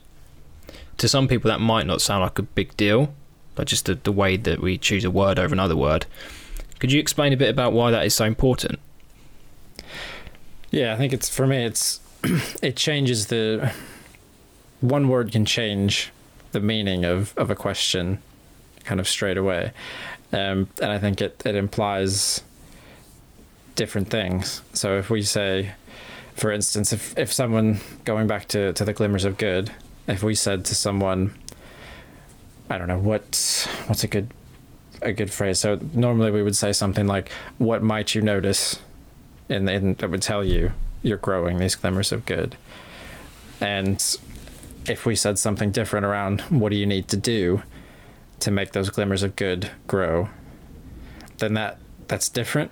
To 0.99 1.09
some 1.09 1.27
people, 1.27 1.51
that 1.51 1.61
might 1.61 1.87
not 1.87 2.03
sound 2.03 2.23
like 2.23 2.39
a 2.39 2.43
big 2.43 2.77
deal, 2.77 3.15
like 3.57 3.67
just 3.67 3.87
the, 3.87 3.95
the 3.95 4.13
way 4.13 4.37
that 4.37 4.61
we 4.61 4.77
choose 4.79 5.05
a 5.05 5.11
word 5.11 5.39
over 5.39 5.55
another 5.55 5.77
word. 5.77 6.07
Could 6.83 6.91
you 6.91 6.99
explain 6.99 7.33
a 7.33 7.37
bit 7.37 7.49
about 7.49 7.73
why 7.73 7.93
that 7.93 8.05
is 8.05 8.13
so 8.13 8.25
important? 8.25 8.81
Yeah, 10.73 10.93
I 10.93 10.97
think 10.97 11.13
it's 11.13 11.29
for 11.29 11.47
me. 11.47 11.65
It's 11.65 12.01
it 12.61 12.75
changes 12.75 13.29
the 13.29 13.73
one 14.81 15.09
word 15.09 15.31
can 15.31 15.45
change 15.45 16.11
the 16.51 16.59
meaning 16.59 17.05
of 17.05 17.39
of 17.39 17.53
a 17.53 17.55
question, 17.55 18.21
kind 18.83 18.99
of 18.99 19.07
straight 19.07 19.37
away, 19.37 19.71
um, 20.33 20.67
and 20.81 20.91
I 20.91 20.99
think 20.99 21.23
it 21.23 21.41
it 21.47 21.55
implies 21.55 22.43
different 23.77 24.11
things. 24.11 24.61
So 24.73 24.99
if 24.99 25.09
we 25.09 25.23
say, 25.23 25.75
for 26.35 26.51
instance, 26.51 26.93
if 26.93 27.17
if 27.17 27.33
someone 27.33 27.79
going 28.05 28.27
back 28.27 28.49
to 28.49 28.73
to 28.73 28.85
the 28.85 28.93
glimmers 28.93 29.25
of 29.25 29.39
good, 29.39 29.71
if 30.09 30.25
we 30.25 30.35
said 30.35 30.65
to 30.65 30.75
someone, 30.75 31.33
I 32.69 32.77
don't 32.77 32.89
know 32.89 32.99
what 32.99 33.23
what's 33.87 34.03
a 34.03 34.09
good 34.09 34.33
a 35.03 35.13
good 35.13 35.31
phrase. 35.31 35.59
So 35.61 35.79
normally 35.93 36.31
we 36.31 36.43
would 36.43 36.57
say 36.57 36.73
something 36.73 37.07
like, 37.07 37.31
"What 37.59 37.83
might 37.83 38.15
you 38.15 38.23
notice?" 38.23 38.79
and 39.49 39.69
then 39.69 39.95
that 39.99 40.11
would 40.11 40.23
tell 40.23 40.43
you 40.45 40.73
you're 41.03 41.19
growing 41.19 41.59
these 41.59 41.75
glimmers 41.75 42.13
of 42.13 42.25
good. 42.25 42.57
And 43.61 44.03
if 44.89 45.05
we 45.05 45.15
said 45.15 45.39
something 45.39 45.71
different 45.71 46.07
around 46.07 46.41
what 46.43 46.71
do 46.71 46.77
you 46.77 46.87
need 46.87 47.09
to 47.09 47.17
do 47.17 47.63
to 48.41 48.51
make 48.51 48.73
those 48.73 48.89
glimmers 48.91 49.23
of 49.23 49.37
good 49.37 49.71
grow, 49.87 50.29
then 51.39 51.55
that 51.55 51.79
that's 52.09 52.29
different 52.29 52.71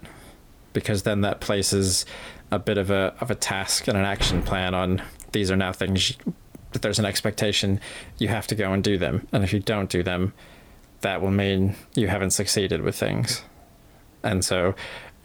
because 0.73 1.03
then 1.03 1.21
that 1.23 1.41
places 1.41 2.05
a 2.51 2.59
bit 2.59 2.79
of 2.79 2.91
a 2.91 3.15
of 3.21 3.31
a 3.31 3.35
task 3.35 3.89
and 3.89 3.97
an 3.97 4.05
action 4.05 4.43
plan 4.43 4.75
on 4.75 5.03
these 5.33 5.51
are 5.51 5.57
now 5.57 5.73
things 5.73 6.11
you- 6.11 6.35
that 6.73 6.83
there's 6.83 6.99
an 6.99 7.05
expectation 7.05 7.81
you 8.19 8.29
have 8.29 8.47
to 8.47 8.55
go 8.55 8.73
and 8.73 8.85
do 8.85 8.97
them 8.99 9.27
and 9.33 9.43
if 9.43 9.53
you 9.53 9.61
don't 9.61 9.91
do 9.91 10.03
them 10.03 10.33
that 11.01 11.23
will 11.23 11.31
mean 11.31 11.77
you 11.95 12.09
haven't 12.09 12.31
succeeded 12.31 12.83
with 12.83 12.97
things. 12.97 13.43
And 14.23 14.45
so 14.45 14.75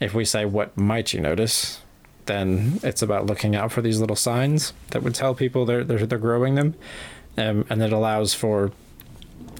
if 0.00 0.14
we 0.14 0.24
say 0.24 0.44
what 0.44 0.76
might 0.76 1.12
you 1.12 1.20
notice? 1.20 1.80
then 2.26 2.78
it's 2.82 3.02
about 3.02 3.26
looking 3.26 3.56
out 3.56 3.72
for 3.72 3.80
these 3.80 4.00
little 4.00 4.16
signs 4.16 4.72
that 4.90 5.02
would 5.02 5.14
tell 5.14 5.34
people 5.34 5.64
they're 5.64 5.84
they're, 5.84 6.06
they're 6.06 6.18
growing 6.18 6.54
them. 6.54 6.74
Um, 7.38 7.64
and 7.70 7.82
it 7.82 7.92
allows 7.92 8.34
for 8.34 8.72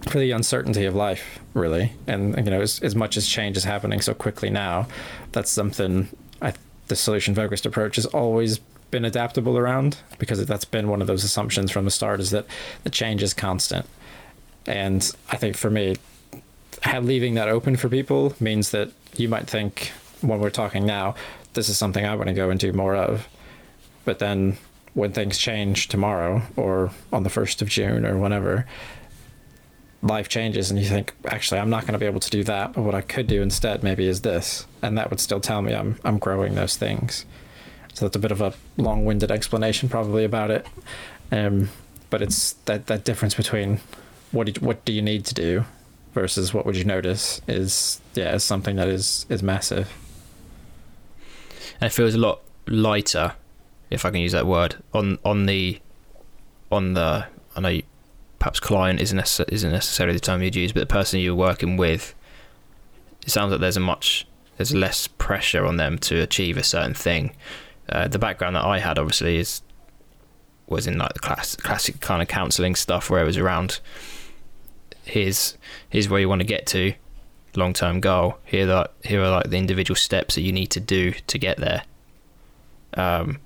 for 0.09 0.18
the 0.18 0.31
uncertainty 0.31 0.85
of 0.85 0.94
life 0.94 1.40
really. 1.55 1.92
And 2.07 2.37
you 2.37 2.50
know 2.50 2.61
as, 2.61 2.81
as 2.81 2.94
much 2.94 3.16
as 3.16 3.26
change 3.26 3.57
is 3.57 3.64
happening 3.64 4.00
so 4.00 4.14
quickly 4.14 4.50
now 4.50 4.87
that's 5.33 5.50
something 5.50 6.09
I, 6.42 6.52
the 6.88 6.96
solution 6.96 7.35
focused 7.35 7.66
approach 7.66 7.96
has 7.96 8.07
always 8.07 8.59
been 8.90 9.05
adaptable 9.05 9.59
around 9.59 9.98
because 10.18 10.44
that's 10.46 10.64
been 10.64 10.88
one 10.88 11.00
of 11.00 11.09
those 11.09 11.24
assumptions 11.24 11.70
from 11.70 11.85
the 11.85 11.90
start 11.90 12.20
is 12.20 12.31
that 12.31 12.46
the 12.85 12.90
change 12.90 13.22
is 13.22 13.35
constant 13.35 13.87
and 14.66 15.12
i 15.31 15.37
think 15.37 15.57
for 15.57 15.70
me 15.70 15.96
leaving 17.00 17.35
that 17.35 17.48
open 17.48 17.76
for 17.76 17.88
people 17.88 18.35
means 18.40 18.70
that 18.70 18.90
you 19.16 19.29
might 19.29 19.46
think 19.46 19.92
when 20.20 20.38
we're 20.40 20.50
talking 20.50 20.87
now 20.87 21.14
this 21.57 21.68
is 21.68 21.76
something 21.76 22.05
i 22.05 22.14
want 22.14 22.29
to 22.29 22.35
go 22.35 22.50
and 22.50 22.61
do 22.61 22.72
more 22.72 22.94
of. 22.94 23.26
But 24.05 24.20
then 24.20 24.59
when 24.94 25.12
things 25.12 25.37
change 25.37 25.88
tomorrow 25.88 26.42
or 26.55 26.90
on 27.12 27.24
the 27.24 27.31
1st 27.31 27.61
of 27.62 27.68
june 27.68 28.07
or 28.07 28.16
whenever 28.16 28.66
life 30.02 30.29
changes 30.29 30.70
and 30.70 30.78
you 30.78 30.86
think 30.86 31.12
actually 31.24 31.59
i'm 31.59 31.68
not 31.68 31.82
going 31.82 31.95
to 31.95 31.99
be 31.99 32.07
able 32.07 32.20
to 32.20 32.30
do 32.30 32.45
that 32.45 32.74
but 32.74 32.82
what 32.82 32.95
i 32.95 33.01
could 33.01 33.26
do 33.26 33.43
instead 33.43 33.82
maybe 33.82 34.07
is 34.07 34.20
this. 34.20 34.66
And 34.82 34.97
that 34.97 35.11
would 35.11 35.18
still 35.18 35.40
tell 35.40 35.62
me 35.62 35.74
i'm 35.74 35.99
i'm 36.05 36.18
growing 36.18 36.55
those 36.55 36.76
things. 36.76 37.26
So 37.95 38.05
that's 38.05 38.16
a 38.16 38.20
bit 38.20 38.30
of 38.30 38.43
a 38.43 38.53
long-winded 38.76 39.30
explanation 39.30 39.88
probably 39.88 40.24
about 40.24 40.51
it. 40.51 40.66
Um, 41.32 41.70
but 42.11 42.20
it's 42.22 42.53
that 42.66 42.86
that 42.86 43.05
difference 43.05 43.34
between 43.34 43.80
what 44.37 44.47
do 44.47 44.53
you, 44.55 44.66
what 44.66 44.84
do 44.84 44.93
you 44.93 45.03
need 45.03 45.24
to 45.24 45.34
do 45.34 45.64
versus 46.12 46.55
what 46.55 46.64
would 46.64 46.76
you 46.76 46.84
notice 46.84 47.41
is 47.47 48.01
yeah 48.14 48.34
is 48.34 48.45
something 48.45 48.76
that 48.76 48.89
is 48.89 49.26
is 49.28 49.43
massive 49.43 49.93
and 51.80 51.89
it 51.91 51.93
feels 51.93 52.14
a 52.14 52.18
lot 52.18 52.41
lighter, 52.66 53.34
if 53.91 54.05
I 54.05 54.11
can 54.11 54.20
use 54.20 54.32
that 54.32 54.47
word, 54.47 54.76
on 54.93 55.18
on 55.24 55.47
the 55.47 55.80
on 56.70 56.95
the 56.95 57.26
I 57.55 57.61
know 57.61 57.68
you, 57.68 57.82
perhaps 58.39 58.61
client 58.61 59.01
isn't 59.01 59.18
necess- 59.18 59.49
isn't 59.49 59.72
necessarily 59.72 60.14
the 60.14 60.20
term 60.20 60.43
you'd 60.43 60.57
use, 60.57 60.72
but 60.72 60.80
the 60.80 60.87
person 60.87 61.20
you're 61.20 61.34
working 61.34 61.76
with, 61.76 62.14
it 63.22 63.30
sounds 63.30 63.51
like 63.51 63.61
there's 63.61 63.76
a 63.76 63.80
much 63.80 64.26
there's 64.57 64.74
less 64.74 65.07
pressure 65.07 65.66
on 65.66 65.76
them 65.76 65.99
to 65.99 66.20
achieve 66.20 66.57
a 66.57 66.62
certain 66.62 66.95
thing. 66.95 67.32
Uh, 67.89 68.09
the 68.09 68.18
background 68.18 68.57
that 68.57 68.64
I 68.64 68.78
had 68.78 68.99
obviously 68.99 69.37
is 69.37 69.62
was 70.66 70.87
in 70.87 70.99
like 70.99 71.12
the 71.12 71.20
class, 71.20 71.55
classic 71.57 72.01
kind 72.01 72.20
of 72.22 72.28
counselling 72.28 72.74
stuff 72.74 73.09
where 73.11 73.22
it 73.22 73.26
was 73.26 73.37
around 73.37 73.78
here's 75.07 75.57
here's 75.88 76.09
where 76.09 76.20
you 76.20 76.28
want 76.28 76.40
to 76.40 76.46
get 76.46 76.66
to 76.68 76.92
long 77.57 77.72
term 77.72 78.00
goal. 78.00 78.38
Here 78.44 78.66
that 78.66 78.92
here 79.04 79.22
are 79.22 79.30
like 79.30 79.50
the 79.50 79.57
individual 79.57 79.96
steps 79.96 80.34
that 80.34 80.42
you 80.42 80.52
need 80.52 80.68
to 80.68 80.80
do 80.80 81.12
to 81.12 81.38
get 81.38 81.59
there. 81.59 81.82
Um, 82.94 83.38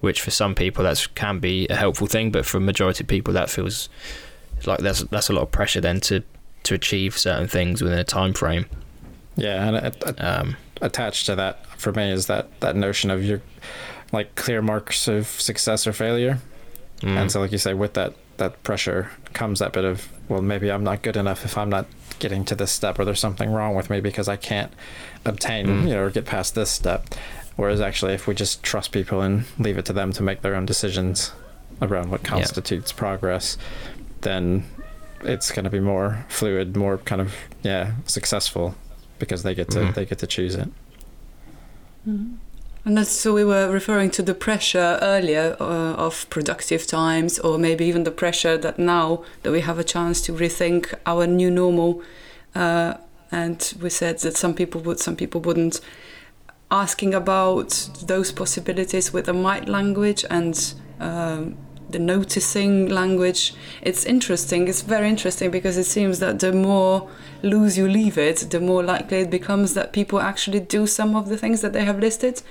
which 0.00 0.20
for 0.20 0.30
some 0.30 0.54
people 0.54 0.84
that 0.84 1.06
can 1.14 1.38
be 1.38 1.66
a 1.68 1.74
helpful 1.74 2.06
thing, 2.06 2.30
but 2.30 2.44
for 2.44 2.58
a 2.58 2.60
majority 2.60 3.02
of 3.02 3.08
people 3.08 3.34
that 3.34 3.50
feels 3.50 3.88
like 4.64 4.80
that's 4.80 5.02
that's 5.04 5.28
a 5.28 5.32
lot 5.32 5.42
of 5.42 5.50
pressure 5.50 5.80
then 5.80 6.00
to 6.00 6.22
to 6.64 6.74
achieve 6.74 7.16
certain 7.16 7.48
things 7.48 7.82
within 7.82 7.98
a 7.98 8.04
time 8.04 8.32
frame. 8.32 8.66
Yeah, 9.36 9.66
and 9.66 9.76
it, 9.76 10.02
it, 10.06 10.24
um, 10.24 10.56
attached 10.80 11.26
to 11.26 11.34
that 11.36 11.66
for 11.78 11.92
me 11.92 12.10
is 12.10 12.26
that 12.26 12.60
that 12.60 12.76
notion 12.76 13.10
of 13.10 13.24
your 13.24 13.42
like 14.12 14.34
clear 14.34 14.62
marks 14.62 15.08
of 15.08 15.26
success 15.26 15.86
or 15.86 15.92
failure, 15.92 16.38
mm. 17.00 17.16
and 17.16 17.30
so 17.30 17.40
like 17.40 17.52
you 17.52 17.58
say, 17.58 17.74
with 17.74 17.94
that 17.94 18.14
that 18.38 18.62
pressure 18.62 19.10
comes 19.32 19.58
that 19.58 19.72
bit 19.72 19.84
of 19.84 20.08
well, 20.28 20.42
maybe 20.42 20.70
I'm 20.70 20.82
not 20.82 21.02
good 21.02 21.16
enough 21.16 21.44
if 21.44 21.56
I'm 21.56 21.68
not 21.68 21.86
getting 22.18 22.44
to 22.46 22.54
this 22.54 22.72
step, 22.72 22.98
or 22.98 23.04
there's 23.04 23.20
something 23.20 23.50
wrong 23.50 23.74
with 23.74 23.90
me 23.90 24.00
because 24.00 24.28
I 24.28 24.36
can't 24.36 24.72
obtain 25.24 25.66
mm. 25.66 25.82
you 25.82 25.94
know 25.94 26.02
or 26.02 26.10
get 26.10 26.24
past 26.24 26.54
this 26.54 26.70
step. 26.70 27.14
Whereas 27.56 27.80
actually, 27.80 28.12
if 28.12 28.26
we 28.26 28.34
just 28.34 28.62
trust 28.62 28.92
people 28.92 29.22
and 29.22 29.44
leave 29.58 29.78
it 29.78 29.86
to 29.86 29.92
them 29.92 30.12
to 30.12 30.22
make 30.22 30.42
their 30.42 30.54
own 30.54 30.66
decisions 30.66 31.32
around 31.80 32.10
what 32.10 32.22
constitutes 32.22 32.92
yeah. 32.92 32.98
progress, 32.98 33.56
then 34.22 34.64
it's 35.22 35.50
going 35.50 35.64
to 35.64 35.70
be 35.70 35.80
more 35.80 36.24
fluid, 36.28 36.76
more 36.76 36.98
kind 36.98 37.20
of 37.20 37.34
yeah 37.62 37.92
successful 38.04 38.74
because 39.18 39.42
they 39.42 39.54
get 39.54 39.70
to 39.70 39.78
mm. 39.78 39.94
they 39.94 40.04
get 40.04 40.18
to 40.18 40.26
choose 40.26 40.54
it. 40.54 40.68
Mm-hmm. 42.06 42.34
And 42.86 43.04
so 43.04 43.34
we 43.34 43.42
were 43.42 43.68
referring 43.68 44.12
to 44.12 44.22
the 44.22 44.32
pressure 44.32 45.00
earlier 45.02 45.56
uh, 45.58 45.94
of 45.94 46.30
productive 46.30 46.86
times, 46.86 47.36
or 47.40 47.58
maybe 47.58 47.84
even 47.84 48.04
the 48.04 48.12
pressure 48.12 48.56
that 48.58 48.78
now 48.78 49.24
that 49.42 49.50
we 49.50 49.62
have 49.62 49.80
a 49.80 49.82
chance 49.82 50.22
to 50.22 50.32
rethink 50.32 50.94
our 51.04 51.26
new 51.26 51.50
normal. 51.50 52.00
Uh, 52.54 52.94
and 53.32 53.74
we 53.82 53.90
said 53.90 54.20
that 54.20 54.36
some 54.36 54.54
people 54.54 54.80
would, 54.82 55.00
some 55.00 55.16
people 55.16 55.40
wouldn't. 55.40 55.80
Asking 56.70 57.12
about 57.12 57.90
those 58.06 58.30
possibilities 58.30 59.12
with 59.12 59.26
the 59.26 59.32
might 59.32 59.68
language 59.68 60.24
and 60.30 60.74
um, 61.00 61.56
the 61.90 61.98
noticing 61.98 62.88
language. 62.88 63.52
It's 63.82 64.04
interesting. 64.04 64.68
It's 64.68 64.82
very 64.82 65.08
interesting 65.08 65.50
because 65.50 65.76
it 65.76 65.84
seems 65.84 66.20
that 66.20 66.38
the 66.38 66.52
more 66.52 67.08
loose 67.42 67.76
you 67.76 67.88
leave 67.88 68.16
it, 68.16 68.46
the 68.50 68.60
more 68.60 68.84
likely 68.84 69.18
it 69.18 69.30
becomes 69.30 69.74
that 69.74 69.92
people 69.92 70.20
actually 70.20 70.60
do 70.60 70.86
some 70.86 71.16
of 71.16 71.28
the 71.28 71.36
things 71.36 71.62
that 71.62 71.72
they 71.72 71.84
have 71.84 71.98
listed. 71.98 72.42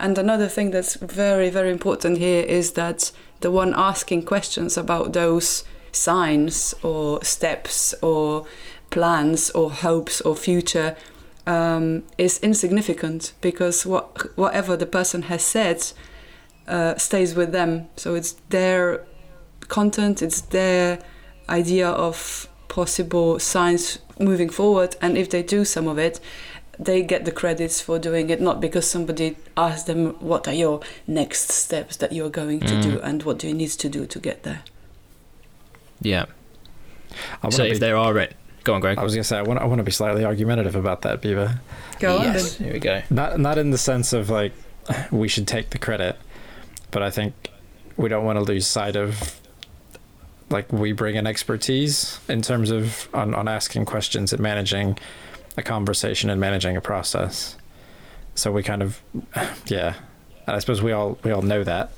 And 0.00 0.16
another 0.16 0.48
thing 0.48 0.70
that's 0.70 0.94
very, 0.94 1.50
very 1.50 1.70
important 1.70 2.16
here 2.18 2.42
is 2.42 2.72
that 2.72 3.12
the 3.40 3.50
one 3.50 3.74
asking 3.76 4.24
questions 4.24 4.78
about 4.78 5.12
those 5.12 5.64
signs 5.92 6.74
or 6.82 7.22
steps 7.22 7.94
or 8.00 8.46
plans 8.88 9.50
or 9.50 9.70
hopes 9.70 10.22
or 10.22 10.34
future 10.34 10.96
um, 11.46 12.02
is 12.16 12.38
insignificant 12.38 13.34
because 13.42 13.84
what 13.84 14.36
whatever 14.36 14.76
the 14.76 14.86
person 14.86 15.22
has 15.22 15.42
said 15.42 15.92
uh, 16.66 16.96
stays 16.96 17.34
with 17.34 17.52
them. 17.52 17.88
So 17.96 18.14
it's 18.14 18.32
their 18.48 19.04
content, 19.68 20.22
it's 20.22 20.40
their 20.40 20.98
idea 21.48 21.88
of 21.88 22.48
possible 22.68 23.38
signs 23.38 23.98
moving 24.18 24.48
forward, 24.48 24.96
and 25.02 25.18
if 25.18 25.28
they 25.28 25.42
do 25.42 25.64
some 25.64 25.88
of 25.88 25.98
it, 25.98 26.20
they 26.80 27.02
get 27.02 27.26
the 27.26 27.32
credits 27.32 27.80
for 27.80 27.98
doing 27.98 28.30
it, 28.30 28.40
not 28.40 28.60
because 28.60 28.88
somebody 28.88 29.36
asked 29.56 29.86
them 29.86 30.14
what 30.20 30.48
are 30.48 30.54
your 30.54 30.80
next 31.06 31.50
steps 31.50 31.96
that 31.96 32.12
you're 32.12 32.30
going 32.30 32.60
to 32.60 32.74
mm. 32.74 32.82
do 32.82 33.00
and 33.00 33.22
what 33.22 33.38
do 33.38 33.46
you 33.46 33.54
need 33.54 33.68
to 33.70 33.88
do 33.88 34.06
to 34.06 34.18
get 34.18 34.42
there. 34.44 34.62
Yeah. 36.00 36.24
So 37.50 37.64
if 37.64 37.80
there 37.80 37.96
are 37.96 38.16
it, 38.18 38.34
go 38.64 38.72
on, 38.74 38.80
Greg. 38.80 38.96
I 38.96 39.02
was 39.02 39.14
gonna 39.14 39.24
say 39.24 39.36
I 39.36 39.42
want 39.42 39.60
I 39.60 39.66
want 39.66 39.78
to 39.78 39.84
be 39.84 39.90
slightly 39.90 40.24
argumentative 40.24 40.74
about 40.74 41.02
that, 41.02 41.20
Biba. 41.20 41.58
Go 41.98 42.18
on. 42.18 42.24
Yes, 42.24 42.56
here 42.56 42.72
we 42.72 42.78
go. 42.78 43.02
Not 43.10 43.38
not 43.38 43.58
in 43.58 43.70
the 43.70 43.78
sense 43.78 44.12
of 44.12 44.30
like 44.30 44.52
we 45.10 45.28
should 45.28 45.46
take 45.46 45.70
the 45.70 45.78
credit, 45.78 46.16
but 46.90 47.02
I 47.02 47.10
think 47.10 47.34
we 47.96 48.08
don't 48.08 48.24
want 48.24 48.38
to 48.38 48.44
lose 48.44 48.66
sight 48.66 48.96
of 48.96 49.38
like 50.48 50.72
we 50.72 50.92
bring 50.92 51.16
an 51.16 51.26
expertise 51.26 52.18
in 52.28 52.42
terms 52.42 52.70
of 52.70 53.08
on, 53.12 53.34
on 53.34 53.48
asking 53.48 53.84
questions 53.84 54.32
and 54.32 54.40
managing 54.40 54.98
a 55.56 55.62
conversation 55.62 56.30
and 56.30 56.40
managing 56.40 56.76
a 56.76 56.80
process. 56.80 57.56
So 58.34 58.52
we 58.52 58.62
kind 58.62 58.82
of 58.82 59.00
yeah, 59.66 59.94
and 60.46 60.56
I 60.56 60.58
suppose 60.58 60.82
we 60.82 60.92
all 60.92 61.18
we 61.24 61.30
all 61.30 61.42
know 61.42 61.64
that, 61.64 61.90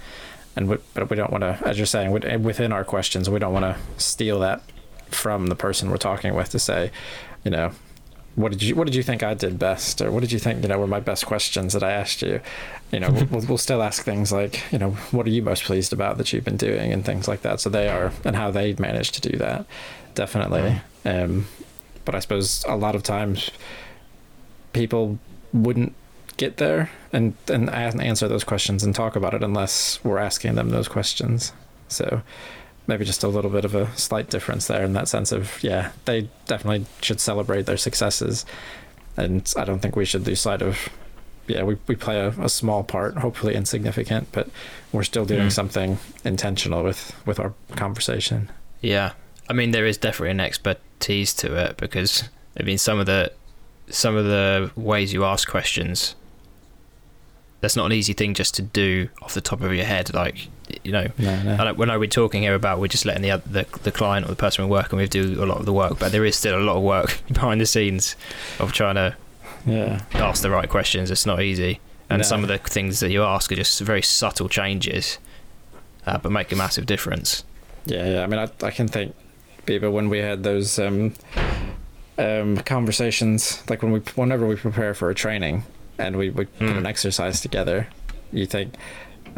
and 0.57 0.69
we, 0.69 0.77
but 0.95 1.09
we 1.11 1.17
don't 1.17 1.31
want 1.31 1.43
to, 1.43 1.59
as 1.67 1.79
you're 1.79 1.87
saying, 1.87 2.11
within 2.43 2.73
our 2.73 2.85
questions, 2.85 3.29
we 3.31 3.39
don't 3.39 3.53
want 3.53 3.65
to 3.65 4.03
steal 4.03 4.41
that 4.41 4.63
from 5.11 5.49
the 5.49 5.55
person 5.55 5.91
we're 5.91 5.99
talking 5.99 6.35
with 6.35 6.51
to 6.51 6.59
say, 6.59 6.91
you 7.45 7.51
know, 7.51 7.73
what 8.35 8.51
did 8.51 8.63
you 8.63 8.75
what 8.75 8.85
did 8.85 8.95
you 8.95 9.03
think 9.03 9.23
I 9.23 9.35
did 9.35 9.59
best, 9.59 10.01
or 10.01 10.11
what 10.11 10.21
did 10.21 10.33
you 10.33 10.39
think 10.39 10.63
you 10.63 10.69
know 10.69 10.79
were 10.79 10.87
my 10.87 11.01
best 11.01 11.27
questions 11.27 11.75
that 11.75 11.83
I 11.83 11.93
asked 11.93 12.23
you? 12.23 12.41
You 12.91 13.01
know, 13.01 13.11
we'll, 13.31 13.47
we'll 13.47 13.59
still 13.59 13.83
ask 13.83 14.03
things 14.05 14.33
like 14.33 14.73
you 14.73 14.79
know 14.79 14.93
what 15.11 15.27
are 15.27 15.31
you 15.31 15.43
most 15.43 15.65
pleased 15.65 15.93
about 15.93 16.17
that 16.19 16.33
you've 16.33 16.45
been 16.45 16.57
doing 16.57 16.93
and 16.93 17.05
things 17.05 17.29
like 17.29 17.43
that. 17.43 17.61
So 17.61 17.69
they 17.69 17.89
are 17.89 18.13
and 18.25 18.35
how 18.35 18.51
they 18.51 18.73
managed 18.75 19.15
to 19.15 19.21
do 19.21 19.37
that, 19.39 19.67
definitely. 20.15 20.81
Um, 21.05 21.47
but 22.05 22.15
I 22.15 22.21
suppose 22.21 22.65
a 22.69 22.77
lot 22.77 22.95
of 22.95 23.03
times 23.03 23.51
people 24.73 25.19
wouldn't 25.53 25.95
get 26.37 26.57
there 26.57 26.91
and 27.13 27.35
and 27.49 27.71
answer 27.71 28.27
those 28.27 28.45
questions 28.45 28.83
and 28.83 28.95
talk 28.95 29.17
about 29.17 29.35
it 29.35 29.43
unless 29.43 30.03
we're 30.03 30.19
asking 30.19 30.55
them 30.55 30.71
those 30.71 30.89
questions. 30.89 31.53
So 31.89 32.23
maybe 32.87 33.05
just 33.05 33.23
a 33.23 33.29
little 33.29 33.51
bit 33.51 33.65
of 33.65 33.75
a 33.75 33.95
slight 33.97 34.29
difference 34.31 34.67
there 34.67 34.83
in 34.83 34.93
that 34.93 35.09
sense 35.09 35.33
of 35.33 35.63
yeah 35.63 35.93
they 36.05 36.29
definitely 36.47 36.85
should 37.01 37.21
celebrate 37.21 37.67
their 37.67 37.77
successes 37.77 38.45
and 39.17 39.53
i 39.57 39.65
don't 39.65 39.81
think 39.81 39.97
we 39.97 40.05
should 40.05 40.27
lose 40.27 40.41
sight 40.41 40.63
of 40.63 40.89
yeah 41.47 41.63
we, 41.63 41.77
we 41.87 41.95
play 41.95 42.19
a, 42.19 42.29
a 42.41 42.49
small 42.49 42.83
part 42.83 43.17
hopefully 43.19 43.55
insignificant 43.55 44.29
but 44.33 44.49
we're 44.93 45.03
still 45.03 45.25
doing 45.25 45.49
mm. 45.49 45.53
something 45.53 45.99
intentional 46.25 46.83
with 46.83 47.15
with 47.27 47.39
our 47.39 47.55
conversation 47.77 48.51
yeah 48.81 49.13
i 49.49 49.53
mean 49.53 49.71
there 49.71 49.87
is 49.87 49.97
definitely 49.97 50.31
an 50.31 50.41
expertise 51.03 51.35
to 51.35 51.57
it 51.57 51.77
because 51.77 52.29
i 52.59 52.63
mean 52.63 52.79
some 52.79 52.99
of 52.99 53.07
the 53.07 53.33
some 53.89 54.17
of 54.17 54.25
the 54.25 54.71
ways 54.77 55.13
you 55.13 55.25
ask 55.25 55.49
questions 55.49 56.15
that's 57.61 57.77
not 57.77 57.87
an 57.87 57.93
easy 57.93 58.13
thing 58.13 58.35
just 58.35 58.55
to 58.55 58.63
do 58.63 59.09
off 59.21 59.35
the 59.35 59.41
top 59.41 59.61
of 59.61 59.73
your 59.75 59.85
head 59.85 60.13
like 60.15 60.49
you 60.85 60.93
know, 60.93 61.07
no, 61.19 61.43
no. 61.43 61.75
when 61.75 61.91
I 61.91 61.99
we're 61.99 62.07
talking 62.07 62.43
here 62.43 62.55
about 62.55 62.81
we're 62.81 62.89
just 62.89 63.05
letting 63.05 63.23
the, 63.23 63.43
the 63.45 63.67
the 63.83 63.93
client 63.93 64.27
or 64.27 64.31
the 64.31 64.37
person 64.37 64.65
we're 64.65 64.71
working 64.71 64.99
with 64.99 65.11
do 65.11 65.43
a 65.43 65.45
lot 65.45 65.59
of 65.59 65.67
the 65.67 65.73
work, 65.73 65.99
but 65.99 66.13
there 66.13 66.25
is 66.25 66.35
still 66.37 66.59
a 66.59 66.63
lot 66.63 66.77
of 66.77 66.83
work 66.83 67.21
behind 67.29 67.61
the 67.61 67.67
scenes 67.67 68.17
of 68.59 68.73
trying 68.73 68.95
to 68.95 69.15
yeah 69.67 70.03
ask 70.15 70.43
the 70.43 70.51
right 70.51 70.69
questions. 70.69 71.11
It's 71.11 71.27
not 71.27 71.43
easy, 71.43 71.81
and 72.09 72.21
no. 72.21 72.23
some 72.23 72.43
of 72.43 72.49
the 72.49 72.59
things 72.59 73.01
that 73.01 73.11
you 73.11 73.23
ask 73.23 73.53
are 73.53 73.57
just 73.57 73.81
very 73.81 74.03
subtle 74.03 74.49
changes, 74.49 75.19
uh, 76.07 76.17
but 76.19 76.33
make 76.33 76.51
a 76.53 76.57
massive 76.57 76.87
difference. 76.87 77.45
Yeah, 77.85 78.09
yeah. 78.09 78.23
I 78.23 78.27
mean, 78.27 78.41
I 78.41 78.49
I 78.67 78.71
can 78.71 78.89
think, 78.89 79.15
Biba, 79.67 79.91
when 79.91 80.09
we 80.09 80.19
had 80.19 80.43
those 80.43 80.79
um, 80.79 81.15
um, 82.19 82.57
conversations, 82.59 83.63
like 83.69 83.83
when 83.83 83.93
we 83.93 84.01
whenever 84.15 84.47
we 84.47 84.57
prepare 84.57 84.95
for 84.95 85.11
a 85.11 85.15
training 85.15 85.65
and 85.99 86.17
we, 86.17 86.31
we 86.31 86.47
put 86.47 86.71
hmm. 86.71 86.79
an 86.79 86.87
exercise 86.87 87.41
together, 87.41 87.89
you 88.33 88.47
think 88.47 88.75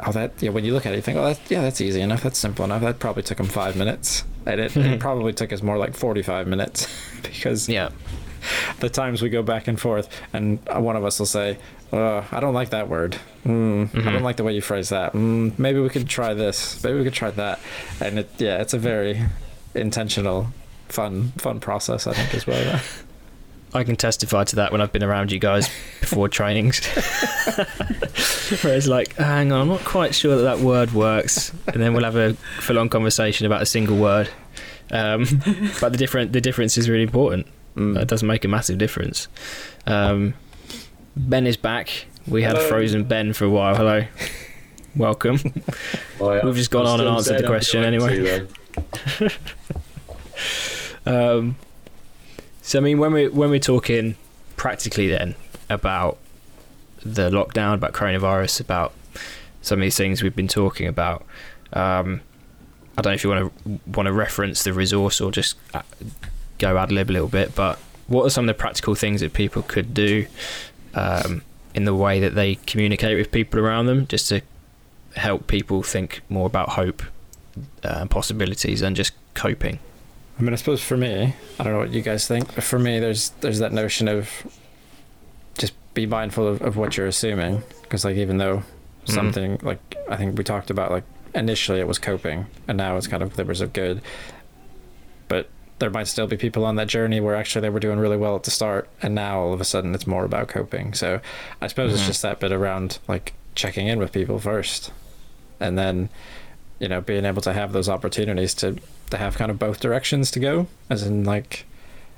oh 0.06 0.12
that 0.12 0.32
yeah 0.40 0.50
when 0.50 0.64
you 0.64 0.72
look 0.72 0.86
at 0.86 0.92
it 0.92 0.96
you 0.96 1.02
think 1.02 1.16
oh 1.16 1.24
that, 1.24 1.40
yeah 1.48 1.62
that's 1.62 1.80
easy 1.80 2.00
enough 2.00 2.22
that's 2.22 2.38
simple 2.38 2.64
enough. 2.64 2.82
That 2.82 2.98
probably 2.98 3.22
took 3.22 3.38
him 3.38 3.46
five 3.46 3.76
minutes. 3.76 4.24
And 4.46 4.60
it, 4.60 4.76
it 4.76 5.00
probably 5.00 5.32
took 5.32 5.54
us 5.54 5.62
more 5.62 5.78
like 5.78 5.94
45 5.94 6.46
minutes 6.46 6.86
because 7.22 7.66
yeah. 7.66 7.88
the 8.80 8.90
times 8.90 9.22
we 9.22 9.30
go 9.30 9.42
back 9.42 9.68
and 9.68 9.80
forth 9.80 10.08
and 10.34 10.58
one 10.68 10.96
of 10.96 11.04
us 11.04 11.18
will 11.18 11.26
say 11.26 11.56
oh, 11.94 12.26
i 12.30 12.40
don't 12.40 12.54
like 12.54 12.70
that 12.70 12.88
word. 12.88 13.16
Mm, 13.44 13.88
mm-hmm. 13.88 14.08
i 14.08 14.12
don't 14.12 14.22
like 14.22 14.36
the 14.36 14.44
way 14.44 14.54
you 14.54 14.60
phrase 14.60 14.88
that. 14.90 15.12
Mm, 15.12 15.58
maybe 15.58 15.80
we 15.80 15.88
could 15.88 16.08
try 16.08 16.34
this. 16.34 16.82
Maybe 16.82 16.98
we 16.98 17.04
could 17.04 17.14
try 17.14 17.30
that. 17.30 17.60
And 18.00 18.18
it 18.18 18.30
yeah 18.38 18.60
it's 18.60 18.74
a 18.74 18.78
very 18.78 19.22
intentional 19.74 20.48
fun 20.88 21.28
fun 21.36 21.60
process 21.60 22.06
i 22.06 22.12
think 22.12 22.34
as 22.34 22.46
well 22.46 22.80
I 23.74 23.82
can 23.82 23.96
testify 23.96 24.44
to 24.44 24.56
that 24.56 24.70
when 24.70 24.80
I've 24.80 24.92
been 24.92 25.02
around 25.02 25.32
you 25.32 25.40
guys 25.40 25.68
before 26.00 26.28
trainings. 26.30 26.86
Where 28.62 28.76
it's 28.76 28.86
like, 28.86 29.14
hang 29.16 29.50
on, 29.50 29.62
I'm 29.62 29.68
not 29.68 29.80
quite 29.80 30.14
sure 30.14 30.36
that 30.36 30.42
that 30.42 30.60
word 30.60 30.92
works, 30.92 31.52
and 31.66 31.82
then 31.82 31.92
we'll 31.92 32.04
have 32.04 32.14
a 32.14 32.34
full-on 32.60 32.88
conversation 32.88 33.46
about 33.46 33.62
a 33.62 33.66
single 33.66 33.96
word. 33.96 34.28
Um, 34.92 35.24
but 35.80 35.90
the 35.90 35.98
different 35.98 36.32
the 36.32 36.40
difference 36.40 36.78
is 36.78 36.88
really 36.88 37.02
important. 37.02 37.48
Mm. 37.74 38.00
It 38.00 38.06
doesn't 38.06 38.28
make 38.28 38.44
a 38.44 38.48
massive 38.48 38.78
difference. 38.78 39.26
Um, 39.88 40.34
ben 41.16 41.46
is 41.46 41.56
back. 41.56 42.06
We 42.28 42.42
had 42.42 42.56
Hello. 42.56 42.68
frozen 42.68 43.04
Ben 43.04 43.32
for 43.32 43.44
a 43.44 43.50
while. 43.50 43.74
Hello, 43.74 44.04
welcome. 44.94 45.40
We've 46.20 46.54
just 46.54 46.70
gone 46.70 46.86
on 46.86 47.00
and 47.00 47.08
answered 47.08 47.42
the 47.42 47.46
question 47.46 47.82
anyway. 47.82 48.46
um, 51.06 51.56
so 52.62 52.78
I 52.78 52.82
mean, 52.82 52.98
when 52.98 53.12
we 53.12 53.28
when 53.28 53.50
we're 53.50 53.58
talking 53.58 54.16
practically 54.56 55.08
then 55.08 55.34
about 55.68 56.18
the 57.04 57.30
lockdown, 57.30 57.74
about 57.74 57.92
coronavirus, 57.92 58.60
about 58.60 58.92
some 59.60 59.78
of 59.78 59.82
these 59.82 59.96
things 59.96 60.22
we've 60.22 60.36
been 60.36 60.48
talking 60.48 60.86
about. 60.86 61.24
Um, 61.72 62.20
I 62.96 63.02
don't 63.02 63.10
know 63.10 63.14
if 63.14 63.24
you 63.24 63.30
want 63.30 63.64
to 63.64 63.80
want 63.86 64.06
to 64.06 64.12
reference 64.12 64.62
the 64.62 64.72
resource 64.72 65.20
or 65.20 65.32
just 65.32 65.56
uh, 65.72 65.82
go 66.58 66.78
ad 66.78 66.92
lib 66.92 67.10
a 67.10 67.12
little 67.12 67.28
bit, 67.28 67.54
but 67.54 67.78
what 68.06 68.24
are 68.24 68.30
some 68.30 68.48
of 68.48 68.56
the 68.56 68.58
practical 68.58 68.94
things 68.94 69.20
that 69.20 69.32
people 69.32 69.62
could 69.62 69.92
do 69.92 70.26
um, 70.94 71.42
in 71.74 71.84
the 71.84 71.94
way 71.94 72.20
that 72.20 72.34
they 72.34 72.56
communicate 72.66 73.16
with 73.16 73.32
people 73.32 73.58
around 73.58 73.86
them, 73.86 74.06
just 74.06 74.28
to 74.28 74.42
help 75.16 75.46
people 75.46 75.82
think 75.82 76.20
more 76.28 76.46
about 76.46 76.70
hope 76.70 77.02
uh, 77.82 78.06
possibilities 78.06 78.82
and 78.82 78.94
just 78.96 79.12
coping? 79.34 79.78
I 80.38 80.42
mean, 80.42 80.52
I 80.52 80.56
suppose 80.56 80.82
for 80.82 80.96
me, 80.96 81.34
I 81.60 81.62
don't 81.64 81.72
know 81.72 81.78
what 81.78 81.92
you 81.92 82.02
guys 82.02 82.26
think, 82.26 82.54
but 82.54 82.64
for 82.64 82.78
me, 82.78 82.98
there's 82.98 83.30
there's 83.40 83.58
that 83.60 83.72
notion 83.72 84.08
of 84.08 84.28
just 85.58 85.74
be 85.94 86.06
mindful 86.06 86.46
of, 86.48 86.60
of 86.62 86.76
what 86.76 86.96
you're 86.96 87.06
assuming, 87.06 87.62
because 87.82 88.04
like 88.04 88.16
even 88.16 88.38
though 88.38 88.62
something 89.04 89.58
like 89.62 89.78
I 90.08 90.16
think 90.16 90.36
we 90.38 90.42
talked 90.44 90.70
about 90.70 90.90
like 90.90 91.04
initially 91.34 91.78
it 91.80 91.86
was 91.86 91.98
coping, 91.98 92.46
and 92.66 92.76
now 92.76 92.96
it's 92.96 93.06
kind 93.06 93.22
of 93.22 93.36
livers 93.38 93.60
of 93.60 93.72
good, 93.72 94.00
but 95.28 95.48
there 95.78 95.90
might 95.90 96.06
still 96.08 96.26
be 96.26 96.36
people 96.36 96.64
on 96.64 96.76
that 96.76 96.86
journey 96.88 97.20
where 97.20 97.34
actually 97.34 97.60
they 97.62 97.70
were 97.70 97.80
doing 97.80 97.98
really 97.98 98.16
well 98.16 98.34
at 98.36 98.42
the 98.44 98.50
start, 98.50 98.88
and 99.02 99.14
now 99.14 99.38
all 99.40 99.52
of 99.52 99.60
a 99.60 99.64
sudden 99.64 99.94
it's 99.94 100.06
more 100.06 100.24
about 100.24 100.48
coping. 100.48 100.94
So 100.94 101.20
I 101.60 101.66
suppose 101.68 101.90
Mhm. 101.92 101.94
it's 101.94 102.06
just 102.06 102.22
that 102.22 102.40
bit 102.40 102.50
around 102.52 102.98
like 103.06 103.34
checking 103.54 103.86
in 103.86 103.98
with 104.00 104.10
people 104.12 104.38
first, 104.40 104.90
and 105.60 105.78
then 105.78 106.08
you 106.84 106.88
know 106.92 107.00
being 107.00 107.24
able 107.24 107.42
to 107.48 107.52
have 107.60 107.70
those 107.72 107.88
opportunities 107.96 108.52
to 108.60 108.68
to 109.12 109.16
have 109.16 109.32
kind 109.40 109.50
of 109.52 109.58
both 109.66 109.78
directions 109.86 110.30
to 110.34 110.38
go 110.48 110.54
as 110.90 111.00
in 111.08 111.16
like 111.34 111.64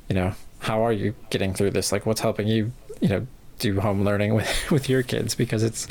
you 0.08 0.14
know 0.18 0.30
how 0.68 0.78
are 0.86 0.92
you 1.02 1.14
getting 1.30 1.52
through 1.56 1.70
this? 1.76 1.92
Like 1.92 2.04
what's 2.06 2.22
helping 2.28 2.48
you 2.54 2.62
you 3.04 3.08
know 3.12 3.22
do 3.64 3.80
home 3.86 4.00
learning 4.08 4.34
with 4.38 4.50
with 4.74 4.88
your 4.92 5.02
kids? 5.12 5.34
Because 5.42 5.62
it's 5.62 5.86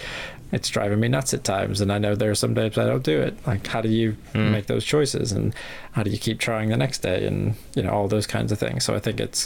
it's 0.51 0.69
driving 0.69 0.99
me 0.99 1.07
nuts 1.07 1.34
at 1.34 1.43
times 1.43 1.82
and 1.82 1.91
i 1.91 1.97
know 2.03 2.13
there 2.15 2.30
are 2.32 2.36
some 2.45 2.53
days 2.53 2.78
i 2.78 2.86
don't 2.91 3.03
do 3.13 3.17
it. 3.28 3.34
Like 3.47 3.65
how 3.73 3.82
do 3.82 3.89
you 3.89 4.07
Mm. 4.34 4.51
make 4.51 4.65
those 4.67 4.86
choices? 4.86 5.32
And 5.32 5.53
how 5.93 6.03
do 6.03 6.09
you 6.11 6.17
keep 6.28 6.38
trying 6.39 6.69
the 6.69 6.78
next 6.78 6.99
day? 7.09 7.26
And 7.28 7.55
you 7.76 7.84
know 7.84 7.91
all 7.91 8.07
those 8.07 8.28
kinds 8.28 8.51
of 8.51 8.59
things. 8.59 8.84
So 8.86 8.93
i 8.95 8.99
think 9.05 9.19
it's 9.19 9.41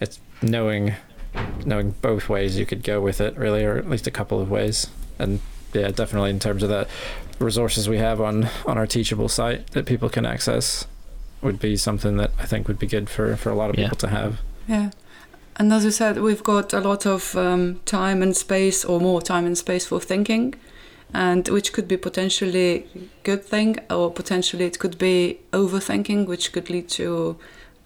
it's 0.00 0.16
knowing 0.42 0.94
knowing 1.64 1.88
both 2.02 2.28
ways 2.28 2.58
you 2.58 2.66
could 2.66 2.82
go 2.82 3.00
with 3.00 3.18
it 3.20 3.36
really 3.38 3.64
or 3.64 3.76
at 3.78 3.88
least 3.88 4.06
a 4.06 4.10
couple 4.10 4.40
of 4.40 4.50
ways. 4.50 4.86
And 5.18 5.40
yeah 5.72 5.90
definitely 5.90 6.30
in 6.30 6.38
terms 6.38 6.62
of 6.62 6.68
the 6.68 6.86
resources 7.42 7.88
we 7.88 7.98
have 7.98 8.20
on 8.20 8.48
on 8.66 8.78
our 8.78 8.86
teachable 8.86 9.28
site 9.28 9.66
that 9.72 9.84
people 9.86 10.08
can 10.08 10.24
access 10.26 10.86
would 11.42 11.58
be 11.58 11.76
something 11.76 12.16
that 12.16 12.30
i 12.38 12.46
think 12.46 12.68
would 12.68 12.78
be 12.78 12.86
good 12.86 13.08
for 13.10 13.36
for 13.36 13.50
a 13.50 13.54
lot 13.54 13.68
of 13.70 13.76
Yeah. 13.76 13.84
people 13.86 13.98
to 13.98 14.08
have 14.08 14.32
Yeah. 14.68 14.90
And 15.58 15.70
as 15.72 15.84
you 15.84 15.90
said, 15.90 16.16
we've 16.16 16.42
got 16.42 16.72
a 16.72 16.80
lot 16.80 17.04
of 17.06 17.34
um, 17.36 17.80
time 17.84 18.22
and 18.22 18.34
space, 18.34 18.86
or 18.88 19.00
more 19.00 19.20
time 19.20 19.44
and 19.46 19.56
space 19.58 19.84
for 19.90 20.00
thinking, 20.00 20.54
and 21.12 21.46
which 21.48 21.72
could 21.74 21.86
be 21.88 21.96
potentially 21.98 22.86
good 23.22 23.42
thing, 23.44 23.76
or 23.90 24.10
potentially 24.10 24.64
it 24.64 24.78
could 24.78 24.96
be 24.96 25.38
overthinking, 25.52 26.26
which 26.26 26.52
could 26.52 26.70
lead 26.70 26.88
to 26.88 27.36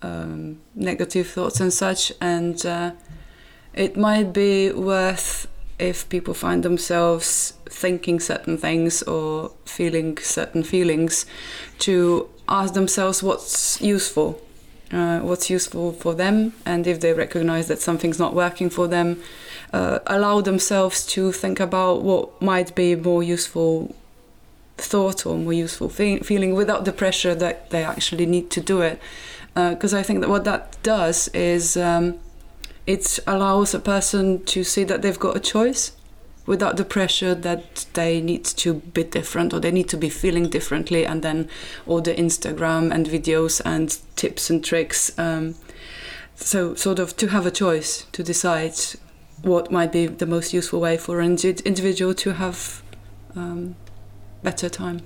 um, 0.02 0.58
negative 0.74 1.26
thoughts 1.34 1.58
and 1.60 1.72
such. 1.72 2.12
And 2.20 2.64
uh, 2.64 2.90
it 3.74 3.96
might 3.96 4.32
be 4.32 4.70
worth 4.70 5.48
if 5.78 6.08
people 6.08 6.34
find 6.34 6.62
themselves 6.62 7.54
thinking 7.66 8.20
certain 8.20 8.56
things 8.56 9.02
or 9.02 9.52
feeling 9.64 10.16
certain 10.18 10.62
feelings, 10.62 11.26
to 11.80 12.28
ask 12.48 12.74
themselves 12.74 13.22
what's 13.22 13.80
useful 13.80 14.40
uh, 14.92 15.18
what's 15.20 15.50
useful 15.50 15.92
for 15.92 16.14
them, 16.14 16.52
and 16.64 16.86
if 16.86 17.00
they 17.00 17.12
recognize 17.12 17.68
that 17.68 17.80
something's 17.80 18.18
not 18.18 18.34
working 18.34 18.70
for 18.70 18.86
them, 18.86 19.20
uh, 19.72 19.98
allow 20.06 20.40
themselves 20.40 21.04
to 21.06 21.32
think 21.32 21.58
about 21.58 22.02
what 22.02 22.40
might 22.40 22.74
be 22.74 22.94
more 22.94 23.22
useful 23.22 23.94
thought 24.76 25.26
or 25.26 25.36
more 25.36 25.52
useful 25.52 25.88
fe- 25.88 26.20
feeling 26.20 26.54
without 26.54 26.84
the 26.84 26.92
pressure 26.92 27.34
that 27.34 27.70
they 27.70 27.82
actually 27.82 28.26
need 28.26 28.50
to 28.50 28.60
do 28.60 28.80
it. 28.80 29.00
Because 29.54 29.94
I 29.94 30.02
think 30.02 30.20
that 30.20 30.28
what 30.28 30.44
that 30.44 30.76
does 30.82 31.28
is 31.28 31.78
um, 31.78 32.18
it 32.86 33.18
allows 33.26 33.74
a 33.74 33.80
person 33.80 34.44
to 34.44 34.62
see 34.62 34.84
that 34.84 35.02
they've 35.02 35.18
got 35.18 35.36
a 35.36 35.40
choice 35.40 35.92
without 36.46 36.76
the 36.76 36.84
pressure 36.84 37.34
that 37.34 37.86
they 37.94 38.20
need 38.20 38.44
to 38.44 38.74
be 38.74 39.02
different 39.02 39.52
or 39.52 39.58
they 39.58 39.72
need 39.72 39.88
to 39.88 39.96
be 39.96 40.08
feeling 40.08 40.48
differently 40.48 41.04
and 41.04 41.22
then 41.22 41.48
all 41.86 42.00
the 42.00 42.14
Instagram 42.14 42.94
and 42.94 43.06
videos 43.06 43.60
and 43.64 43.98
tips 44.14 44.48
and 44.48 44.64
tricks. 44.64 45.16
Um, 45.18 45.56
so, 46.36 46.74
sort 46.74 46.98
of 46.98 47.16
to 47.16 47.28
have 47.28 47.46
a 47.46 47.50
choice 47.50 48.06
to 48.12 48.22
decide 48.22 48.74
what 49.42 49.72
might 49.72 49.90
be 49.90 50.06
the 50.06 50.26
most 50.26 50.52
useful 50.52 50.80
way 50.80 50.96
for 50.96 51.20
an 51.20 51.36
individual 51.64 52.14
to 52.14 52.34
have 52.34 52.82
um, 53.34 53.74
better 54.42 54.68
time. 54.68 55.00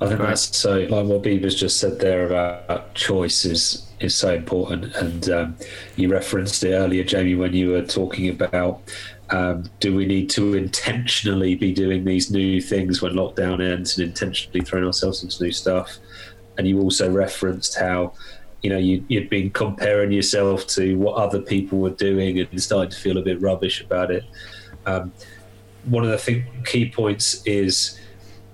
I 0.00 0.08
think 0.08 0.20
that's 0.20 0.56
so. 0.56 0.80
Like 0.80 1.06
what 1.06 1.22
Biba's 1.22 1.54
just 1.54 1.78
said 1.78 2.00
there 2.00 2.26
about 2.26 2.94
choice 2.94 3.44
is 4.02 4.16
so 4.16 4.34
important, 4.34 4.94
and 4.96 5.30
um, 5.30 5.56
you 5.96 6.08
referenced 6.10 6.62
it 6.64 6.72
earlier, 6.72 7.04
Jamie, 7.04 7.34
when 7.34 7.52
you 7.52 7.70
were 7.70 7.82
talking 7.82 8.28
about 8.28 8.82
um, 9.32 9.64
do 9.80 9.96
we 9.96 10.04
need 10.04 10.28
to 10.30 10.54
intentionally 10.54 11.54
be 11.54 11.72
doing 11.72 12.04
these 12.04 12.30
new 12.30 12.60
things 12.60 13.00
when 13.00 13.14
lockdown 13.14 13.62
ends, 13.66 13.96
and 13.98 14.06
intentionally 14.06 14.60
throwing 14.60 14.84
ourselves 14.84 15.22
into 15.22 15.42
new 15.42 15.52
stuff. 15.52 15.98
And 16.58 16.68
you 16.68 16.80
also 16.80 17.10
referenced 17.10 17.78
how 17.78 18.12
you 18.62 18.68
know 18.68 18.76
you, 18.76 19.04
you'd 19.08 19.30
been 19.30 19.50
comparing 19.50 20.12
yourself 20.12 20.66
to 20.68 20.96
what 20.98 21.14
other 21.16 21.40
people 21.40 21.78
were 21.78 21.90
doing 21.90 22.38
and 22.40 22.62
starting 22.62 22.90
to 22.90 22.96
feel 22.98 23.16
a 23.16 23.22
bit 23.22 23.40
rubbish 23.40 23.80
about 23.80 24.10
it. 24.10 24.24
Um, 24.84 25.12
one 25.84 26.04
of 26.04 26.10
the 26.10 26.44
key 26.66 26.90
points 26.90 27.42
is 27.46 27.98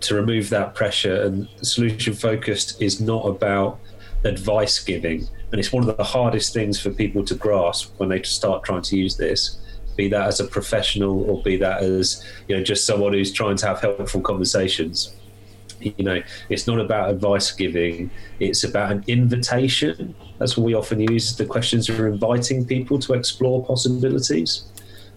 to 0.01 0.15
remove 0.15 0.49
that 0.51 0.77
pressure 0.77 1.23
and 1.23 1.49
solution 1.63 2.15
focused 2.15 2.81
is 2.81 3.01
not 3.01 3.27
about 3.27 3.81
advice 4.25 4.79
giving 4.79 5.29
and 5.51 5.59
it's 5.59 5.73
one 5.73 5.89
of 5.89 5.97
the 5.97 6.05
hardest 6.05 6.53
things 6.53 6.81
for 6.81 6.91
people 6.91 7.25
to 7.25 7.35
grasp 7.35 7.93
when 7.99 8.09
they 8.09 8.23
start 8.23 8.65
trying 8.65 8.83
to 8.83 8.97
use 8.97 9.17
this 9.17 9.59
be 9.99 10.09
that 10.09 10.29
as 10.29 10.41
a 10.41 10.45
professional 10.45 11.29
or 11.29 11.43
be 11.43 11.57
that 11.57 11.83
as 11.83 12.25
you 12.47 12.57
know 12.57 12.63
just 12.63 12.87
someone 12.87 13.13
who's 13.13 13.33
trying 13.33 13.57
to 13.57 13.67
have 13.67 13.81
helpful 13.81 14.23
conversations. 14.23 15.15
You 15.81 16.05
know 16.05 16.23
it's 16.49 16.67
not 16.67 16.81
about 16.81 17.11
advice 17.11 17.53
giving 17.53 18.11
it's 18.41 18.65
about 18.65 18.93
an 18.93 19.05
invitation. 19.09 20.15
That's 20.39 20.57
what 20.57 20.65
we 20.65 20.75
often 20.75 21.01
use 21.01 21.37
the 21.37 21.45
questions 21.45 21.91
are 21.91 22.09
inviting 22.09 22.65
people 22.65 22.99
to 23.01 23.13
explore 23.13 23.65
possibilities. 23.65 24.65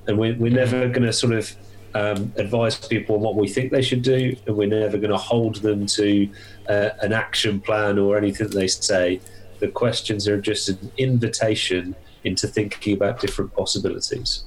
And 0.08 0.18
we're, 0.18 0.36
we're 0.36 0.52
never 0.52 0.88
going 0.88 1.04
to 1.04 1.14
sort 1.14 1.34
of 1.34 1.56
um, 1.94 2.34
advise 2.38 2.76
people 2.76 3.18
on 3.18 3.22
what 3.22 3.36
we 3.36 3.48
think 3.48 3.72
they 3.72 3.84
should 3.84 4.02
do, 4.02 4.36
and 4.48 4.56
we're 4.58 4.68
never 4.68 4.98
going 4.98 5.12
to 5.12 5.18
hold 5.18 5.58
them 5.58 5.86
to 5.86 6.28
uh, 6.68 6.90
an 7.02 7.14
action 7.14 7.62
plan 7.62 8.00
or 8.00 8.18
anything 8.18 8.50
they 8.50 8.68
say. 8.68 9.22
The 9.62 9.70
questions 9.70 10.28
are 10.28 10.42
just 10.42 10.68
an 10.68 10.92
invitation 10.98 11.96
into 12.26 12.48
thinking 12.48 12.96
about 12.96 13.22
different 13.22 13.54
possibilities. 13.54 14.44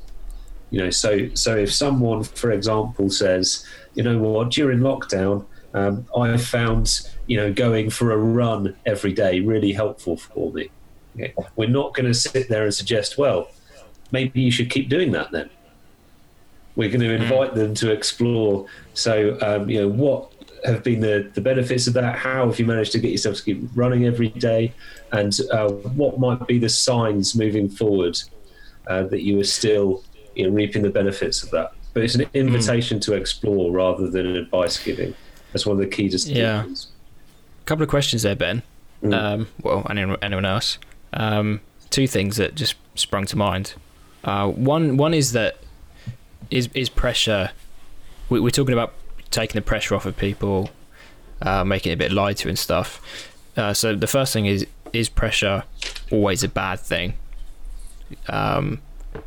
You 0.71 0.81
know, 0.83 0.91
so 0.91 1.31
so 1.35 1.57
if 1.57 1.73
someone, 1.73 2.25
for 2.25 2.51
example, 2.51 3.09
says, 3.09 3.67
you 3.95 4.03
know 4.03 4.19
what, 4.19 4.51
during 4.51 4.81
lockdown, 4.81 5.47
um, 5.73 6.07
I 6.17 6.37
found 6.37 7.09
you 7.27 7.37
know 7.37 7.53
going 7.53 7.91
for 7.91 8.13
a 8.13 8.17
run 8.17 8.77
every 8.85 9.13
day 9.13 9.41
really 9.41 9.73
helpful 9.73 10.17
for 10.17 10.53
me. 10.53 10.69
Okay. 11.15 11.33
We're 11.57 11.69
not 11.69 11.95
going 11.95 12.07
to 12.07 12.15
sit 12.15 12.49
there 12.49 12.65
and 12.65 12.75
suggest, 12.75 13.17
well, 13.19 13.49
maybe 14.11 14.41
you 14.41 14.51
should 14.51 14.69
keep 14.69 14.89
doing 14.89 15.13
that 15.13 15.31
then. 15.31 15.49
We're 16.77 16.89
going 16.89 17.03
to 17.03 17.15
invite 17.15 17.55
them 17.55 17.75
to 17.75 17.93
explore. 17.93 18.67
So, 18.95 19.39
um, 19.41 19.71
you 19.71 19.83
know, 19.83 19.89
what 19.89 20.33
have 20.65 20.83
been 20.83 21.01
the, 21.01 21.31
the 21.35 21.41
benefits 21.41 21.87
of 21.87 21.95
that? 21.95 22.17
How 22.17 22.47
have 22.47 22.59
you 22.59 22.67
managed 22.67 22.93
to 22.93 22.99
get 22.99 23.11
yourself 23.11 23.37
to 23.37 23.43
keep 23.45 23.69
running 23.75 24.07
every 24.07 24.29
day? 24.29 24.73
And 25.13 25.39
uh, 25.53 25.71
what 25.71 26.19
might 26.19 26.47
be 26.47 26.59
the 26.59 26.69
signs 26.69 27.35
moving 27.35 27.69
forward 27.69 28.19
uh, 28.87 29.05
that 29.05 29.23
you 29.23 29.39
are 29.41 29.45
still 29.45 30.03
you 30.35 30.45
know, 30.47 30.55
reaping 30.55 30.83
the 30.83 30.91
benefits 30.91 31.43
of 31.43 31.51
that? 31.51 31.73
But 31.93 32.03
it's 32.03 32.15
an 32.17 32.27
invitation 32.35 32.99
to 33.01 33.15
explore 33.15 33.71
rather 33.71 34.09
than 34.09 34.27
an 34.27 34.37
advice 34.37 34.83
giving. 34.83 35.15
That's 35.53 35.65
one 35.65 35.77
of 35.77 35.81
the 35.81 35.87
key 35.87 36.09
distinctions. 36.09 36.89
Yeah. 36.89 37.63
A 37.63 37.65
couple 37.67 37.85
of 37.85 37.89
questions 37.89 38.23
there, 38.23 38.35
Ben. 38.35 38.63
Mm. 39.03 39.15
Um, 39.15 39.49
well, 39.63 39.87
anyone, 39.89 40.17
anyone 40.21 40.45
else? 40.45 40.79
Um, 41.13 41.61
two 41.91 42.09
things 42.09 42.37
that 42.39 42.57
just 42.57 42.75
sprung 42.97 43.27
to 43.27 43.37
mind. 43.37 43.75
Uh, 44.25 44.49
one, 44.49 44.97
one 44.97 45.15
is 45.15 45.33
that 45.33 45.59
is 46.51 46.69
is 46.75 46.89
pressure. 46.89 47.51
We, 48.29 48.41
we're 48.41 48.51
talking 48.51 48.73
about 48.73 48.95
taking 49.35 49.59
the 49.61 49.63
pressure 49.63 49.95
off 49.97 50.07
of 50.07 50.17
people, 50.17 50.71
uh, 51.43 51.65
making 51.65 51.91
it 51.93 51.95
a 51.95 51.99
bit 51.99 52.13
lighter 52.13 52.49
and 52.49 52.59
stuff. 52.59 52.89
Uh, 53.57 53.75
so 53.75 53.95
the 53.95 54.07
first 54.07 54.33
thing 54.33 54.47
is 54.47 54.67
is 54.93 55.09
pressure 55.09 55.65
always 56.11 56.45
a 56.45 56.49
bad 56.49 56.79
thing? 56.81 57.15
Um, 58.29 58.81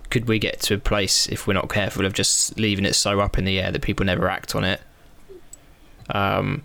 could 0.09 0.27
we 0.27 0.39
get 0.39 0.61
to 0.67 0.73
a 0.75 0.77
place 0.77 1.27
if 1.27 1.47
we're 1.47 1.59
not 1.61 1.69
careful 1.69 2.05
of 2.05 2.13
just 2.13 2.57
leaving 2.57 2.85
it 2.85 2.95
so 2.95 3.19
up 3.19 3.37
in 3.37 3.45
the 3.45 3.59
air 3.59 3.71
that 3.71 3.81
people 3.81 4.05
never 4.05 4.29
act 4.29 4.55
on 4.55 4.63
it? 4.63 4.79
Um, 6.09 6.63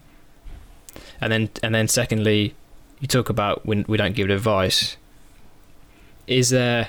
And 1.21 1.33
then 1.33 1.49
and 1.63 1.73
then 1.75 1.89
secondly, 1.89 2.55
you 3.01 3.09
talk 3.09 3.31
about 3.31 3.65
when 3.65 3.85
we 3.89 3.97
don't 3.97 4.15
give 4.15 4.29
advice. 4.31 4.97
Is 6.27 6.51
there 6.51 6.89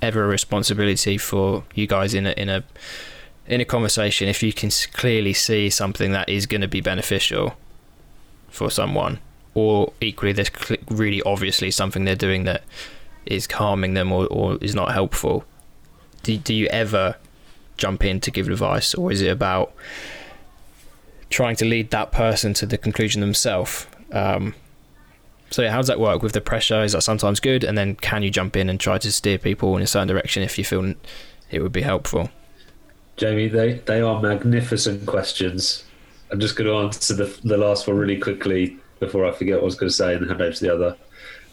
ever 0.00 0.24
a 0.24 0.28
responsibility 0.28 1.18
for 1.18 1.64
you 1.74 1.86
guys 1.86 2.14
in 2.14 2.26
a 2.26 2.32
in 2.42 2.48
a 2.48 2.62
in 3.52 3.60
a 3.60 3.64
conversation 3.64 4.28
if 4.28 4.42
you 4.42 4.52
can 4.52 4.70
clearly 4.92 5.32
see 5.32 5.70
something 5.70 6.12
that 6.12 6.28
is 6.28 6.46
going 6.46 6.60
to 6.60 6.68
be 6.68 6.80
beneficial 6.80 7.54
for 8.48 8.70
someone, 8.70 9.18
or 9.54 9.92
equally 10.00 10.32
there's 10.32 10.50
really 10.88 11.22
obviously 11.22 11.70
something 11.70 12.04
they're 12.04 12.16
doing 12.16 12.44
that 12.44 12.62
is 13.26 13.46
harming 13.50 13.94
them 13.94 14.10
or, 14.12 14.26
or 14.28 14.58
is 14.60 14.74
not 14.74 14.92
helpful? 14.92 15.44
Do 16.22 16.36
do 16.36 16.54
you 16.54 16.66
ever 16.68 17.16
jump 17.76 18.04
in 18.04 18.20
to 18.20 18.30
give 18.30 18.48
advice, 18.48 18.94
or 18.94 19.12
is 19.12 19.20
it 19.20 19.28
about 19.28 19.72
trying 21.30 21.56
to 21.56 21.64
lead 21.64 21.90
that 21.90 22.12
person 22.12 22.54
to 22.54 22.66
the 22.66 22.78
conclusion 22.78 23.20
themselves? 23.20 23.86
Um, 24.12 24.54
so 25.50 25.62
yeah, 25.62 25.70
how 25.70 25.78
does 25.78 25.88
that 25.88 26.00
work 26.00 26.22
with 26.22 26.32
the 26.32 26.40
pressure? 26.40 26.82
Is 26.82 26.92
that 26.92 27.02
sometimes 27.02 27.40
good, 27.40 27.64
and 27.64 27.76
then 27.76 27.96
can 27.96 28.22
you 28.22 28.30
jump 28.30 28.56
in 28.56 28.68
and 28.70 28.78
try 28.78 28.98
to 28.98 29.12
steer 29.12 29.38
people 29.38 29.76
in 29.76 29.82
a 29.82 29.86
certain 29.86 30.08
direction 30.08 30.42
if 30.42 30.58
you 30.58 30.64
feel 30.64 30.94
it 31.50 31.62
would 31.62 31.72
be 31.72 31.82
helpful? 31.82 32.30
Jamie, 33.22 33.46
they, 33.46 33.74
they 33.74 34.00
are 34.00 34.20
magnificent 34.20 35.06
questions. 35.06 35.84
I'm 36.32 36.40
just 36.40 36.56
going 36.56 36.68
to 36.68 36.76
answer 36.78 37.14
the, 37.14 37.38
the 37.44 37.56
last 37.56 37.86
one 37.86 37.96
really 37.96 38.18
quickly 38.18 38.78
before 38.98 39.24
I 39.24 39.30
forget 39.30 39.54
what 39.54 39.62
I 39.62 39.64
was 39.64 39.76
going 39.76 39.90
to 39.90 39.94
say 39.94 40.16
and 40.16 40.28
hand 40.28 40.42
over 40.42 40.52
to 40.52 40.60
the 40.60 40.74
other 40.74 40.96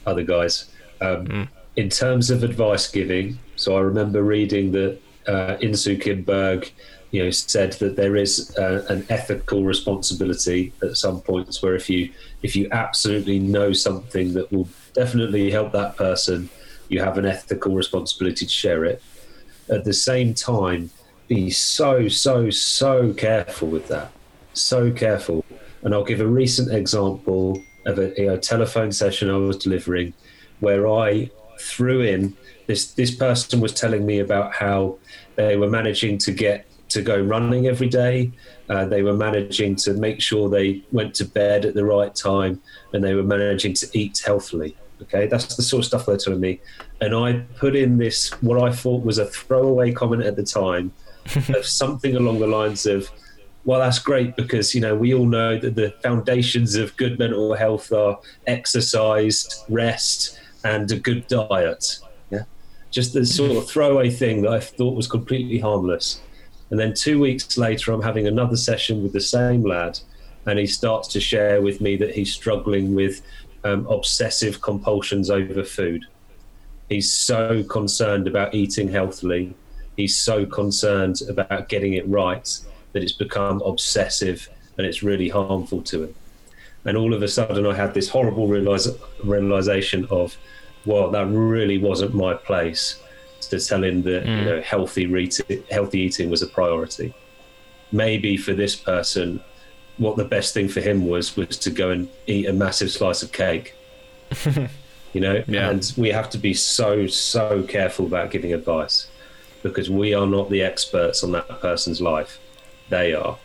other 0.08 0.24
guys. 0.24 0.72
Um, 1.00 1.48
In 1.76 1.90
terms 1.90 2.32
of 2.32 2.44
advice 2.44 2.90
giving, 2.90 3.38
so 3.56 3.78
I 3.78 3.82
remember 3.82 4.24
reading 4.24 4.72
that 4.72 5.00
uh, 5.28 5.58
Insoo 5.62 6.02
Kim 6.02 6.24
Berg, 6.24 6.72
you 7.12 7.24
know, 7.24 7.30
said 7.30 7.74
that 7.74 7.96
there 7.96 8.16
is 8.16 8.52
uh, 8.58 8.84
an 8.90 9.06
ethical 9.10 9.64
responsibility 9.64 10.74
at 10.82 10.98
some 10.98 11.22
points 11.22 11.62
where 11.62 11.76
if 11.76 11.88
you 11.88 12.12
if 12.42 12.56
you 12.56 12.68
absolutely 12.72 13.38
know 13.38 13.74
something 13.74 14.34
that 14.34 14.52
will 14.52 14.68
definitely 14.94 15.52
help 15.52 15.72
that 15.74 15.98
person, 15.98 16.50
you 16.88 17.00
have 17.00 17.20
an 17.20 17.28
ethical 17.28 17.76
responsibility 17.76 18.48
to 18.48 18.52
share 18.52 18.86
it. 18.86 19.04
At 19.70 19.84
the 19.84 19.94
same 19.94 20.34
time, 20.34 20.90
be 21.30 21.50
so 21.52 22.08
so 22.10 22.50
so 22.50 23.14
careful 23.14 23.70
with 23.70 23.88
that. 23.88 24.12
So 24.54 24.92
careful. 24.92 25.46
And 25.84 25.94
i'll 25.94 26.04
give 26.04 26.20
a 26.20 26.28
recent 26.28 26.74
example 26.74 27.64
of 27.86 27.98
a, 27.98 28.38
telephone 28.40 28.92
session 28.92 29.30
i 29.30 29.38
was 29.38 29.56
delivering 29.56 30.14
where 30.60 30.86
i 30.88 31.32
threw 31.58 32.02
in 32.02 32.36
this 32.68 32.92
this 32.94 33.16
person 33.16 33.62
was 33.62 33.74
telling 33.74 34.06
me 34.06 34.20
about 34.20 34.54
how 34.54 34.98
they 35.36 35.56
were 35.56 35.70
managing 35.70 36.18
to 36.18 36.32
get 36.34 36.66
to 36.90 37.02
go 37.02 37.22
running 37.22 37.68
every 37.68 37.88
day. 37.88 38.32
Uh, 38.68 38.84
they 38.86 39.04
were 39.04 39.14
managing 39.14 39.76
to 39.76 39.94
make 39.94 40.20
sure 40.20 40.50
they 40.50 40.84
went 40.92 41.14
to 41.14 41.24
bed 41.24 41.64
at 41.64 41.76
the 41.76 41.86
right 41.86 42.14
time 42.16 42.60
and 42.94 43.04
they 43.04 43.14
were 43.14 43.24
managing 43.24 43.74
to 43.76 43.88
eat 43.94 44.22
healthily. 44.26 44.76
Okay 45.04 45.28
that's 45.28 45.56
the 45.56 45.64
sort 45.64 45.80
of 45.82 45.86
stuff 45.86 46.06
they're 46.06 46.18
telling 46.18 46.42
me. 46.42 46.60
And 47.00 47.16
i 47.16 47.34
put 47.58 47.76
in 47.76 47.98
this 47.98 48.32
what 48.42 48.62
i 48.62 48.72
thought 48.72 49.06
was 49.06 49.18
a 49.20 49.26
throwaway 49.26 49.94
comment 49.94 50.24
at 50.24 50.36
the 50.36 50.44
time 50.44 50.92
of 51.50 51.66
something 51.66 52.16
along 52.16 52.40
the 52.40 52.48
lines 52.48 52.86
of, 52.86 53.10
well, 53.66 53.80
that's 53.80 54.00
great 54.00 54.36
because, 54.36 54.74
you 54.74 54.82
know, 54.82 54.96
we 54.96 55.14
all 55.14 55.26
know 55.26 55.58
that 55.58 55.76
the 55.76 55.92
foundations 56.04 56.76
of 56.76 56.96
good 56.98 57.20
mental 57.20 57.54
health 57.54 57.92
are 57.92 58.20
exercise, 58.48 59.64
rest, 59.70 60.40
and 60.64 60.92
a 60.92 60.98
good 60.98 61.28
diet. 61.28 62.00
Yeah. 62.30 62.44
Just 62.92 63.14
the 63.14 63.26
sort 63.26 63.52
of 63.52 63.70
throwaway 63.70 64.10
thing 64.10 64.42
that 64.44 64.52
I 64.52 64.60
thought 64.60 64.96
was 64.96 65.08
completely 65.08 65.60
harmless. 65.60 66.22
And 66.70 66.80
then 66.80 66.94
two 66.94 67.20
weeks 67.20 67.58
later, 67.58 67.92
I'm 67.92 68.02
having 68.02 68.28
another 68.28 68.58
session 68.58 69.02
with 69.02 69.14
the 69.14 69.22
same 69.22 69.64
lad, 69.64 70.00
and 70.46 70.60
he 70.60 70.68
starts 70.68 71.08
to 71.10 71.20
share 71.20 71.62
with 71.62 71.82
me 71.82 71.96
that 71.98 72.16
he's 72.16 72.34
struggling 72.34 72.94
with 72.96 73.22
um, 73.64 73.88
obsessive 73.88 74.62
compulsions 74.62 75.30
over 75.30 75.64
food. 75.64 76.06
He's 76.88 77.12
so 77.12 77.64
concerned 77.64 78.28
about 78.28 78.54
eating 78.56 78.90
healthily 78.90 79.54
he's 80.00 80.18
so 80.18 80.46
concerned 80.46 81.22
about 81.28 81.68
getting 81.68 81.94
it 81.94 82.08
right 82.08 82.48
that 82.94 83.04
it's 83.04 83.12
become 83.12 83.62
obsessive 83.64 84.50
and 84.78 84.88
it's 84.88 85.04
really 85.04 85.28
harmful 85.28 85.82
to 85.82 86.04
him. 86.04 86.16
And 86.86 86.96
all 86.96 87.14
of 87.14 87.22
a 87.22 87.28
sudden, 87.28 87.66
I 87.66 87.76
had 87.76 87.94
this 87.94 88.08
horrible 88.08 88.48
realize, 88.48 88.88
realization 89.26 90.08
of, 90.10 90.38
well, 90.86 91.12
that 91.12 91.28
really 91.28 91.78
wasn't 91.78 92.16
my 92.16 92.34
place 92.34 93.02
to 93.42 93.60
tell 93.60 93.84
him 93.84 94.02
that 94.04 94.26
you 94.26 94.32
mm. 94.32 94.46
know 94.46 94.62
healthy 94.62 95.06
re- 95.06 95.32
healthy 95.70 96.00
eating 96.00 96.30
was 96.30 96.42
a 96.42 96.48
priority. 96.48 97.14
Maybe 97.92 98.38
for 98.38 98.54
this 98.54 98.76
person, 98.78 99.42
what 99.98 100.16
the 100.16 100.24
best 100.24 100.54
thing 100.54 100.70
for 100.70 100.80
him 100.80 101.08
was 101.08 101.36
was 101.36 101.58
to 101.66 101.72
go 101.72 101.90
and 101.90 102.08
eat 102.28 102.48
a 102.48 102.54
massive 102.54 102.92
slice 102.92 103.22
of 103.22 103.34
cake. 103.34 103.76
you 105.14 105.22
know, 105.26 105.44
Yeah. 105.48 105.70
and 105.70 105.94
we 105.98 106.10
have 106.10 106.30
to 106.30 106.38
be 106.38 106.54
so 106.54 107.08
so 107.08 107.64
careful 107.64 108.06
about 108.06 108.32
giving 108.32 108.54
advice 108.54 109.08
because 109.64 109.90
we 109.90 110.14
are 110.14 110.28
not 110.28 110.50
the 110.50 110.62
experts 110.62 111.24
on 111.24 111.32
that 111.34 111.62
person's 111.62 112.02
life. 112.02 112.40
They 112.90 113.14
are. 113.14 113.38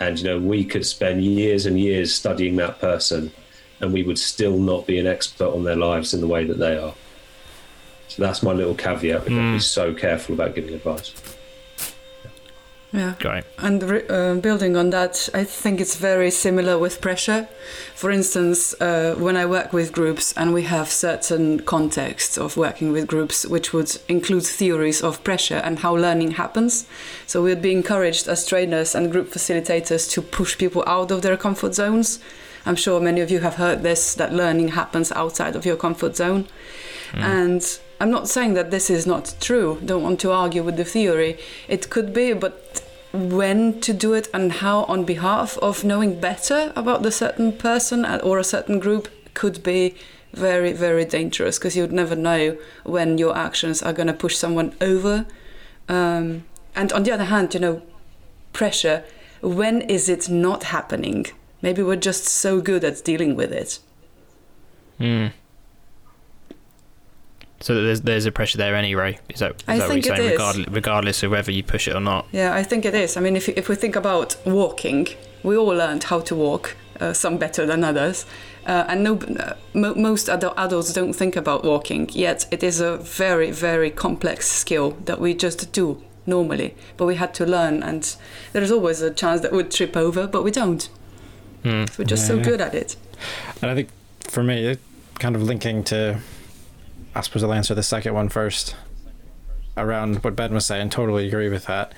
And, 0.00 0.18
you 0.18 0.24
know, 0.24 0.38
we 0.38 0.64
could 0.64 0.84
spend 0.84 1.24
years 1.24 1.66
and 1.66 1.78
years 1.78 2.14
studying 2.14 2.56
that 2.56 2.78
person 2.78 3.32
and 3.80 3.92
we 3.92 4.02
would 4.02 4.18
still 4.18 4.58
not 4.58 4.86
be 4.86 4.98
an 4.98 5.06
expert 5.06 5.48
on 5.48 5.64
their 5.64 5.76
lives 5.76 6.14
in 6.14 6.20
the 6.20 6.26
way 6.26 6.44
that 6.44 6.58
they 6.58 6.76
are. 6.76 6.94
So 8.08 8.22
that's 8.22 8.42
my 8.42 8.52
little 8.52 8.74
caveat. 8.74 9.24
We've 9.24 9.30
got 9.30 9.42
to 9.42 9.52
be 9.52 9.52
hmm. 9.52 9.58
so 9.58 9.92
careful 9.92 10.34
about 10.34 10.54
giving 10.54 10.74
advice. 10.74 11.12
Yeah. 12.92 13.14
Great. 13.18 13.44
And 13.58 13.82
uh, 13.82 14.34
building 14.36 14.76
on 14.76 14.90
that, 14.90 15.28
I 15.34 15.44
think 15.44 15.80
it's 15.80 15.96
very 15.96 16.30
similar 16.30 16.78
with 16.78 17.00
pressure. 17.00 17.48
For 17.94 18.10
instance, 18.10 18.74
uh, 18.80 19.16
when 19.18 19.36
I 19.36 19.44
work 19.44 19.72
with 19.72 19.92
groups 19.92 20.32
and 20.36 20.54
we 20.54 20.62
have 20.62 20.88
certain 20.88 21.60
contexts 21.60 22.38
of 22.38 22.56
working 22.56 22.92
with 22.92 23.06
groups, 23.06 23.44
which 23.44 23.72
would 23.72 23.96
include 24.08 24.44
theories 24.44 25.02
of 25.02 25.22
pressure 25.24 25.60
and 25.64 25.80
how 25.80 25.96
learning 25.96 26.32
happens. 26.32 26.86
So 27.26 27.42
we'd 27.42 27.60
be 27.60 27.72
encouraged 27.72 28.28
as 28.28 28.46
trainers 28.46 28.94
and 28.94 29.12
group 29.12 29.30
facilitators 29.30 30.10
to 30.12 30.22
push 30.22 30.56
people 30.56 30.84
out 30.86 31.10
of 31.10 31.22
their 31.22 31.36
comfort 31.36 31.74
zones. 31.74 32.20
I'm 32.64 32.76
sure 32.76 33.00
many 33.00 33.20
of 33.20 33.30
you 33.30 33.40
have 33.40 33.56
heard 33.56 33.82
this 33.82 34.14
that 34.14 34.32
learning 34.32 34.68
happens 34.68 35.12
outside 35.12 35.54
of 35.54 35.64
your 35.64 35.76
comfort 35.76 36.16
zone. 36.16 36.46
And 37.14 37.78
I'm 38.00 38.10
not 38.10 38.28
saying 38.28 38.54
that 38.54 38.70
this 38.70 38.90
is 38.90 39.06
not 39.06 39.34
true. 39.40 39.80
Don't 39.84 40.02
want 40.02 40.20
to 40.20 40.32
argue 40.32 40.62
with 40.62 40.76
the 40.76 40.84
theory. 40.84 41.38
It 41.68 41.88
could 41.88 42.12
be, 42.12 42.32
but 42.34 42.82
when 43.12 43.80
to 43.80 43.92
do 43.92 44.12
it 44.12 44.28
and 44.34 44.52
how 44.52 44.84
on 44.84 45.04
behalf 45.04 45.56
of 45.58 45.84
knowing 45.84 46.20
better 46.20 46.72
about 46.76 47.02
the 47.02 47.10
certain 47.10 47.52
person 47.52 48.04
or 48.04 48.38
a 48.38 48.44
certain 48.44 48.78
group 48.78 49.08
could 49.34 49.62
be 49.62 49.94
very 50.34 50.72
very 50.72 51.04
dangerous 51.04 51.58
because 51.58 51.76
you'd 51.76 51.92
never 51.92 52.14
know 52.14 52.58
when 52.84 53.16
your 53.16 53.34
actions 53.36 53.82
are 53.82 53.92
going 53.92 54.06
to 54.06 54.12
push 54.12 54.36
someone 54.36 54.74
over 54.82 55.24
um, 55.88 56.44
and 56.74 56.92
on 56.92 57.04
the 57.04 57.12
other 57.12 57.24
hand 57.24 57.54
you 57.54 57.60
know 57.60 57.80
pressure 58.52 59.02
when 59.40 59.80
is 59.82 60.08
it 60.10 60.28
not 60.28 60.64
happening 60.64 61.24
maybe 61.62 61.82
we're 61.82 61.96
just 61.96 62.24
so 62.24 62.60
good 62.60 62.84
at 62.84 63.02
dealing 63.04 63.34
with 63.34 63.52
it 63.52 63.78
Mm. 64.98 65.32
So 67.60 67.74
there's 67.82 68.02
there's 68.02 68.26
a 68.26 68.32
pressure 68.32 68.58
there 68.58 68.74
anyway. 68.76 69.18
Is 69.30 69.40
that, 69.40 69.52
is 69.52 69.64
I 69.66 69.78
that 69.78 69.82
what 69.84 69.92
think 69.92 70.06
you're 70.06 70.16
saying? 70.16 70.26
is. 70.28 70.32
Regardless, 70.32 70.68
regardless 70.68 71.22
of 71.22 71.30
whether 71.30 71.50
you 71.52 71.62
push 71.62 71.88
it 71.88 71.94
or 71.94 72.00
not. 72.00 72.26
Yeah, 72.32 72.54
I 72.54 72.62
think 72.62 72.84
it 72.84 72.94
is. 72.94 73.16
I 73.16 73.20
mean, 73.20 73.36
if, 73.36 73.48
if 73.48 73.68
we 73.68 73.74
think 73.74 73.96
about 73.96 74.36
walking, 74.44 75.08
we 75.42 75.56
all 75.56 75.66
learned 75.68 76.04
how 76.04 76.20
to 76.20 76.34
walk, 76.34 76.76
uh, 77.00 77.12
some 77.12 77.38
better 77.38 77.64
than 77.66 77.82
others. 77.84 78.26
Uh, 78.66 78.84
and 78.88 79.04
no, 79.04 79.16
uh, 79.16 79.54
mo- 79.74 79.94
most 79.94 80.26
adu- 80.26 80.52
adults 80.56 80.92
don't 80.92 81.12
think 81.14 81.36
about 81.36 81.62
walking, 81.64 82.08
yet 82.12 82.46
it 82.50 82.62
is 82.62 82.80
a 82.80 82.96
very, 82.96 83.50
very 83.52 83.90
complex 83.90 84.48
skill 84.50 84.90
that 85.04 85.20
we 85.20 85.32
just 85.34 85.72
do 85.72 86.02
normally. 86.26 86.74
But 86.96 87.06
we 87.06 87.14
had 87.14 87.32
to 87.34 87.46
learn, 87.46 87.82
and 87.82 88.16
there's 88.52 88.72
always 88.72 89.00
a 89.00 89.10
chance 89.12 89.40
that 89.42 89.52
we'd 89.52 89.70
trip 89.70 89.96
over, 89.96 90.26
but 90.26 90.42
we 90.42 90.50
don't. 90.50 90.88
Mm. 91.64 91.88
So 91.88 91.94
we're 91.98 92.04
just 92.06 92.26
so 92.26 92.34
Yeah. 92.36 92.42
good 92.42 92.60
at 92.60 92.74
it. 92.74 92.96
And 93.62 93.70
I 93.70 93.74
think 93.76 93.88
for 94.20 94.42
me, 94.42 94.76
kind 95.20 95.36
of 95.36 95.42
linking 95.42 95.84
to, 95.84 96.18
I 97.16 97.20
suppose 97.22 97.42
I'll 97.42 97.52
answer 97.52 97.74
the 97.74 97.82
second 97.82 98.14
one 98.14 98.28
first. 98.28 98.76
Around 99.76 100.22
what 100.24 100.36
Ben 100.36 100.54
was 100.54 100.64
saying, 100.66 100.90
totally 100.90 101.26
agree 101.28 101.48
with 101.48 101.66
that. 101.66 101.92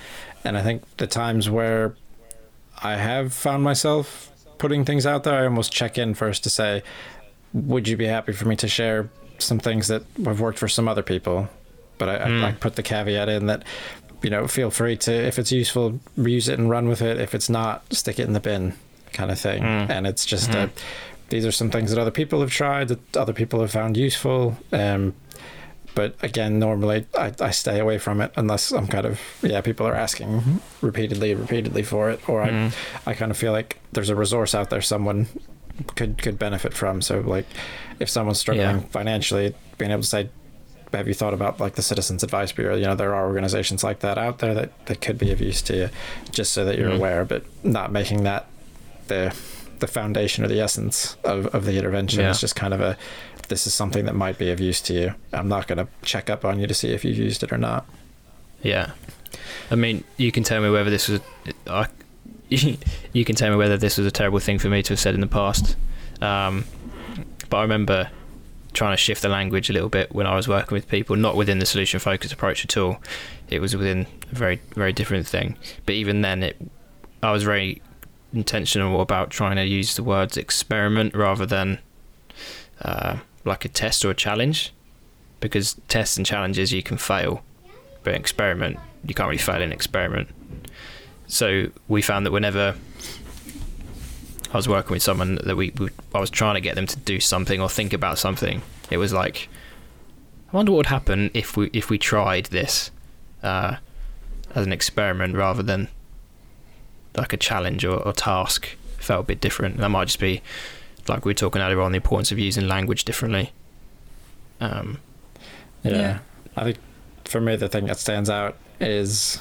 And 0.45 0.57
I 0.57 0.63
think 0.63 0.83
the 0.97 1.07
times 1.07 1.49
where 1.51 1.95
I 2.83 2.95
have 2.97 3.33
found 3.33 3.63
myself 3.63 4.31
putting 4.59 4.85
things 4.85 5.07
out 5.07 5.25
there, 5.25 5.35
I 5.35 5.45
almost 5.45 5.73
check 5.73 5.99
in 5.99 6.15
first 6.15 6.43
to 6.45 6.51
say, 6.51 6.83
would 7.53 7.87
you 7.89 7.97
be 7.97 8.07
happy 8.07 8.33
for 8.33 8.47
me 8.47 8.57
to 8.57 8.69
share 8.69 9.11
some 9.39 9.59
things 9.59 9.89
that 9.89 10.03
have 10.25 10.41
worked 10.41 10.59
for 10.59 10.69
some 10.69 10.89
other 10.89 11.03
people? 11.03 11.49
But 11.99 12.09
I, 12.09 12.29
Hmm. 12.29 12.45
I, 12.45 12.49
I 12.49 12.53
put 12.53 12.77
the 12.77 12.83
caveat 12.83 13.29
in 13.29 13.47
that, 13.47 13.65
you 14.23 14.31
know, 14.31 14.47
feel 14.49 14.71
free 14.71 14.97
to, 14.99 15.13
if 15.13 15.39
it's 15.39 15.53
useful, 15.53 16.01
use 16.17 16.49
it 16.49 16.59
and 16.59 16.69
run 16.71 16.89
with 16.89 17.03
it. 17.03 17.21
If 17.21 17.35
it's 17.35 17.49
not, 17.49 17.93
stick 17.93 18.19
it 18.19 18.27
in 18.27 18.33
the 18.33 18.41
bin, 18.41 18.75
kind 19.13 19.31
of 19.31 19.39
thing. 19.39 19.63
Mm. 19.63 19.91
And 19.91 20.07
it's 20.07 20.27
just 20.27 20.55
a, 20.55 20.71
these 21.29 21.45
are 21.47 21.53
some 21.53 21.71
things 21.71 21.91
that 21.91 22.01
other 22.01 22.11
people 22.11 22.41
have 22.41 22.51
tried 22.51 22.89
that 22.89 23.17
other 23.17 23.33
people 23.33 23.61
have 23.61 23.71
found 23.71 23.97
useful. 23.97 24.57
Um, 24.73 25.15
but 25.95 26.15
again, 26.23 26.59
normally 26.59 27.07
I, 27.17 27.33
I 27.41 27.51
stay 27.51 27.81
away 27.81 27.99
from 27.99 28.21
it 28.21 28.33
unless 28.37 28.71
I'm 28.73 28.87
kind 28.87 29.05
of 29.07 29.21
yeah, 29.43 29.61
people 29.61 29.87
are 29.87 29.95
asking 29.95 30.61
repeatedly, 30.81 31.35
repeatedly 31.35 31.83
for 31.83 32.11
it, 32.11 32.29
or 32.29 32.43
I 32.43 32.51
Mm. 32.51 32.73
I 33.07 33.15
kind 33.15 33.31
of 33.31 33.37
feel 33.37 33.53
like 33.53 33.79
there's 33.93 34.09
a 34.11 34.15
resource 34.17 34.55
out 34.55 34.71
there 34.71 34.81
someone 34.83 35.27
could 35.97 36.23
could 36.23 36.39
benefit 36.39 36.73
from. 36.75 37.03
So 37.03 37.21
like, 37.21 37.47
if 38.01 38.09
someone's 38.09 38.39
struggling 38.39 38.77
Yeah. 38.81 38.87
financially, 38.91 39.55
being 39.77 39.91
able 39.91 40.03
to 40.03 40.09
say, 40.09 40.29
"Have 40.93 41.09
you 41.09 41.15
thought 41.15 41.35
about 41.35 41.59
like 41.59 41.75
the 41.75 41.83
Citizens 41.83 42.23
Advice 42.23 42.53
Bureau?" 42.53 42.77
You 42.77 42.85
know, 42.87 42.95
there 42.95 43.15
are 43.15 43.27
organizations 43.27 43.83
like 43.83 43.99
that 44.01 44.19
out 44.19 44.39
there 44.39 44.55
that 44.55 44.71
that 44.87 45.01
could 45.01 45.19
be 45.19 45.33
of 45.33 45.41
use 45.41 45.63
to 45.63 45.77
you, 45.77 45.89
just 46.31 46.53
so 46.53 46.65
that 46.65 46.79
you're 46.79 46.91
Mhm. 46.91 46.97
aware, 46.97 47.25
but 47.25 47.43
not 47.65 47.91
making 47.91 48.23
that 48.25 48.47
the 49.09 49.35
the 49.81 49.87
foundation 49.87 50.45
or 50.45 50.49
the 50.49 50.61
essence 50.61 51.17
of, 51.25 51.47
of 51.55 51.65
the 51.65 51.77
intervention. 51.77 52.21
Yeah. 52.21 52.31
It's 52.31 52.41
just 52.41 52.57
kind 52.57 52.75
of 52.75 52.81
a 52.81 52.97
this 53.49 53.67
is 53.67 53.73
something 53.75 54.05
that 54.05 54.15
might 54.15 54.37
be 54.37 54.51
of 54.51 54.61
use 54.61 54.81
to 54.83 54.93
you. 54.93 55.15
I'm 55.33 55.49
not 55.49 55.67
going 55.67 55.79
to 55.79 55.89
check 56.03 56.29
up 56.29 56.45
on 56.45 56.61
you 56.61 56.67
to 56.67 56.75
see 56.75 56.91
if 56.93 57.05
you've 57.05 57.17
used 57.17 57.43
it 57.43 57.53
or 57.53 57.57
not. 57.57 57.87
Yeah, 58.63 58.93
I 59.71 59.75
mean, 59.75 60.05
you 60.17 60.33
can 60.33 60.43
tell 60.43 60.61
me 60.61 60.71
whether 60.71 60.91
this 60.91 61.09
was. 61.09 61.21
I, 61.67 61.87
you 62.49 63.25
can 63.25 63.37
tell 63.37 63.51
me 63.51 63.57
whether 63.57 63.77
this 63.77 63.99
was 63.99 64.07
a 64.07 64.11
terrible 64.11 64.39
thing 64.39 64.59
for 64.59 64.69
me 64.69 64.83
to 64.83 64.93
have 64.93 65.01
said 65.01 65.15
in 65.15 65.21
the 65.21 65.27
past. 65.27 65.77
Um, 66.21 66.65
but 67.51 67.59
I 67.59 67.63
remember 67.63 68.11
trying 68.73 68.93
to 68.93 68.97
shift 68.97 69.23
the 69.23 69.29
language 69.29 69.71
a 69.71 69.73
little 69.73 69.89
bit 69.89 70.15
when 70.15 70.27
I 70.27 70.35
was 70.35 70.49
working 70.49 70.75
with 70.75 70.89
people, 70.89 71.17
not 71.17 71.37
within 71.37 71.59
the 71.59 71.67
solution 71.67 72.01
focused 72.01 72.33
approach 72.33 72.65
at 72.65 72.77
all. 72.77 73.01
It 73.49 73.61
was 73.61 73.77
within 73.77 74.07
a 74.31 74.35
very 74.35 74.61
very 74.75 74.93
different 74.93 75.27
thing. 75.27 75.57
But 75.87 75.95
even 75.95 76.23
then, 76.23 76.43
it 76.43 76.57
I 77.23 77.33
was 77.33 77.43
very 77.43 77.83
intentional 78.33 79.01
about 79.01 79.31
trying 79.31 79.57
to 79.57 79.65
use 79.65 79.97
the 79.97 80.03
words 80.03 80.37
experiment 80.37 81.15
rather 81.15 81.47
than 81.47 81.79
uh, 82.83 83.19
like 83.45 83.65
a 83.65 83.69
test 83.69 84.05
or 84.05 84.11
a 84.11 84.15
challenge, 84.15 84.73
because 85.41 85.77
tests 85.89 86.17
and 86.17 86.27
challenges 86.27 86.73
you 86.73 86.83
can 86.83 86.99
fail, 86.99 87.43
but 88.03 88.15
experiment 88.15 88.79
you 89.07 89.15
can't 89.15 89.29
really 89.29 89.39
fail 89.39 89.63
in 89.63 89.73
experiment. 89.73 90.29
So 91.27 91.71
we 91.89 92.03
found 92.03 92.27
that 92.27 92.33
whenever 92.33 92.75
I 94.53 94.57
was 94.57 94.69
working 94.69 94.93
with 94.93 95.03
someone 95.03 95.39
that 95.45 95.57
we, 95.57 95.73
we 95.79 95.91
I 96.15 96.21
was 96.21 96.31
trying 96.31 96.55
to 96.55 96.61
get 96.61 96.75
them 96.75 96.87
to 96.87 96.97
do 96.97 97.21
something 97.21 97.61
or 97.61 97.69
think 97.69 97.93
about 97.93 98.19
something, 98.19 98.63
it 98.91 98.97
was 98.97 99.13
like, 99.13 99.49
I 100.53 100.57
wonder 100.57 100.73
what 100.73 100.79
would 100.79 100.87
happen 100.87 101.31
if 101.35 101.57
we 101.57 101.71
if 101.73 101.91
we 101.91 101.99
tried 101.99 102.47
this 102.47 102.91
uh, 103.43 103.77
as 104.55 104.67
an 104.67 104.73
experiment 104.73 105.37
rather 105.37 105.63
than 105.63 105.89
like 107.19 107.33
a 107.33 107.37
challenge 107.37 107.85
or, 107.85 107.97
or 107.97 108.13
task. 108.13 108.69
Felt 108.99 109.25
a 109.25 109.27
bit 109.27 109.41
different. 109.41 109.77
That 109.79 109.89
might 109.91 110.07
just 110.07 110.21
be 110.21 110.43
like 111.09 111.25
we 111.25 111.31
were 111.31 111.35
talking 111.35 111.61
earlier 111.63 111.81
on 111.81 111.93
the 111.93 111.97
importance 111.97 112.31
of 112.33 112.39
using 112.39 112.67
language 112.69 113.05
differently. 113.05 113.53
Um, 114.61 114.99
Yeah. 115.83 115.93
Yeah. 115.93 116.19
I 116.57 116.65
think 116.65 116.79
for 117.25 117.41
me 117.41 117.57
the 117.57 117.69
thing 117.69 117.87
that 117.87 117.99
stands 117.99 118.29
out 118.31 118.57
is 118.81 119.41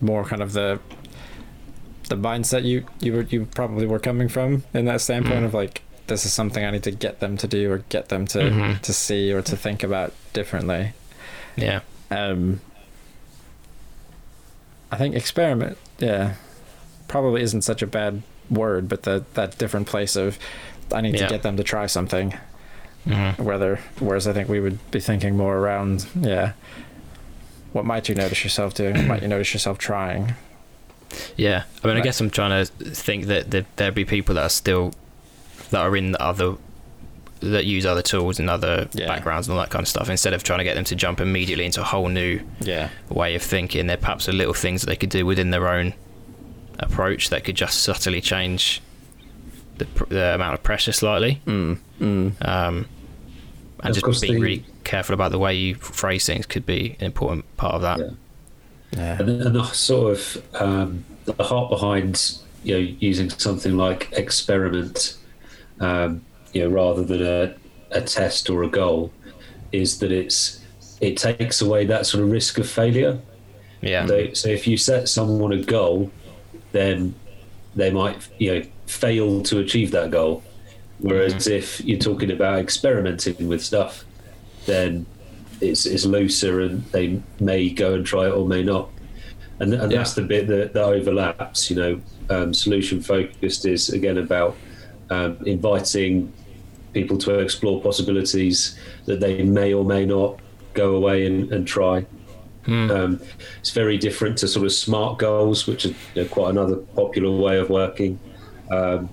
more 0.00 0.24
kind 0.24 0.42
of 0.42 0.52
the 0.52 0.80
the 2.08 2.16
mindset 2.16 2.64
you 2.64 2.84
you 3.00 3.12
were 3.14 3.22
you 3.22 3.46
probably 3.54 3.86
were 3.86 3.98
coming 3.98 4.28
from 4.28 4.62
in 4.74 4.84
that 4.86 5.00
standpoint 5.00 5.42
Mm. 5.42 5.46
of 5.46 5.54
like 5.54 5.80
this 6.06 6.26
is 6.26 6.32
something 6.34 6.62
I 6.64 6.70
need 6.70 6.82
to 6.82 6.90
get 6.90 7.20
them 7.20 7.36
to 7.38 7.46
do 7.48 7.70
or 7.72 7.78
get 7.88 8.08
them 8.10 8.26
to 8.28 8.38
Mhm. 8.40 8.80
to 8.82 8.92
see 8.92 9.32
or 9.32 9.40
to 9.42 9.56
think 9.56 9.82
about 9.82 10.12
differently. 10.34 10.92
yeah, 11.56 11.80
Um 12.10 12.60
I 14.90 14.96
think 14.96 15.14
experiment, 15.14 15.78
yeah, 15.98 16.34
probably 17.08 17.42
isn't 17.42 17.62
such 17.62 17.82
a 17.82 17.86
bad 17.86 18.22
word, 18.50 18.88
but 18.88 19.02
the 19.04 19.24
that 19.34 19.56
different 19.58 19.86
place 19.86 20.16
of 20.16 20.38
I 20.92 21.00
need 21.00 21.14
Yeah. 21.14 21.26
to 21.26 21.32
get 21.34 21.42
them 21.42 21.56
to 21.56 21.62
try 21.64 21.86
something 21.86 22.34
hmm 23.04 23.30
whether 23.42 23.80
whereas 23.98 24.26
I 24.26 24.32
think 24.32 24.48
we 24.48 24.60
would 24.60 24.78
be 24.90 24.98
thinking 25.00 25.36
more 25.36 25.56
around 25.58 26.06
yeah 26.18 26.52
what 27.72 27.84
might 27.84 28.08
you 28.08 28.14
notice 28.14 28.42
yourself 28.44 28.72
doing 28.74 28.94
what 28.96 29.06
might 29.06 29.22
you 29.22 29.28
notice 29.28 29.52
yourself 29.52 29.76
trying 29.78 30.34
yeah. 31.36 31.62
I 31.82 31.86
mean, 31.86 31.96
I 31.96 32.00
guess 32.00 32.20
I'm 32.20 32.30
trying 32.30 32.66
to 32.66 32.72
think 32.72 33.26
that 33.26 33.50
there 33.52 33.64
there'd 33.76 33.94
be 33.94 34.04
people 34.04 34.34
that 34.34 34.42
are 34.42 34.48
still 34.48 34.92
that 35.70 35.80
are 35.80 35.96
in 35.96 36.16
other 36.18 36.56
that 37.40 37.66
use 37.66 37.84
other 37.86 38.02
tools 38.02 38.40
and 38.40 38.48
other 38.50 38.88
Yeah. 38.94 39.06
backgrounds 39.06 39.46
and 39.46 39.56
all 39.56 39.62
that 39.62 39.70
kind 39.70 39.82
of 39.82 39.88
stuff. 39.88 40.08
Instead 40.08 40.32
of 40.32 40.42
trying 40.42 40.58
to 40.58 40.64
get 40.64 40.74
them 40.74 40.84
to 40.84 40.96
jump 40.96 41.20
immediately 41.20 41.66
into 41.66 41.80
a 41.80 41.84
whole 41.84 42.08
new 42.08 42.40
yeah 42.60 42.88
way 43.10 43.34
of 43.36 43.42
thinking, 43.42 43.86
there 43.86 43.96
perhaps 43.96 44.28
are 44.28 44.32
little 44.32 44.54
things 44.54 44.80
that 44.80 44.86
they 44.88 44.96
could 44.96 45.10
do 45.10 45.24
within 45.24 45.50
their 45.50 45.68
own 45.68 45.94
approach 46.78 47.30
that 47.30 47.44
could 47.44 47.54
just 47.56 47.82
subtly 47.82 48.20
change 48.20 48.82
the, 49.78 49.86
the 50.08 50.34
amount 50.34 50.54
of 50.54 50.62
pressure 50.62 50.92
slightly. 50.92 51.40
mm, 51.46 51.78
mm. 52.00 52.46
Um, 52.46 52.86
and 53.82 53.96
Of 53.96 54.02
just 54.02 54.22
being 54.22 54.34
the- 54.34 54.40
really 54.40 54.64
careful 54.84 55.14
about 55.14 55.30
the 55.32 55.38
way 55.38 55.54
you 55.54 55.74
phrase 55.74 56.26
things 56.26 56.46
could 56.46 56.64
be 56.66 56.96
an 57.00 57.06
important 57.06 57.44
part 57.56 57.74
of 57.74 57.82
that. 57.82 57.98
Yeah. 57.98 58.10
yeah 58.92 59.16
And, 59.18 59.28
and 59.42 59.54
the 59.56 59.64
sort 59.64 60.12
of 60.12 60.42
um, 60.54 61.04
the 61.24 61.42
heart 61.42 61.70
behind 61.70 62.38
you 62.62 62.74
know 62.74 62.94
using 62.98 63.28
something 63.30 63.76
like 63.76 64.10
experiment, 64.12 65.16
um, 65.80 66.22
you 66.52 66.62
know, 66.62 66.68
rather 66.70 67.02
than 67.04 67.22
a, 67.22 67.54
a 67.90 68.00
test 68.00 68.48
or 68.48 68.62
a 68.62 68.68
goal, 68.68 69.12
is 69.72 69.98
that 69.98 70.12
it's 70.12 70.60
it 71.00 71.16
takes 71.16 71.60
away 71.60 71.84
that 71.86 72.06
sort 72.06 72.22
of 72.24 72.30
risk 72.30 72.58
of 72.58 72.68
failure. 72.68 73.18
Yeah. 73.82 74.06
So, 74.06 74.32
so 74.32 74.48
if 74.48 74.66
you 74.66 74.78
set 74.78 75.08
someone 75.10 75.52
a 75.52 75.62
goal, 75.62 76.10
then 76.74 77.14
they 77.76 77.90
might 77.90 78.28
you 78.38 78.52
know 78.54 78.62
fail 78.86 79.42
to 79.44 79.60
achieve 79.60 79.90
that 79.92 80.10
goal. 80.10 80.42
Whereas 80.98 81.46
if 81.46 81.80
you're 81.80 81.98
talking 81.98 82.30
about 82.30 82.58
experimenting 82.58 83.48
with 83.48 83.62
stuff, 83.62 84.04
then 84.66 85.06
it's 85.60 85.86
it's 85.86 86.04
looser 86.04 86.60
and 86.60 86.84
they 86.86 87.22
may 87.40 87.70
go 87.70 87.94
and 87.94 88.04
try 88.04 88.26
it 88.26 88.32
or 88.32 88.46
may 88.46 88.62
not. 88.62 88.90
And, 89.60 89.72
and 89.72 89.90
Yeah. 89.92 89.98
that's 89.98 90.14
the 90.14 90.22
bit 90.22 90.46
that, 90.48 90.72
that 90.74 90.84
overlaps. 90.84 91.70
You 91.70 91.76
know, 91.76 92.00
um, 92.30 92.52
solution 92.52 93.00
focused 93.00 93.66
is 93.66 93.90
again 93.90 94.18
about 94.18 94.56
um, 95.10 95.38
inviting 95.46 96.32
people 96.92 97.18
to 97.18 97.38
explore 97.38 97.80
possibilities 97.82 98.76
that 99.06 99.20
they 99.20 99.42
may 99.42 99.72
or 99.74 99.84
may 99.84 100.04
not 100.06 100.40
go 100.74 100.96
away 100.96 101.26
and, 101.26 101.52
and 101.52 101.66
try. 101.66 102.04
Hmm. 102.66 102.90
Um, 102.90 103.20
it's 103.58 103.70
very 103.70 103.98
different 103.98 104.38
to 104.38 104.48
sort 104.48 104.64
of 104.64 104.72
smart 104.72 105.18
goals, 105.18 105.66
which 105.66 105.84
is 105.84 105.94
you 106.14 106.22
know, 106.22 106.28
quite 106.28 106.50
another 106.50 106.76
popular 106.76 107.30
way 107.30 107.58
of 107.58 107.68
working. 107.68 108.18
Um, 108.70 109.10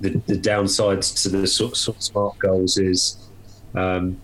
the, 0.00 0.10
the 0.26 0.38
downsides 0.38 1.22
to 1.22 1.28
the 1.28 1.46
sort, 1.46 1.76
sort 1.76 1.96
of 1.96 2.02
smart 2.02 2.38
goals 2.38 2.76
is, 2.76 3.16
um, 3.74 4.20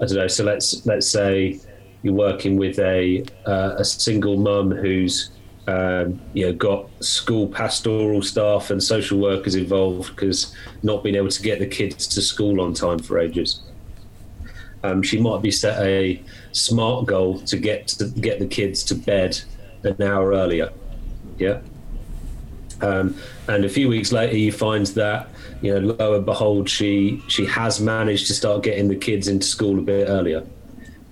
I 0.00 0.06
don't 0.06 0.14
know. 0.14 0.28
So 0.28 0.44
let's 0.44 0.84
let's 0.86 1.08
say 1.08 1.60
you're 2.02 2.14
working 2.14 2.56
with 2.56 2.78
a 2.78 3.24
uh, 3.46 3.76
a 3.78 3.84
single 3.84 4.36
mum 4.36 4.70
who's 4.70 5.30
um, 5.66 6.20
you 6.34 6.46
know 6.46 6.52
got 6.52 6.90
school 7.02 7.48
pastoral 7.48 8.22
staff 8.22 8.70
and 8.70 8.82
social 8.82 9.18
workers 9.18 9.54
involved 9.54 10.14
because 10.14 10.54
not 10.82 11.02
being 11.02 11.16
able 11.16 11.28
to 11.28 11.42
get 11.42 11.58
the 11.58 11.66
kids 11.66 12.06
to 12.08 12.20
school 12.20 12.60
on 12.60 12.74
time 12.74 12.98
for 12.98 13.18
ages. 13.18 13.62
Um, 14.82 15.02
she 15.02 15.18
might 15.18 15.40
be 15.40 15.50
set 15.50 15.80
a 15.82 16.22
smart 16.54 17.06
goal 17.06 17.40
to 17.40 17.56
get 17.56 17.88
to 17.88 18.06
get 18.06 18.38
the 18.38 18.46
kids 18.46 18.82
to 18.84 18.94
bed 18.94 19.40
an 19.82 20.00
hour 20.02 20.32
earlier. 20.32 20.70
Yeah. 21.38 21.60
Um, 22.80 23.16
and 23.48 23.64
a 23.64 23.68
few 23.68 23.88
weeks 23.88 24.12
later, 24.12 24.36
you 24.36 24.52
find 24.52 24.86
that 24.88 25.28
you 25.62 25.80
know, 25.80 25.94
lo 25.94 26.14
and 26.16 26.26
behold, 26.26 26.68
she 26.68 27.22
she 27.28 27.44
has 27.46 27.80
managed 27.80 28.26
to 28.28 28.34
start 28.34 28.62
getting 28.62 28.88
the 28.88 28.96
kids 28.96 29.28
into 29.28 29.46
school 29.46 29.78
a 29.78 29.82
bit 29.82 30.08
earlier. 30.08 30.44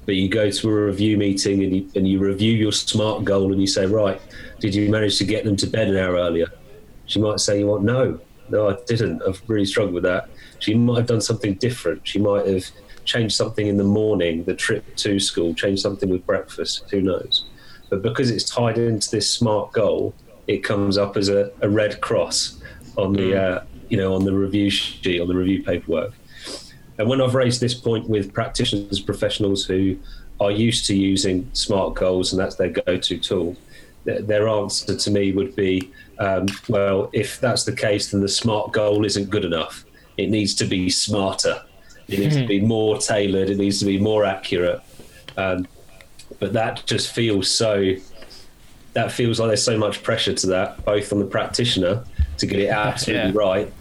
But 0.04 0.16
you 0.16 0.28
go 0.28 0.50
to 0.50 0.68
a 0.68 0.86
review 0.86 1.16
meeting 1.16 1.62
and 1.62 1.76
you, 1.76 1.90
and 1.94 2.08
you 2.08 2.18
review 2.18 2.52
your 2.52 2.72
smart 2.72 3.24
goal 3.24 3.52
and 3.52 3.60
you 3.60 3.68
say, 3.68 3.86
right, 3.86 4.20
did 4.58 4.74
you 4.74 4.90
manage 4.90 5.16
to 5.18 5.24
get 5.24 5.44
them 5.44 5.56
to 5.56 5.66
bed 5.66 5.88
an 5.88 5.96
hour 5.96 6.16
earlier? 6.16 6.48
She 7.06 7.20
might 7.20 7.38
say, 7.38 7.60
you 7.60 7.68
well, 7.68 7.80
no, 7.80 8.18
no, 8.48 8.68
I 8.68 8.76
didn't. 8.86 9.22
I've 9.22 9.40
really 9.46 9.64
struggled 9.64 9.94
with 9.94 10.02
that. 10.02 10.28
She 10.58 10.74
might 10.74 10.98
have 10.98 11.06
done 11.06 11.20
something 11.20 11.54
different. 11.54 12.06
She 12.06 12.18
might 12.18 12.46
have 12.46 12.68
changed 13.04 13.34
something 13.34 13.66
in 13.66 13.76
the 13.76 13.84
morning, 13.84 14.44
the 14.44 14.54
trip 14.54 14.96
to 14.96 15.18
school, 15.18 15.54
change 15.54 15.80
something 15.80 16.08
with 16.08 16.24
breakfast. 16.26 16.84
Who 16.90 17.00
knows? 17.00 17.44
But 17.90 18.02
because 18.02 18.30
it's 18.30 18.44
tied 18.44 18.78
into 18.78 19.10
this 19.10 19.28
smart 19.28 19.72
goal, 19.72 20.14
it 20.46 20.58
comes 20.58 20.98
up 20.98 21.16
as 21.16 21.28
a, 21.28 21.52
a 21.60 21.68
red 21.68 22.00
cross 22.00 22.60
on 22.96 23.12
the 23.12 23.42
uh, 23.42 23.64
you 23.88 23.96
know 23.96 24.14
on 24.14 24.24
the 24.24 24.32
review 24.32 24.70
sheet 24.70 25.20
on 25.20 25.28
the 25.28 25.34
review 25.34 25.62
paperwork. 25.62 26.12
And 26.98 27.08
when 27.08 27.20
I've 27.20 27.34
raised 27.34 27.60
this 27.60 27.74
point 27.74 28.08
with 28.08 28.32
practitioners, 28.32 29.00
professionals 29.00 29.64
who 29.64 29.96
are 30.40 30.50
used 30.50 30.86
to 30.86 30.96
using 30.96 31.48
smart 31.52 31.94
goals 31.94 32.32
and 32.32 32.40
that's 32.40 32.56
their 32.56 32.68
go-to 32.68 33.18
tool, 33.18 33.56
th- 34.04 34.26
their 34.26 34.48
answer 34.48 34.96
to 34.96 35.10
me 35.10 35.32
would 35.32 35.56
be, 35.56 35.90
um, 36.18 36.46
well, 36.68 37.10
if 37.12 37.40
that's 37.40 37.64
the 37.64 37.74
case, 37.74 38.10
then 38.10 38.20
the 38.20 38.28
smart 38.28 38.72
goal 38.72 39.04
isn't 39.04 39.30
good 39.30 39.44
enough. 39.44 39.84
It 40.16 40.28
needs 40.28 40.54
to 40.56 40.64
be 40.64 40.90
smarter. 40.90 41.62
It 42.12 42.18
needs 42.20 42.36
to 42.36 42.46
be 42.46 42.60
more 42.60 42.98
tailored. 42.98 43.50
It 43.50 43.58
needs 43.58 43.78
to 43.80 43.84
be 43.86 43.98
more 43.98 44.24
accurate. 44.24 44.80
Um, 45.36 45.66
but 46.38 46.52
that 46.52 46.82
just 46.86 47.12
feels 47.14 47.50
so. 47.50 47.94
That 48.94 49.10
feels 49.10 49.40
like 49.40 49.48
there's 49.48 49.64
so 49.64 49.78
much 49.78 50.02
pressure 50.02 50.34
to 50.34 50.46
that, 50.48 50.84
both 50.84 51.12
on 51.12 51.18
the 51.18 51.24
practitioner 51.24 52.04
to 52.38 52.46
get 52.46 52.58
it 52.60 52.68
absolutely 52.86 53.30
Yeah. 53.32 53.38
right, 53.48 53.72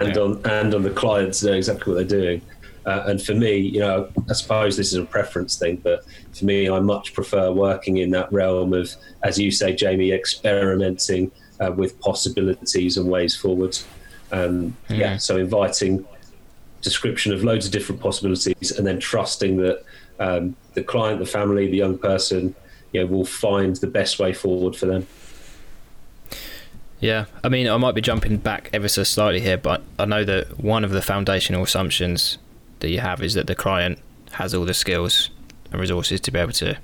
and 0.00 0.14
Yeah. 0.16 0.22
on 0.22 0.40
and 0.44 0.74
on 0.74 0.82
the 0.82 0.90
client 0.90 1.34
to 1.34 1.46
know 1.46 1.52
exactly 1.52 1.92
what 1.94 2.08
they're 2.08 2.20
doing. 2.20 2.42
Uh, 2.84 3.02
and 3.06 3.20
for 3.22 3.34
me, 3.34 3.56
you 3.56 3.80
know, 3.80 4.08
I 4.30 4.32
suppose 4.32 4.76
this 4.76 4.88
is 4.92 4.98
a 4.98 5.04
preference 5.04 5.56
thing, 5.56 5.76
but 5.82 6.04
for 6.32 6.44
me, 6.44 6.68
I 6.68 6.78
much 6.78 7.14
prefer 7.14 7.50
working 7.50 7.96
in 7.96 8.10
that 8.10 8.32
realm 8.32 8.72
of, 8.74 8.92
as 9.24 9.38
you 9.40 9.50
say, 9.50 9.74
Jamie, 9.74 10.12
experimenting 10.12 11.32
uh, 11.60 11.72
with 11.72 11.98
possibilities 12.00 12.96
and 12.96 13.08
ways 13.08 13.34
forward, 13.36 13.76
Um, 14.32 14.76
Yeah, 14.88 15.16
so 15.16 15.36
inviting 15.36 16.04
description 16.86 17.32
of 17.32 17.42
loads 17.42 17.66
of 17.66 17.72
different 17.72 18.00
possibilities, 18.00 18.70
and 18.70 18.86
then 18.86 19.00
trusting 19.00 19.56
that 19.56 19.84
um, 20.20 20.54
the 20.74 20.82
client, 20.82 21.18
the 21.18 21.26
family, 21.26 21.66
the 21.68 21.76
young 21.76 21.98
person, 21.98 22.54
you 22.92 23.00
know, 23.00 23.06
will 23.06 23.24
find 23.24 23.74
the 23.76 23.88
best 23.88 24.20
way 24.20 24.32
forward 24.32 24.76
for 24.76 24.86
them. 24.86 25.06
Yeah, 27.00 27.26
I 27.42 27.48
mean, 27.48 27.68
I 27.68 27.76
might 27.76 27.94
be 27.96 28.00
jumping 28.00 28.36
back 28.38 28.70
ever 28.72 28.88
so 28.88 29.02
slightly 29.02 29.40
here, 29.40 29.58
but 29.58 29.82
I 29.98 30.04
know 30.04 30.24
that 30.24 30.60
one 30.62 30.84
of 30.84 30.92
the 30.92 31.02
foundational 31.02 31.64
assumptions 31.64 32.38
that 32.80 32.88
you 32.88 33.00
have 33.00 33.20
is 33.20 33.34
that 33.34 33.48
the 33.48 33.56
client 33.56 33.98
has 34.32 34.54
all 34.54 34.64
the 34.64 34.74
skills 34.74 35.30
and 35.72 35.80
resources 35.80 36.20
to 36.20 36.30
be 36.30 36.38
able 36.38 36.52
to 36.52 36.78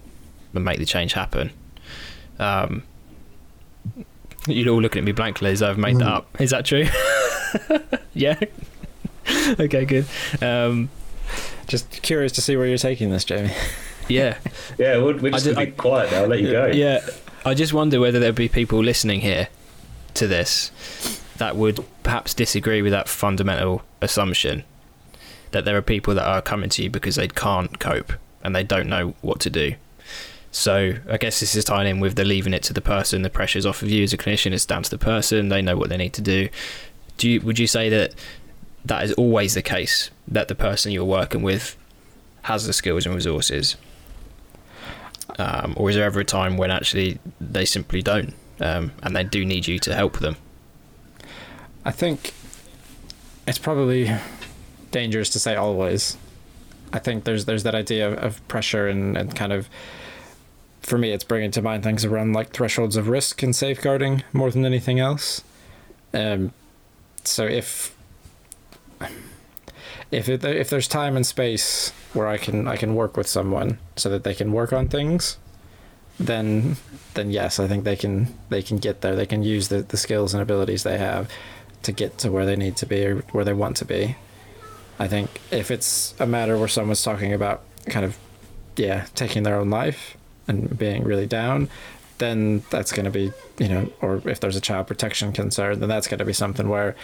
make 0.52 0.78
the 0.80 0.84
change 0.84 1.12
happen. 1.12 1.52
Um, 2.38 2.82
you're 4.46 4.74
all 4.74 4.82
looking 4.82 4.98
at 5.00 5.04
me 5.04 5.12
blankly 5.12 5.50
as 5.50 5.62
I've 5.62 5.78
made 5.78 5.98
that 5.98 6.08
up. 6.08 6.40
Is 6.40 6.50
that 6.50 6.66
true? 6.66 6.86
yeah. 8.14 8.38
okay, 9.60 9.84
good. 9.84 10.06
Um, 10.40 10.90
Just 11.68 12.02
curious 12.02 12.32
to 12.32 12.40
see 12.42 12.56
where 12.56 12.66
you're 12.66 12.78
taking 12.78 13.10
this, 13.10 13.24
Jamie. 13.24 13.52
yeah, 14.08 14.38
Yeah, 14.78 14.98
we're, 14.98 15.16
we're 15.18 15.30
just 15.32 15.46
I 15.46 15.52
gonna 15.52 15.66
did- 15.66 15.72
be 15.76 15.80
quiet 15.80 16.10
now. 16.10 16.22
I'll 16.22 16.28
let 16.28 16.40
you 16.40 16.50
go. 16.52 16.66
Yeah, 16.66 17.00
I 17.44 17.54
just 17.54 17.72
wonder 17.72 18.00
whether 18.00 18.18
there'll 18.18 18.34
be 18.34 18.48
people 18.48 18.82
listening 18.82 19.20
here 19.20 19.48
to 20.14 20.26
this 20.26 20.70
that 21.38 21.56
would 21.56 21.84
perhaps 22.02 22.34
disagree 22.34 22.82
with 22.82 22.92
that 22.92 23.08
fundamental 23.08 23.82
assumption 24.00 24.64
that 25.52 25.64
there 25.64 25.76
are 25.76 25.82
people 25.82 26.14
that 26.14 26.26
are 26.26 26.42
coming 26.42 26.68
to 26.70 26.82
you 26.82 26.90
because 26.90 27.16
they 27.16 27.28
can't 27.28 27.78
cope 27.78 28.12
and 28.44 28.54
they 28.54 28.62
don't 28.62 28.88
know 28.88 29.14
what 29.22 29.40
to 29.40 29.50
do. 29.50 29.74
So 30.50 30.94
I 31.08 31.16
guess 31.16 31.40
this 31.40 31.54
is 31.54 31.64
tying 31.64 31.88
in 31.88 32.00
with 32.00 32.14
the 32.16 32.24
leaving 32.24 32.52
it 32.52 32.62
to 32.64 32.72
the 32.74 32.80
person. 32.82 33.22
The 33.22 33.30
pressure's 33.30 33.64
off 33.64 33.82
of 33.82 33.88
you 33.90 34.02
as 34.02 34.12
a 34.12 34.18
clinician. 34.18 34.52
It's 34.52 34.66
down 34.66 34.82
to 34.82 34.90
the 34.90 34.98
person. 34.98 35.48
They 35.48 35.62
know 35.62 35.76
what 35.76 35.88
they 35.88 35.96
need 35.96 36.12
to 36.14 36.20
do. 36.22 36.48
Do 37.16 37.28
you? 37.30 37.40
Would 37.40 37.58
you 37.58 37.66
say 37.66 37.88
that 37.88 38.14
that 38.84 39.04
is 39.04 39.12
always 39.12 39.54
the 39.54 39.62
case? 39.62 40.10
That 40.28 40.48
the 40.48 40.54
person 40.54 40.92
you're 40.92 41.04
working 41.04 41.42
with 41.42 41.76
has 42.42 42.66
the 42.66 42.72
skills 42.72 43.06
and 43.06 43.14
resources, 43.14 43.76
um, 45.38 45.74
or 45.76 45.90
is 45.90 45.96
there 45.96 46.04
ever 46.04 46.20
a 46.20 46.24
time 46.24 46.56
when 46.56 46.70
actually 46.70 47.18
they 47.40 47.64
simply 47.64 48.02
don't, 48.02 48.34
um, 48.60 48.92
and 49.02 49.14
they 49.14 49.24
do 49.24 49.44
need 49.44 49.66
you 49.66 49.78
to 49.80 49.94
help 49.94 50.18
them? 50.18 50.36
I 51.84 51.90
think 51.90 52.32
it's 53.46 53.58
probably 53.58 54.10
dangerous 54.90 55.30
to 55.30 55.38
say 55.38 55.56
always. 55.56 56.16
I 56.92 56.98
think 56.98 57.24
there's 57.24 57.46
there's 57.46 57.62
that 57.62 57.74
idea 57.74 58.08
of, 58.08 58.18
of 58.18 58.48
pressure 58.48 58.86
and, 58.86 59.16
and 59.16 59.34
kind 59.34 59.52
of 59.52 59.68
for 60.80 60.98
me 60.98 61.12
it's 61.12 61.24
bringing 61.24 61.50
to 61.52 61.62
mind 61.62 61.82
things 61.82 62.04
around 62.04 62.32
like 62.32 62.50
thresholds 62.50 62.96
of 62.96 63.08
risk 63.08 63.42
and 63.42 63.54
safeguarding 63.54 64.22
more 64.32 64.50
than 64.50 64.66
anything 64.66 65.00
else. 65.00 65.42
Um, 66.12 66.52
so 67.24 67.46
if 67.46 67.96
if 70.12 70.28
it, 70.28 70.44
if 70.44 70.70
there's 70.70 70.86
time 70.86 71.16
and 71.16 71.26
space 71.26 71.90
where 72.12 72.28
I 72.28 72.36
can 72.36 72.68
I 72.68 72.76
can 72.76 72.94
work 72.94 73.16
with 73.16 73.26
someone 73.26 73.78
so 73.96 74.08
that 74.10 74.22
they 74.22 74.34
can 74.34 74.52
work 74.52 74.72
on 74.72 74.88
things, 74.88 75.38
then 76.20 76.76
then 77.14 77.30
yes, 77.30 77.58
I 77.58 77.66
think 77.66 77.84
they 77.84 77.96
can 77.96 78.32
they 78.50 78.62
can 78.62 78.76
get 78.76 79.00
there. 79.00 79.16
They 79.16 79.26
can 79.26 79.42
use 79.42 79.68
the, 79.68 79.82
the 79.82 79.96
skills 79.96 80.34
and 80.34 80.42
abilities 80.42 80.82
they 80.82 80.98
have 80.98 81.30
to 81.82 81.92
get 81.92 82.18
to 82.18 82.30
where 82.30 82.46
they 82.46 82.56
need 82.56 82.76
to 82.76 82.86
be 82.86 83.04
or 83.04 83.16
where 83.32 83.44
they 83.44 83.54
want 83.54 83.76
to 83.78 83.84
be. 83.86 84.16
I 84.98 85.08
think 85.08 85.40
if 85.50 85.70
it's 85.70 86.14
a 86.20 86.26
matter 86.26 86.58
where 86.58 86.68
someone's 86.68 87.02
talking 87.02 87.32
about 87.32 87.62
kind 87.86 88.04
of 88.04 88.16
yeah, 88.76 89.06
taking 89.14 89.42
their 89.42 89.56
own 89.56 89.70
life 89.70 90.16
and 90.46 90.78
being 90.78 91.04
really 91.04 91.26
down, 91.26 91.68
then 92.18 92.62
that's 92.70 92.92
going 92.92 93.04
to 93.04 93.10
be, 93.10 93.32
you 93.58 93.68
know, 93.68 93.92
or 94.00 94.22
if 94.28 94.40
there's 94.40 94.56
a 94.56 94.60
child 94.60 94.86
protection 94.86 95.32
concern, 95.32 95.80
then 95.80 95.88
that's 95.88 96.06
going 96.06 96.18
to 96.18 96.24
be 96.24 96.32
something 96.32 96.68
where 96.68 96.94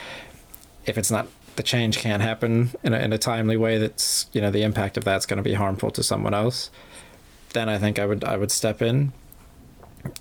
if 0.86 0.96
it's 0.96 1.10
not 1.10 1.26
the 1.58 1.62
change 1.64 1.98
can't 1.98 2.22
happen 2.22 2.70
in 2.84 2.94
a, 2.94 2.98
in 3.00 3.12
a 3.12 3.18
timely 3.18 3.56
way 3.56 3.78
that's, 3.78 4.26
you 4.32 4.40
know, 4.40 4.48
the 4.48 4.62
impact 4.62 4.96
of 4.96 5.02
that's 5.02 5.26
going 5.26 5.38
to 5.38 5.42
be 5.42 5.54
harmful 5.54 5.90
to 5.90 6.04
someone 6.04 6.32
else, 6.32 6.70
then 7.52 7.68
I 7.68 7.78
think 7.78 7.98
I 7.98 8.06
would 8.06 8.22
I 8.22 8.36
would 8.36 8.52
step 8.52 8.80
in 8.80 9.12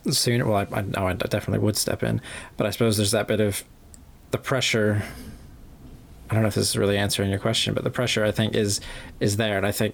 sooner. 0.09 0.45
Well, 0.47 0.57
I, 0.57 0.79
I 0.79 0.81
know 0.81 1.07
I 1.07 1.13
definitely 1.13 1.59
would 1.59 1.77
step 1.77 2.01
in, 2.01 2.21
but 2.57 2.65
I 2.65 2.71
suppose 2.71 2.97
there's 2.97 3.11
that 3.11 3.27
bit 3.27 3.39
of 3.39 3.63
the 4.31 4.39
pressure. 4.39 5.03
I 6.27 6.33
don't 6.33 6.41
know 6.41 6.47
if 6.47 6.55
this 6.55 6.69
is 6.69 6.75
really 6.75 6.97
answering 6.97 7.29
your 7.29 7.39
question, 7.39 7.75
but 7.75 7.83
the 7.83 7.91
pressure 7.91 8.25
I 8.25 8.31
think 8.31 8.55
is 8.55 8.81
is 9.19 9.37
there, 9.37 9.57
and 9.57 9.65
I 9.65 9.71
think 9.71 9.93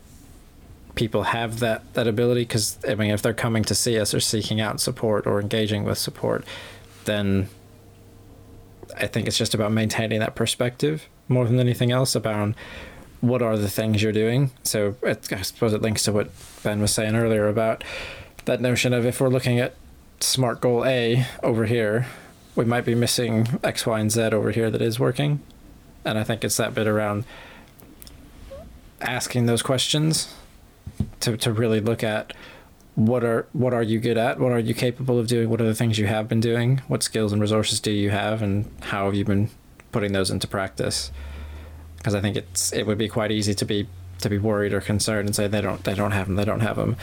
people 0.95 1.23
have 1.23 1.59
that 1.59 1.93
that 1.93 2.07
ability 2.07 2.43
because 2.43 2.79
I 2.87 2.95
mean, 2.95 3.11
if 3.11 3.21
they're 3.21 3.33
coming 3.33 3.65
to 3.65 3.75
see 3.75 3.99
us 3.99 4.13
or 4.13 4.21
seeking 4.21 4.61
out 4.61 4.79
support 4.79 5.27
or 5.27 5.41
engaging 5.41 5.83
with 5.83 5.97
support, 5.97 6.45
then 7.03 7.49
I 8.95 9.07
think 9.07 9.27
it's 9.27 9.37
just 9.37 9.53
about 9.53 9.73
maintaining 9.73 10.21
that 10.21 10.35
perspective 10.35 11.09
more 11.27 11.45
than 11.45 11.59
anything 11.59 11.91
else 11.91 12.15
about 12.15 12.53
what 13.21 13.41
are 13.41 13.57
the 13.57 13.69
things 13.69 14.03
you're 14.03 14.11
doing. 14.11 14.51
So 14.63 14.95
it, 15.01 15.31
I 15.31 15.41
suppose 15.41 15.73
it 15.73 15.81
links 15.81 16.03
to 16.03 16.11
what 16.11 16.29
Ben 16.61 16.81
was 16.81 16.93
saying 16.93 17.15
earlier 17.15 17.47
about 17.47 17.83
that 18.45 18.61
notion 18.61 18.93
of 18.93 19.05
if 19.05 19.21
we're 19.21 19.29
looking 19.29 19.59
at 19.59 19.75
smart 20.19 20.61
goal 20.61 20.85
A 20.85 21.25
over 21.41 21.65
here, 21.65 22.07
we 22.55 22.65
might 22.65 22.85
be 22.85 22.95
missing 22.95 23.59
X, 23.63 23.85
Y, 23.85 23.99
and 23.99 24.11
Z 24.11 24.21
over 24.21 24.51
here 24.51 24.69
that 24.69 24.81
is 24.81 24.99
working. 24.99 25.41
And 26.05 26.17
I 26.17 26.23
think 26.23 26.43
it's 26.43 26.57
that 26.57 26.73
bit 26.73 26.87
around 26.87 27.25
asking 29.01 29.45
those 29.45 29.61
questions 29.61 30.33
to, 31.21 31.37
to 31.37 31.51
really 31.51 31.79
look 31.79 32.03
at 32.03 32.33
what 32.95 33.23
are 33.23 33.47
what 33.53 33.73
are 33.73 33.81
you 33.81 33.99
good 33.99 34.17
at 34.19 34.39
what 34.39 34.51
are 34.51 34.59
you 34.59 34.73
capable 34.73 35.17
of 35.17 35.25
doing 35.25 35.49
what 35.49 35.59
are 35.59 35.65
the 35.65 35.73
things 35.73 35.97
you 35.97 36.05
have 36.05 36.29
been 36.29 36.39
doing 36.39 36.79
what 36.87 37.01
skills 37.01 37.33
and 37.33 37.41
resources 37.41 37.79
do 37.79 37.91
you 37.91 38.11
have 38.11 38.43
and 38.43 38.69
how 38.81 39.05
have 39.05 39.15
you 39.15 39.25
been 39.25 39.49
putting 39.93 40.11
those 40.11 40.29
into 40.29 40.47
practice 40.47 41.11
because 41.97 42.13
i 42.13 42.19
think 42.19 42.35
it's 42.35 42.73
it 42.73 42.85
would 42.85 42.97
be 42.97 43.07
quite 43.07 43.31
easy 43.31 43.53
to 43.53 43.63
be 43.63 43.87
to 44.19 44.29
be 44.29 44.37
worried 44.37 44.73
or 44.73 44.81
concerned 44.81 45.27
and 45.27 45.35
say 45.35 45.47
they 45.47 45.61
don't 45.61 45.85
they 45.85 45.95
don't 45.95 46.11
have 46.11 46.27
them 46.27 46.35
they 46.35 46.45
don't 46.45 46.59
have 46.59 46.75
them 46.75 46.97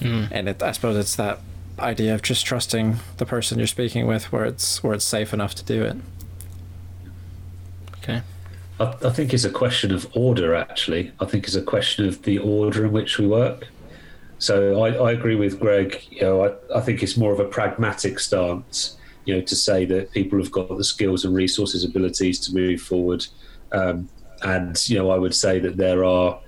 mm. 0.00 0.28
and 0.30 0.48
it, 0.48 0.62
i 0.62 0.70
suppose 0.70 0.96
it's 0.96 1.16
that 1.16 1.40
idea 1.80 2.14
of 2.14 2.22
just 2.22 2.46
trusting 2.46 2.96
the 3.16 3.26
person 3.26 3.58
you're 3.58 3.66
speaking 3.66 4.06
with 4.06 4.30
where 4.30 4.44
it's 4.44 4.84
where 4.84 4.94
it's 4.94 5.04
safe 5.04 5.34
enough 5.34 5.56
to 5.56 5.64
do 5.64 5.82
it 5.82 5.96
Okay. 8.04 8.22
I, 8.78 8.84
I 8.84 9.10
think 9.10 9.32
it's 9.32 9.44
a 9.44 9.50
question 9.50 9.92
of 9.92 10.06
order, 10.14 10.54
actually. 10.54 11.12
I 11.20 11.24
think 11.24 11.44
it's 11.44 11.54
a 11.54 11.62
question 11.62 12.06
of 12.06 12.22
the 12.22 12.38
order 12.38 12.84
in 12.84 12.92
which 12.92 13.18
we 13.18 13.26
work. 13.26 13.68
So 14.38 14.82
I, 14.82 14.94
I 14.94 15.12
agree 15.12 15.36
with 15.36 15.58
Greg. 15.58 16.04
You 16.10 16.22
know, 16.22 16.44
I, 16.44 16.78
I 16.78 16.80
think 16.80 17.02
it's 17.02 17.16
more 17.16 17.32
of 17.32 17.40
a 17.40 17.44
pragmatic 17.44 18.18
stance. 18.18 18.96
You 19.24 19.36
know, 19.36 19.40
to 19.42 19.56
say 19.56 19.84
that 19.86 20.12
people 20.12 20.38
have 20.38 20.50
got 20.50 20.68
the 20.68 20.84
skills 20.84 21.24
and 21.24 21.34
resources, 21.34 21.84
abilities 21.84 22.38
to 22.40 22.54
move 22.54 22.80
forward, 22.80 23.26
um, 23.72 24.08
and 24.42 24.88
you 24.88 24.98
know, 24.98 25.10
I 25.10 25.18
would 25.18 25.34
say 25.34 25.58
that 25.60 25.76
there 25.76 26.04
are 26.04 26.38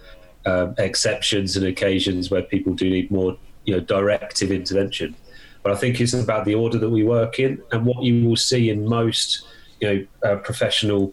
um, 0.44 0.74
exceptions 0.78 1.56
and 1.56 1.66
occasions 1.66 2.30
where 2.30 2.42
people 2.42 2.74
do 2.74 2.88
need 2.88 3.10
more, 3.10 3.36
you 3.64 3.74
know, 3.74 3.80
directive 3.80 4.50
intervention. 4.50 5.14
But 5.62 5.72
I 5.72 5.76
think 5.76 6.00
it's 6.00 6.12
about 6.12 6.44
the 6.44 6.54
order 6.54 6.78
that 6.78 6.90
we 6.90 7.02
work 7.02 7.40
in, 7.40 7.62
and 7.72 7.84
what 7.84 8.04
you 8.04 8.28
will 8.28 8.36
see 8.36 8.70
in 8.70 8.86
most, 8.86 9.46
you 9.80 9.88
know, 10.22 10.30
uh, 10.30 10.36
professional 10.36 11.12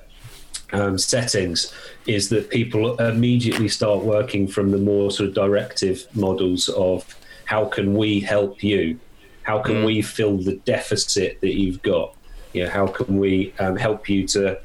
um, 0.73 0.97
settings 0.97 1.73
is 2.07 2.29
that 2.29 2.49
people 2.49 2.99
immediately 2.99 3.69
start 3.69 4.03
working 4.03 4.47
from 4.47 4.71
the 4.71 4.77
more 4.77 5.11
sort 5.11 5.29
of 5.29 5.35
directive 5.35 6.05
models 6.13 6.67
of 6.69 7.15
how 7.45 7.65
can 7.65 7.93
we 7.93 8.19
help 8.19 8.63
you? 8.63 8.99
How 9.43 9.61
can 9.61 9.83
we 9.83 10.01
fill 10.01 10.37
the 10.37 10.55
deficit 10.57 11.39
that 11.41 11.53
you've 11.53 11.81
got? 11.81 12.15
You 12.53 12.63
know, 12.63 12.69
how 12.69 12.87
can 12.87 13.17
we 13.17 13.53
um, 13.59 13.75
help 13.75 14.09
you 14.09 14.27
to 14.29 14.59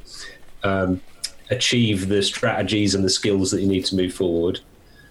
um, 0.63 1.01
achieve 1.51 2.09
the 2.09 2.23
strategies 2.23 2.95
and 2.95 3.05
the 3.05 3.11
skills 3.11 3.51
that 3.51 3.61
you 3.61 3.69
need 3.69 3.85
to 3.87 3.97
move 3.97 4.15
forward? 4.15 4.61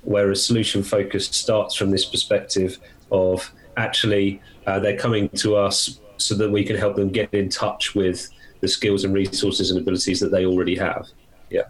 Whereas 0.04 0.46
solution 0.46 0.84
focused 0.84 1.34
starts 1.34 1.76
from 1.76 1.92
this 1.92 2.06
perspective 2.06 2.78
of 3.12 3.52
actually 3.76 4.42
uh, 4.66 4.80
they're 4.80 4.98
coming 4.98 5.30
to 5.30 5.56
us 5.56 6.00
so 6.18 6.36
that 6.36 6.50
we 6.50 6.64
can 6.64 6.76
help 6.76 6.96
them 6.96 7.10
get 7.10 7.34
in 7.34 7.50
touch 7.50 7.94
with 7.96 8.30
the 8.62 8.68
skills 8.68 9.04
and 9.04 9.14
resources 9.14 9.70
and 9.70 9.80
abilities 9.80 10.20
that 10.20 10.32
they 10.32 10.46
already 10.46 10.76
have. 10.76 11.08
Yeah, 11.50 11.64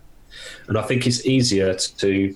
and 0.68 0.78
I 0.78 0.84
think 0.84 1.06
it's 1.06 1.26
easier 1.26 1.74
to 1.76 2.36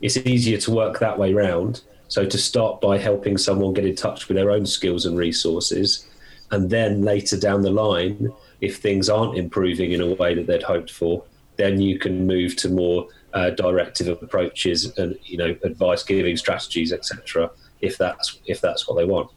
it's 0.00 0.16
easier 0.18 0.58
to 0.58 0.70
work 0.70 0.98
that 1.00 1.18
way 1.18 1.32
round. 1.32 1.82
So 2.14 2.24
to 2.24 2.38
start 2.38 2.80
by 2.80 2.96
helping 2.96 3.36
someone 3.36 3.72
get 3.72 3.84
in 3.84 3.96
touch 3.96 4.28
with 4.28 4.36
their 4.36 4.52
own 4.52 4.66
skills 4.66 5.04
and 5.04 5.18
resources, 5.18 6.06
and 6.52 6.70
then 6.70 7.02
later 7.02 7.36
down 7.36 7.62
the 7.62 7.72
line, 7.72 8.32
if 8.60 8.76
things 8.76 9.10
aren't 9.10 9.36
improving 9.36 9.90
in 9.90 10.00
a 10.00 10.14
way 10.14 10.32
that 10.36 10.46
they'd 10.46 10.62
hoped 10.62 10.92
for, 10.92 11.24
then 11.56 11.80
you 11.80 11.98
can 11.98 12.24
move 12.24 12.54
to 12.54 12.68
more 12.68 13.08
uh, 13.32 13.50
directive 13.50 14.06
approaches 14.22 14.96
and 14.96 15.18
you 15.24 15.36
know 15.36 15.56
advice 15.64 16.04
giving 16.04 16.36
strategies, 16.36 16.92
etc. 16.92 17.50
If 17.80 17.98
that's 17.98 18.38
if 18.46 18.60
that's 18.60 18.86
what 18.86 18.94
they 18.94 19.04
want. 19.04 19.28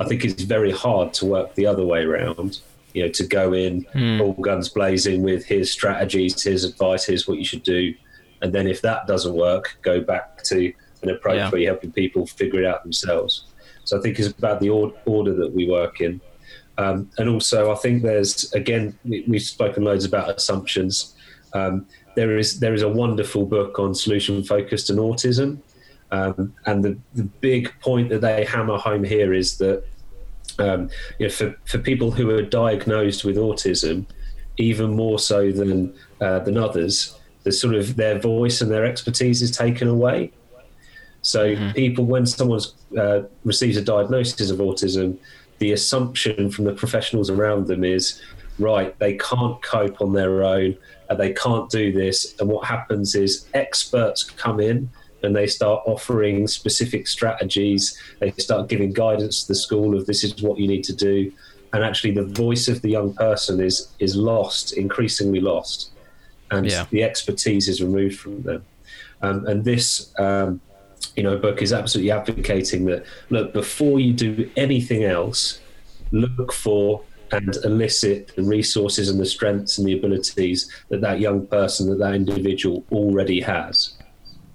I 0.00 0.04
think 0.06 0.24
it's 0.24 0.42
very 0.42 0.72
hard 0.72 1.12
to 1.18 1.26
work 1.26 1.54
the 1.54 1.66
other 1.66 1.84
way 1.84 2.02
around. 2.02 2.60
You 2.94 3.02
know, 3.02 3.12
to 3.12 3.26
go 3.26 3.52
in 3.52 3.84
all 4.22 4.32
guns 4.32 4.70
blazing 4.70 5.22
with 5.22 5.44
his 5.44 5.70
strategies, 5.70 6.42
his 6.42 6.64
advice, 6.64 7.04
here's 7.04 7.28
what 7.28 7.36
you 7.36 7.44
should 7.44 7.62
do, 7.62 7.94
and 8.40 8.54
then 8.54 8.66
if 8.66 8.80
that 8.80 9.06
doesn't 9.06 9.34
work, 9.34 9.76
go 9.82 10.00
back 10.00 10.42
to 10.44 10.72
an 11.02 11.10
approach 11.10 11.36
Yeah. 11.36 11.50
where 11.50 11.60
you're 11.60 11.72
helping 11.72 11.92
people 11.92 12.26
figure 12.26 12.60
it 12.60 12.66
out 12.66 12.82
themselves. 12.82 13.44
So 13.84 13.98
I 13.98 14.00
think 14.00 14.18
it's 14.18 14.28
about 14.28 14.60
the 14.60 14.70
order 14.70 15.34
that 15.34 15.52
we 15.52 15.68
work 15.68 16.00
in. 16.00 16.20
Um, 16.78 17.10
and 17.18 17.28
also, 17.28 17.70
I 17.70 17.74
think 17.76 18.02
there's 18.02 18.52
again 18.54 18.98
we, 19.04 19.24
we've 19.28 19.42
spoken 19.42 19.84
loads 19.84 20.04
about 20.04 20.30
assumptions. 20.30 21.14
Um, 21.52 21.86
there 22.16 22.38
is 22.38 22.60
there 22.60 22.74
is 22.74 22.82
a 22.82 22.88
wonderful 22.88 23.44
book 23.44 23.78
on 23.78 23.94
solution 23.94 24.42
focused 24.42 24.88
and 24.88 24.98
autism, 24.98 25.58
um, 26.12 26.54
and 26.66 26.82
the 26.82 26.96
the 27.14 27.24
big 27.24 27.72
point 27.80 28.08
that 28.08 28.20
they 28.22 28.44
hammer 28.44 28.78
home 28.78 29.04
here 29.04 29.34
is 29.34 29.58
that 29.58 29.84
um, 30.58 30.88
you 31.18 31.26
know, 31.26 31.32
for 31.32 31.54
for 31.66 31.78
people 31.78 32.10
who 32.10 32.30
are 32.30 32.42
diagnosed 32.42 33.24
with 33.24 33.36
autism, 33.36 34.06
even 34.56 34.96
more 34.96 35.18
so 35.18 35.52
than 35.52 35.94
uh, 36.20 36.38
than 36.38 36.56
others, 36.56 37.18
the 37.42 37.52
sort 37.52 37.74
of 37.74 37.96
their 37.96 38.18
voice 38.18 38.62
and 38.62 38.70
their 38.70 38.86
expertise 38.86 39.42
is 39.42 39.50
taken 39.50 39.88
away. 39.88 40.32
So 41.22 41.56
people, 41.72 42.04
when 42.04 42.26
someone 42.26 42.60
uh, 42.98 43.22
receives 43.44 43.76
a 43.76 43.82
diagnosis 43.82 44.50
of 44.50 44.58
autism, 44.58 45.16
the 45.58 45.72
assumption 45.72 46.50
from 46.50 46.64
the 46.64 46.72
professionals 46.74 47.30
around 47.30 47.68
them 47.68 47.84
is, 47.84 48.20
right, 48.58 48.98
they 48.98 49.14
can't 49.14 49.62
cope 49.62 50.00
on 50.00 50.12
their 50.12 50.42
own, 50.42 50.76
uh, 51.08 51.14
they 51.14 51.32
can't 51.32 51.70
do 51.70 51.92
this. 51.92 52.34
And 52.40 52.48
what 52.48 52.66
happens 52.66 53.14
is 53.14 53.46
experts 53.54 54.24
come 54.24 54.58
in 54.58 54.90
and 55.22 55.34
they 55.36 55.46
start 55.46 55.82
offering 55.86 56.48
specific 56.48 57.06
strategies. 57.06 57.96
They 58.18 58.32
start 58.32 58.68
giving 58.68 58.92
guidance 58.92 59.42
to 59.42 59.48
the 59.48 59.54
school 59.54 59.96
of 59.96 60.06
this 60.06 60.24
is 60.24 60.42
what 60.42 60.58
you 60.58 60.66
need 60.66 60.82
to 60.84 60.92
do. 60.92 61.32
And 61.72 61.84
actually, 61.84 62.10
the 62.10 62.24
voice 62.24 62.66
of 62.68 62.82
the 62.82 62.90
young 62.90 63.14
person 63.14 63.60
is 63.60 63.88
is 63.98 64.14
lost, 64.16 64.72
increasingly 64.76 65.40
lost, 65.40 65.90
and 66.50 66.66
Yeah. 66.66 66.86
the 66.90 67.02
expertise 67.04 67.68
is 67.68 67.80
removed 67.80 68.18
from 68.18 68.42
them. 68.42 68.64
Um, 69.22 69.46
and 69.46 69.64
this, 69.64 70.12
um, 70.18 70.60
you 71.16 71.22
know, 71.22 71.36
book 71.36 71.62
is 71.62 71.72
absolutely 71.72 72.10
advocating 72.10 72.84
that 72.86 73.04
look 73.30 73.52
before 73.52 74.00
you 74.00 74.12
do 74.12 74.50
anything 74.56 75.04
else, 75.04 75.60
look 76.10 76.52
for 76.52 77.02
and 77.32 77.56
elicit 77.64 78.32
the 78.36 78.42
resources 78.42 79.08
and 79.08 79.18
the 79.18 79.26
strengths 79.26 79.78
and 79.78 79.86
the 79.86 79.96
abilities 79.96 80.70
that 80.90 81.00
that 81.00 81.18
young 81.18 81.46
person, 81.46 81.88
that 81.88 81.98
that 81.98 82.14
individual 82.14 82.84
already 82.92 83.40
has. 83.40 83.94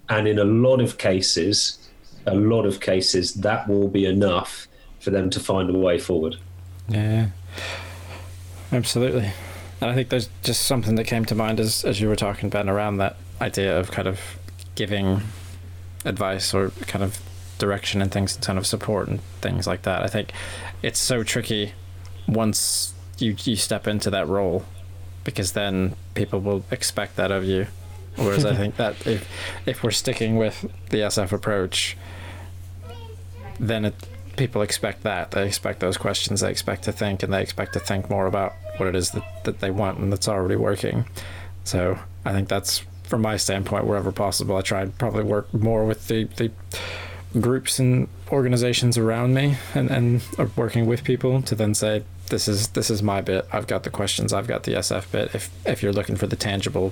And 0.09 0.27
in 0.27 0.39
a 0.39 0.43
lot 0.43 0.79
of 0.79 0.97
cases, 0.97 1.79
a 2.27 2.35
lot 2.35 2.65
of 2.65 2.79
cases, 2.79 3.33
that 3.35 3.67
will 3.67 3.87
be 3.87 4.05
enough 4.05 4.67
for 4.99 5.09
them 5.09 5.29
to 5.31 5.39
find 5.39 5.69
a 5.69 5.77
way 5.77 5.97
forward. 5.97 6.37
Yeah, 6.87 7.27
absolutely. 8.71 9.31
And 9.81 9.91
I 9.91 9.95
think 9.95 10.09
there's 10.09 10.29
just 10.43 10.63
something 10.63 10.95
that 10.95 11.05
came 11.05 11.25
to 11.25 11.35
mind 11.35 11.59
as 11.59 11.83
as 11.83 11.99
you 11.99 12.07
were 12.07 12.15
talking, 12.15 12.49
Ben, 12.49 12.69
around 12.69 12.97
that 12.97 13.17
idea 13.41 13.77
of 13.77 13.91
kind 13.91 14.07
of 14.07 14.19
giving 14.75 15.21
advice 16.05 16.53
or 16.53 16.69
kind 16.87 17.03
of 17.03 17.19
direction 17.57 18.01
and 18.01 18.11
things, 18.11 18.37
kind 18.37 18.59
of 18.59 18.67
support 18.67 19.07
and 19.07 19.21
things 19.41 19.67
like 19.67 19.83
that. 19.83 20.03
I 20.03 20.07
think 20.07 20.31
it's 20.81 20.99
so 20.99 21.23
tricky 21.23 21.73
once 22.27 22.93
you 23.17 23.35
you 23.43 23.55
step 23.55 23.87
into 23.87 24.09
that 24.11 24.27
role 24.27 24.65
because 25.23 25.53
then 25.53 25.95
people 26.13 26.39
will 26.39 26.63
expect 26.71 27.15
that 27.15 27.31
of 27.31 27.43
you. 27.43 27.67
Whereas 28.15 28.45
I 28.45 28.55
think 28.61 28.77
that 28.77 29.05
if 29.05 29.27
if 29.65 29.83
we're 29.83 29.91
sticking 29.91 30.37
with 30.37 30.61
the 30.89 30.99
SF 30.99 31.31
approach, 31.31 31.97
then 33.59 33.85
it, 33.85 33.95
people 34.37 34.61
expect 34.61 35.03
that. 35.03 35.31
They 35.31 35.45
expect 35.45 35.79
those 35.79 35.97
questions. 35.97 36.41
They 36.41 36.49
expect 36.49 36.83
to 36.83 36.91
think, 36.91 37.23
and 37.23 37.33
they 37.33 37.41
expect 37.41 37.73
to 37.73 37.79
think 37.79 38.09
more 38.09 38.27
about 38.27 38.53
what 38.77 38.87
it 38.87 38.95
is 38.95 39.11
that, 39.11 39.43
that 39.43 39.59
they 39.59 39.71
want 39.71 39.97
and 39.99 40.11
that's 40.11 40.27
already 40.27 40.55
working. 40.55 41.05
So 41.63 41.99
I 42.23 42.31
think 42.31 42.47
that's 42.47 42.83
from 43.07 43.21
my 43.21 43.37
standpoint, 43.37 43.85
wherever 43.85 44.11
possible, 44.11 44.55
I 44.57 44.61
try 44.61 44.81
and 44.81 44.97
probably 44.97 45.23
work 45.23 45.53
more 45.53 45.85
with 45.85 46.07
the, 46.07 46.25
the 46.35 46.51
groups 47.39 47.79
and 47.79 48.07
organizations 48.31 48.97
around 48.97 49.33
me 49.33 49.57
and, 49.73 49.89
and 49.89 50.21
working 50.55 50.85
with 50.85 51.03
people 51.03 51.41
to 51.43 51.55
then 51.55 51.73
say, 51.73 52.03
this 52.29 52.47
is 52.47 52.69
this 52.69 52.89
is 52.89 53.01
my 53.01 53.21
bit. 53.21 53.47
I've 53.53 53.67
got 53.67 53.83
the 53.83 53.89
questions. 53.89 54.33
I've 54.33 54.47
got 54.47 54.63
the 54.63 54.73
SF 54.73 55.09
bit. 55.11 55.33
If 55.33 55.49
if 55.65 55.81
you're 55.81 55.93
looking 55.93 56.17
for 56.17 56.27
the 56.27 56.35
tangible 56.35 56.91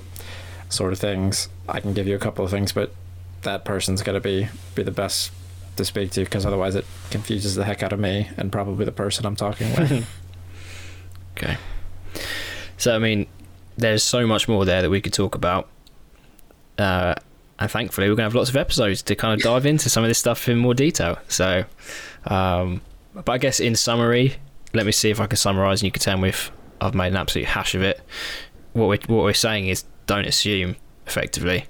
sort 0.70 0.94
of 0.94 0.98
things, 0.98 1.50
I 1.68 1.80
can 1.80 1.92
give 1.92 2.06
you 2.06 2.16
a 2.16 2.18
couple 2.18 2.42
of 2.42 2.50
things, 2.50 2.72
but 2.72 2.92
that 3.42 3.66
person's 3.66 4.02
got 4.02 4.12
to 4.12 4.20
be 4.20 4.48
be 4.74 4.82
the 4.82 4.90
best 4.90 5.30
to 5.76 5.84
speak 5.84 6.10
to 6.12 6.24
because 6.24 6.46
otherwise 6.46 6.74
it 6.74 6.86
confuses 7.10 7.54
the 7.54 7.64
heck 7.64 7.82
out 7.82 7.92
of 7.92 8.00
me 8.00 8.30
and 8.38 8.50
probably 8.50 8.86
the 8.86 8.92
person 8.92 9.26
I'm 9.26 9.36
talking 9.36 9.68
with. 9.76 10.08
Okay. 11.36 11.58
So, 12.78 12.94
I 12.94 12.98
mean, 12.98 13.26
there's 13.76 14.02
so 14.02 14.26
much 14.26 14.48
more 14.48 14.64
there 14.64 14.80
that 14.82 14.88
we 14.90 15.00
could 15.00 15.12
talk 15.12 15.34
about. 15.34 15.68
Uh, 16.78 17.14
and 17.58 17.70
thankfully, 17.70 18.08
we're 18.08 18.16
going 18.16 18.24
to 18.24 18.30
have 18.30 18.34
lots 18.34 18.50
of 18.50 18.56
episodes 18.56 19.02
to 19.02 19.14
kind 19.14 19.34
of 19.34 19.42
dive 19.42 19.64
into 19.64 19.88
some 19.88 20.04
of 20.04 20.08
this 20.08 20.18
stuff 20.18 20.48
in 20.48 20.58
more 20.58 20.74
detail. 20.74 21.18
So, 21.28 21.64
um, 22.26 22.82
but 23.14 23.30
I 23.30 23.38
guess 23.38 23.60
in 23.60 23.74
summary, 23.74 24.34
let 24.74 24.84
me 24.84 24.92
see 24.92 25.10
if 25.10 25.20
I 25.20 25.26
can 25.26 25.36
summarize 25.36 25.80
and 25.80 25.86
you 25.86 25.92
can 25.92 26.02
tell 26.02 26.18
me 26.18 26.28
if 26.28 26.52
I've 26.80 26.94
made 26.94 27.08
an 27.08 27.16
absolute 27.16 27.46
hash 27.46 27.74
of 27.74 27.82
it. 27.82 28.00
What 28.74 28.88
we're, 28.88 29.16
what 29.16 29.24
we're 29.24 29.32
saying 29.32 29.68
is 29.68 29.84
don't 30.06 30.26
assume, 30.26 30.76
effectively. 31.06 31.64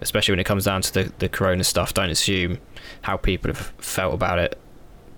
Especially 0.00 0.32
when 0.32 0.40
it 0.40 0.44
comes 0.44 0.64
down 0.64 0.82
to 0.82 0.92
the, 0.92 1.12
the 1.20 1.28
corona 1.28 1.62
stuff, 1.62 1.94
don't 1.94 2.10
assume 2.10 2.58
how 3.02 3.16
people 3.16 3.50
have 3.50 3.72
felt 3.78 4.14
about 4.14 4.38
it, 4.38 4.58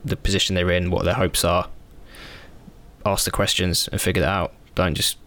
the 0.04 0.16
position 0.16 0.54
they're 0.54 0.70
in, 0.70 0.90
what 0.90 1.04
their 1.04 1.14
hopes 1.14 1.42
are 1.44 1.68
ask 3.08 3.24
the 3.24 3.30
questions 3.30 3.88
and 3.88 4.00
figure 4.00 4.22
that 4.22 4.28
out. 4.28 4.52
Don't 4.74 4.94
just 4.94 5.18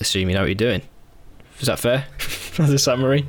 assume 0.00 0.28
you 0.28 0.34
know 0.34 0.42
what 0.42 0.48
you're 0.48 0.54
doing. 0.54 0.82
Is 1.60 1.66
that 1.66 1.78
fair? 1.78 2.06
As 2.58 2.70
a 2.70 2.78
summary? 2.78 3.26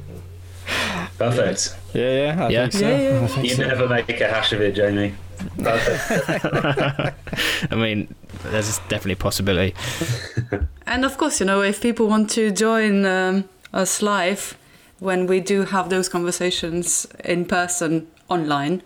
Perfect. 1.18 1.76
yeah, 1.94 2.12
yeah, 2.36 2.46
I 2.46 2.50
Yeah. 2.50 2.62
think 2.70 2.74
so. 2.74 2.80
Yeah, 2.90 2.98
yeah. 2.98 3.24
I 3.24 3.28
think 3.28 3.48
You 3.50 3.56
so. 3.56 3.68
never 3.68 3.88
make 3.88 4.10
a 4.22 4.28
hash 4.28 4.54
of 4.54 4.62
it, 4.62 4.74
Jamie. 4.76 5.14
I 5.66 7.14
mean, 7.76 8.14
there's 8.44 8.78
definitely 8.90 9.14
a 9.14 9.18
possibility. 9.18 9.74
And 10.88 11.06
of 11.06 11.18
course, 11.18 11.40
you 11.40 11.46
know, 11.46 11.62
if 11.62 11.80
people 11.82 12.08
want 12.08 12.30
to 12.32 12.52
join 12.52 13.06
um, 13.06 13.46
us 13.74 14.02
live 14.02 14.58
when 15.00 15.26
we 15.26 15.40
do 15.40 15.64
have 15.66 15.90
those 15.90 16.10
conversations 16.10 17.08
in 17.24 17.46
person 17.46 18.08
online, 18.28 18.82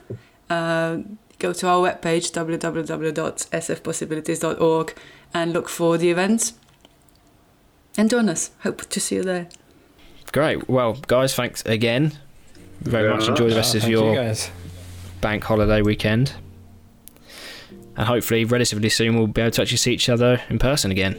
uh, 0.50 0.98
go 1.40 1.52
to 1.54 1.68
our 1.68 1.90
webpage 1.90 2.32
www.sfpossibilities.org 2.32 4.94
and 5.34 5.54
look 5.54 5.68
for 5.70 5.98
the 5.98 6.10
events 6.12 6.54
and 7.98 8.10
join 8.10 8.30
us. 8.30 8.52
Hope 8.64 8.82
to 8.90 9.00
see 9.00 9.16
you 9.16 9.24
there. 9.24 9.48
Great. 10.32 10.68
Well, 10.70 10.94
guys, 11.08 11.34
thanks 11.36 11.64
again. 11.66 12.12
Very 12.82 13.08
Very 13.08 13.16
much 13.16 13.28
enjoy 13.30 13.50
the 13.50 13.54
Oh, 13.56 13.58
rest 13.58 13.76
of 13.76 13.82
thank 13.82 13.92
you 13.92 14.04
your 14.04 14.16
guys. 14.16 14.50
bank 15.22 15.44
holiday 15.44 15.82
weekend. 15.82 16.34
And 17.98 18.06
hopefully, 18.06 18.44
relatively 18.44 18.90
soon, 18.90 19.16
we'll 19.18 19.28
be 19.28 19.42
able 19.42 19.52
to 19.52 19.62
actually 19.62 19.78
see 19.78 19.94
each 19.94 20.10
other 20.10 20.42
in 20.50 20.60
person 20.60 20.92
again. 20.92 21.16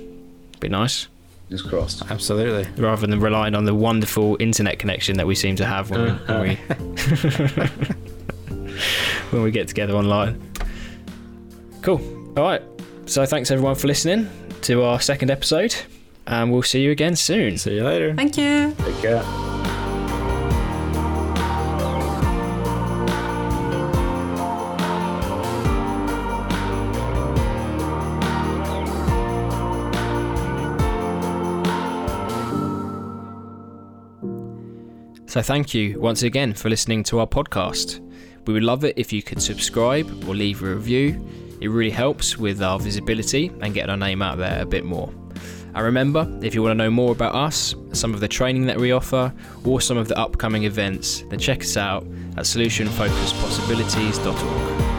Be 0.60 0.68
nice. 0.68 1.08
Just 1.48 1.66
crossed. 1.68 2.02
Absolutely. 2.10 2.66
Rather 2.82 3.06
than 3.06 3.20
relying 3.20 3.54
on 3.54 3.64
the 3.64 3.74
wonderful 3.74 4.36
internet 4.40 4.78
connection 4.78 5.16
that 5.16 5.26
we 5.26 5.34
seem 5.34 5.56
to 5.56 5.64
have 5.64 5.90
when 5.90 6.02
we, 6.02 6.08
uh-huh. 6.10 6.40
when 6.40 6.48
we, 6.48 6.56
when 9.30 9.42
we 9.42 9.50
get 9.50 9.68
together 9.68 9.94
online. 9.94 10.40
Cool. 11.82 12.00
All 12.36 12.44
right. 12.44 12.62
So, 13.06 13.24
thanks 13.24 13.50
everyone 13.50 13.76
for 13.76 13.86
listening 13.86 14.28
to 14.62 14.82
our 14.82 15.00
second 15.00 15.30
episode, 15.30 15.74
and 16.26 16.52
we'll 16.52 16.62
see 16.62 16.82
you 16.82 16.90
again 16.90 17.16
soon. 17.16 17.58
See 17.58 17.76
you 17.76 17.84
later. 17.84 18.14
Thank 18.14 18.36
you. 18.36 18.74
Take 18.78 18.98
care. 18.98 19.22
So, 35.28 35.42
thank 35.42 35.74
you 35.74 36.00
once 36.00 36.22
again 36.22 36.54
for 36.54 36.70
listening 36.70 37.02
to 37.04 37.18
our 37.18 37.26
podcast. 37.26 38.00
We 38.46 38.54
would 38.54 38.62
love 38.62 38.84
it 38.84 38.94
if 38.96 39.12
you 39.12 39.22
could 39.22 39.42
subscribe 39.42 40.06
or 40.26 40.34
leave 40.34 40.62
a 40.62 40.74
review. 40.74 41.28
It 41.60 41.68
really 41.68 41.90
helps 41.90 42.38
with 42.38 42.62
our 42.62 42.78
visibility 42.78 43.50
and 43.60 43.74
getting 43.74 43.90
our 43.90 43.98
name 43.98 44.22
out 44.22 44.38
there 44.38 44.62
a 44.62 44.64
bit 44.64 44.86
more. 44.86 45.12
And 45.76 45.84
remember, 45.84 46.26
if 46.42 46.54
you 46.54 46.62
want 46.62 46.72
to 46.72 46.84
know 46.84 46.90
more 46.90 47.12
about 47.12 47.34
us, 47.34 47.74
some 47.92 48.14
of 48.14 48.20
the 48.20 48.28
training 48.28 48.64
that 48.64 48.78
we 48.78 48.92
offer, 48.92 49.30
or 49.62 49.82
some 49.82 49.98
of 49.98 50.08
the 50.08 50.18
upcoming 50.18 50.64
events, 50.64 51.22
then 51.28 51.38
check 51.38 51.60
us 51.60 51.76
out 51.76 52.04
at 52.38 52.44
solutionfocuspossibilities.org. 52.44 54.95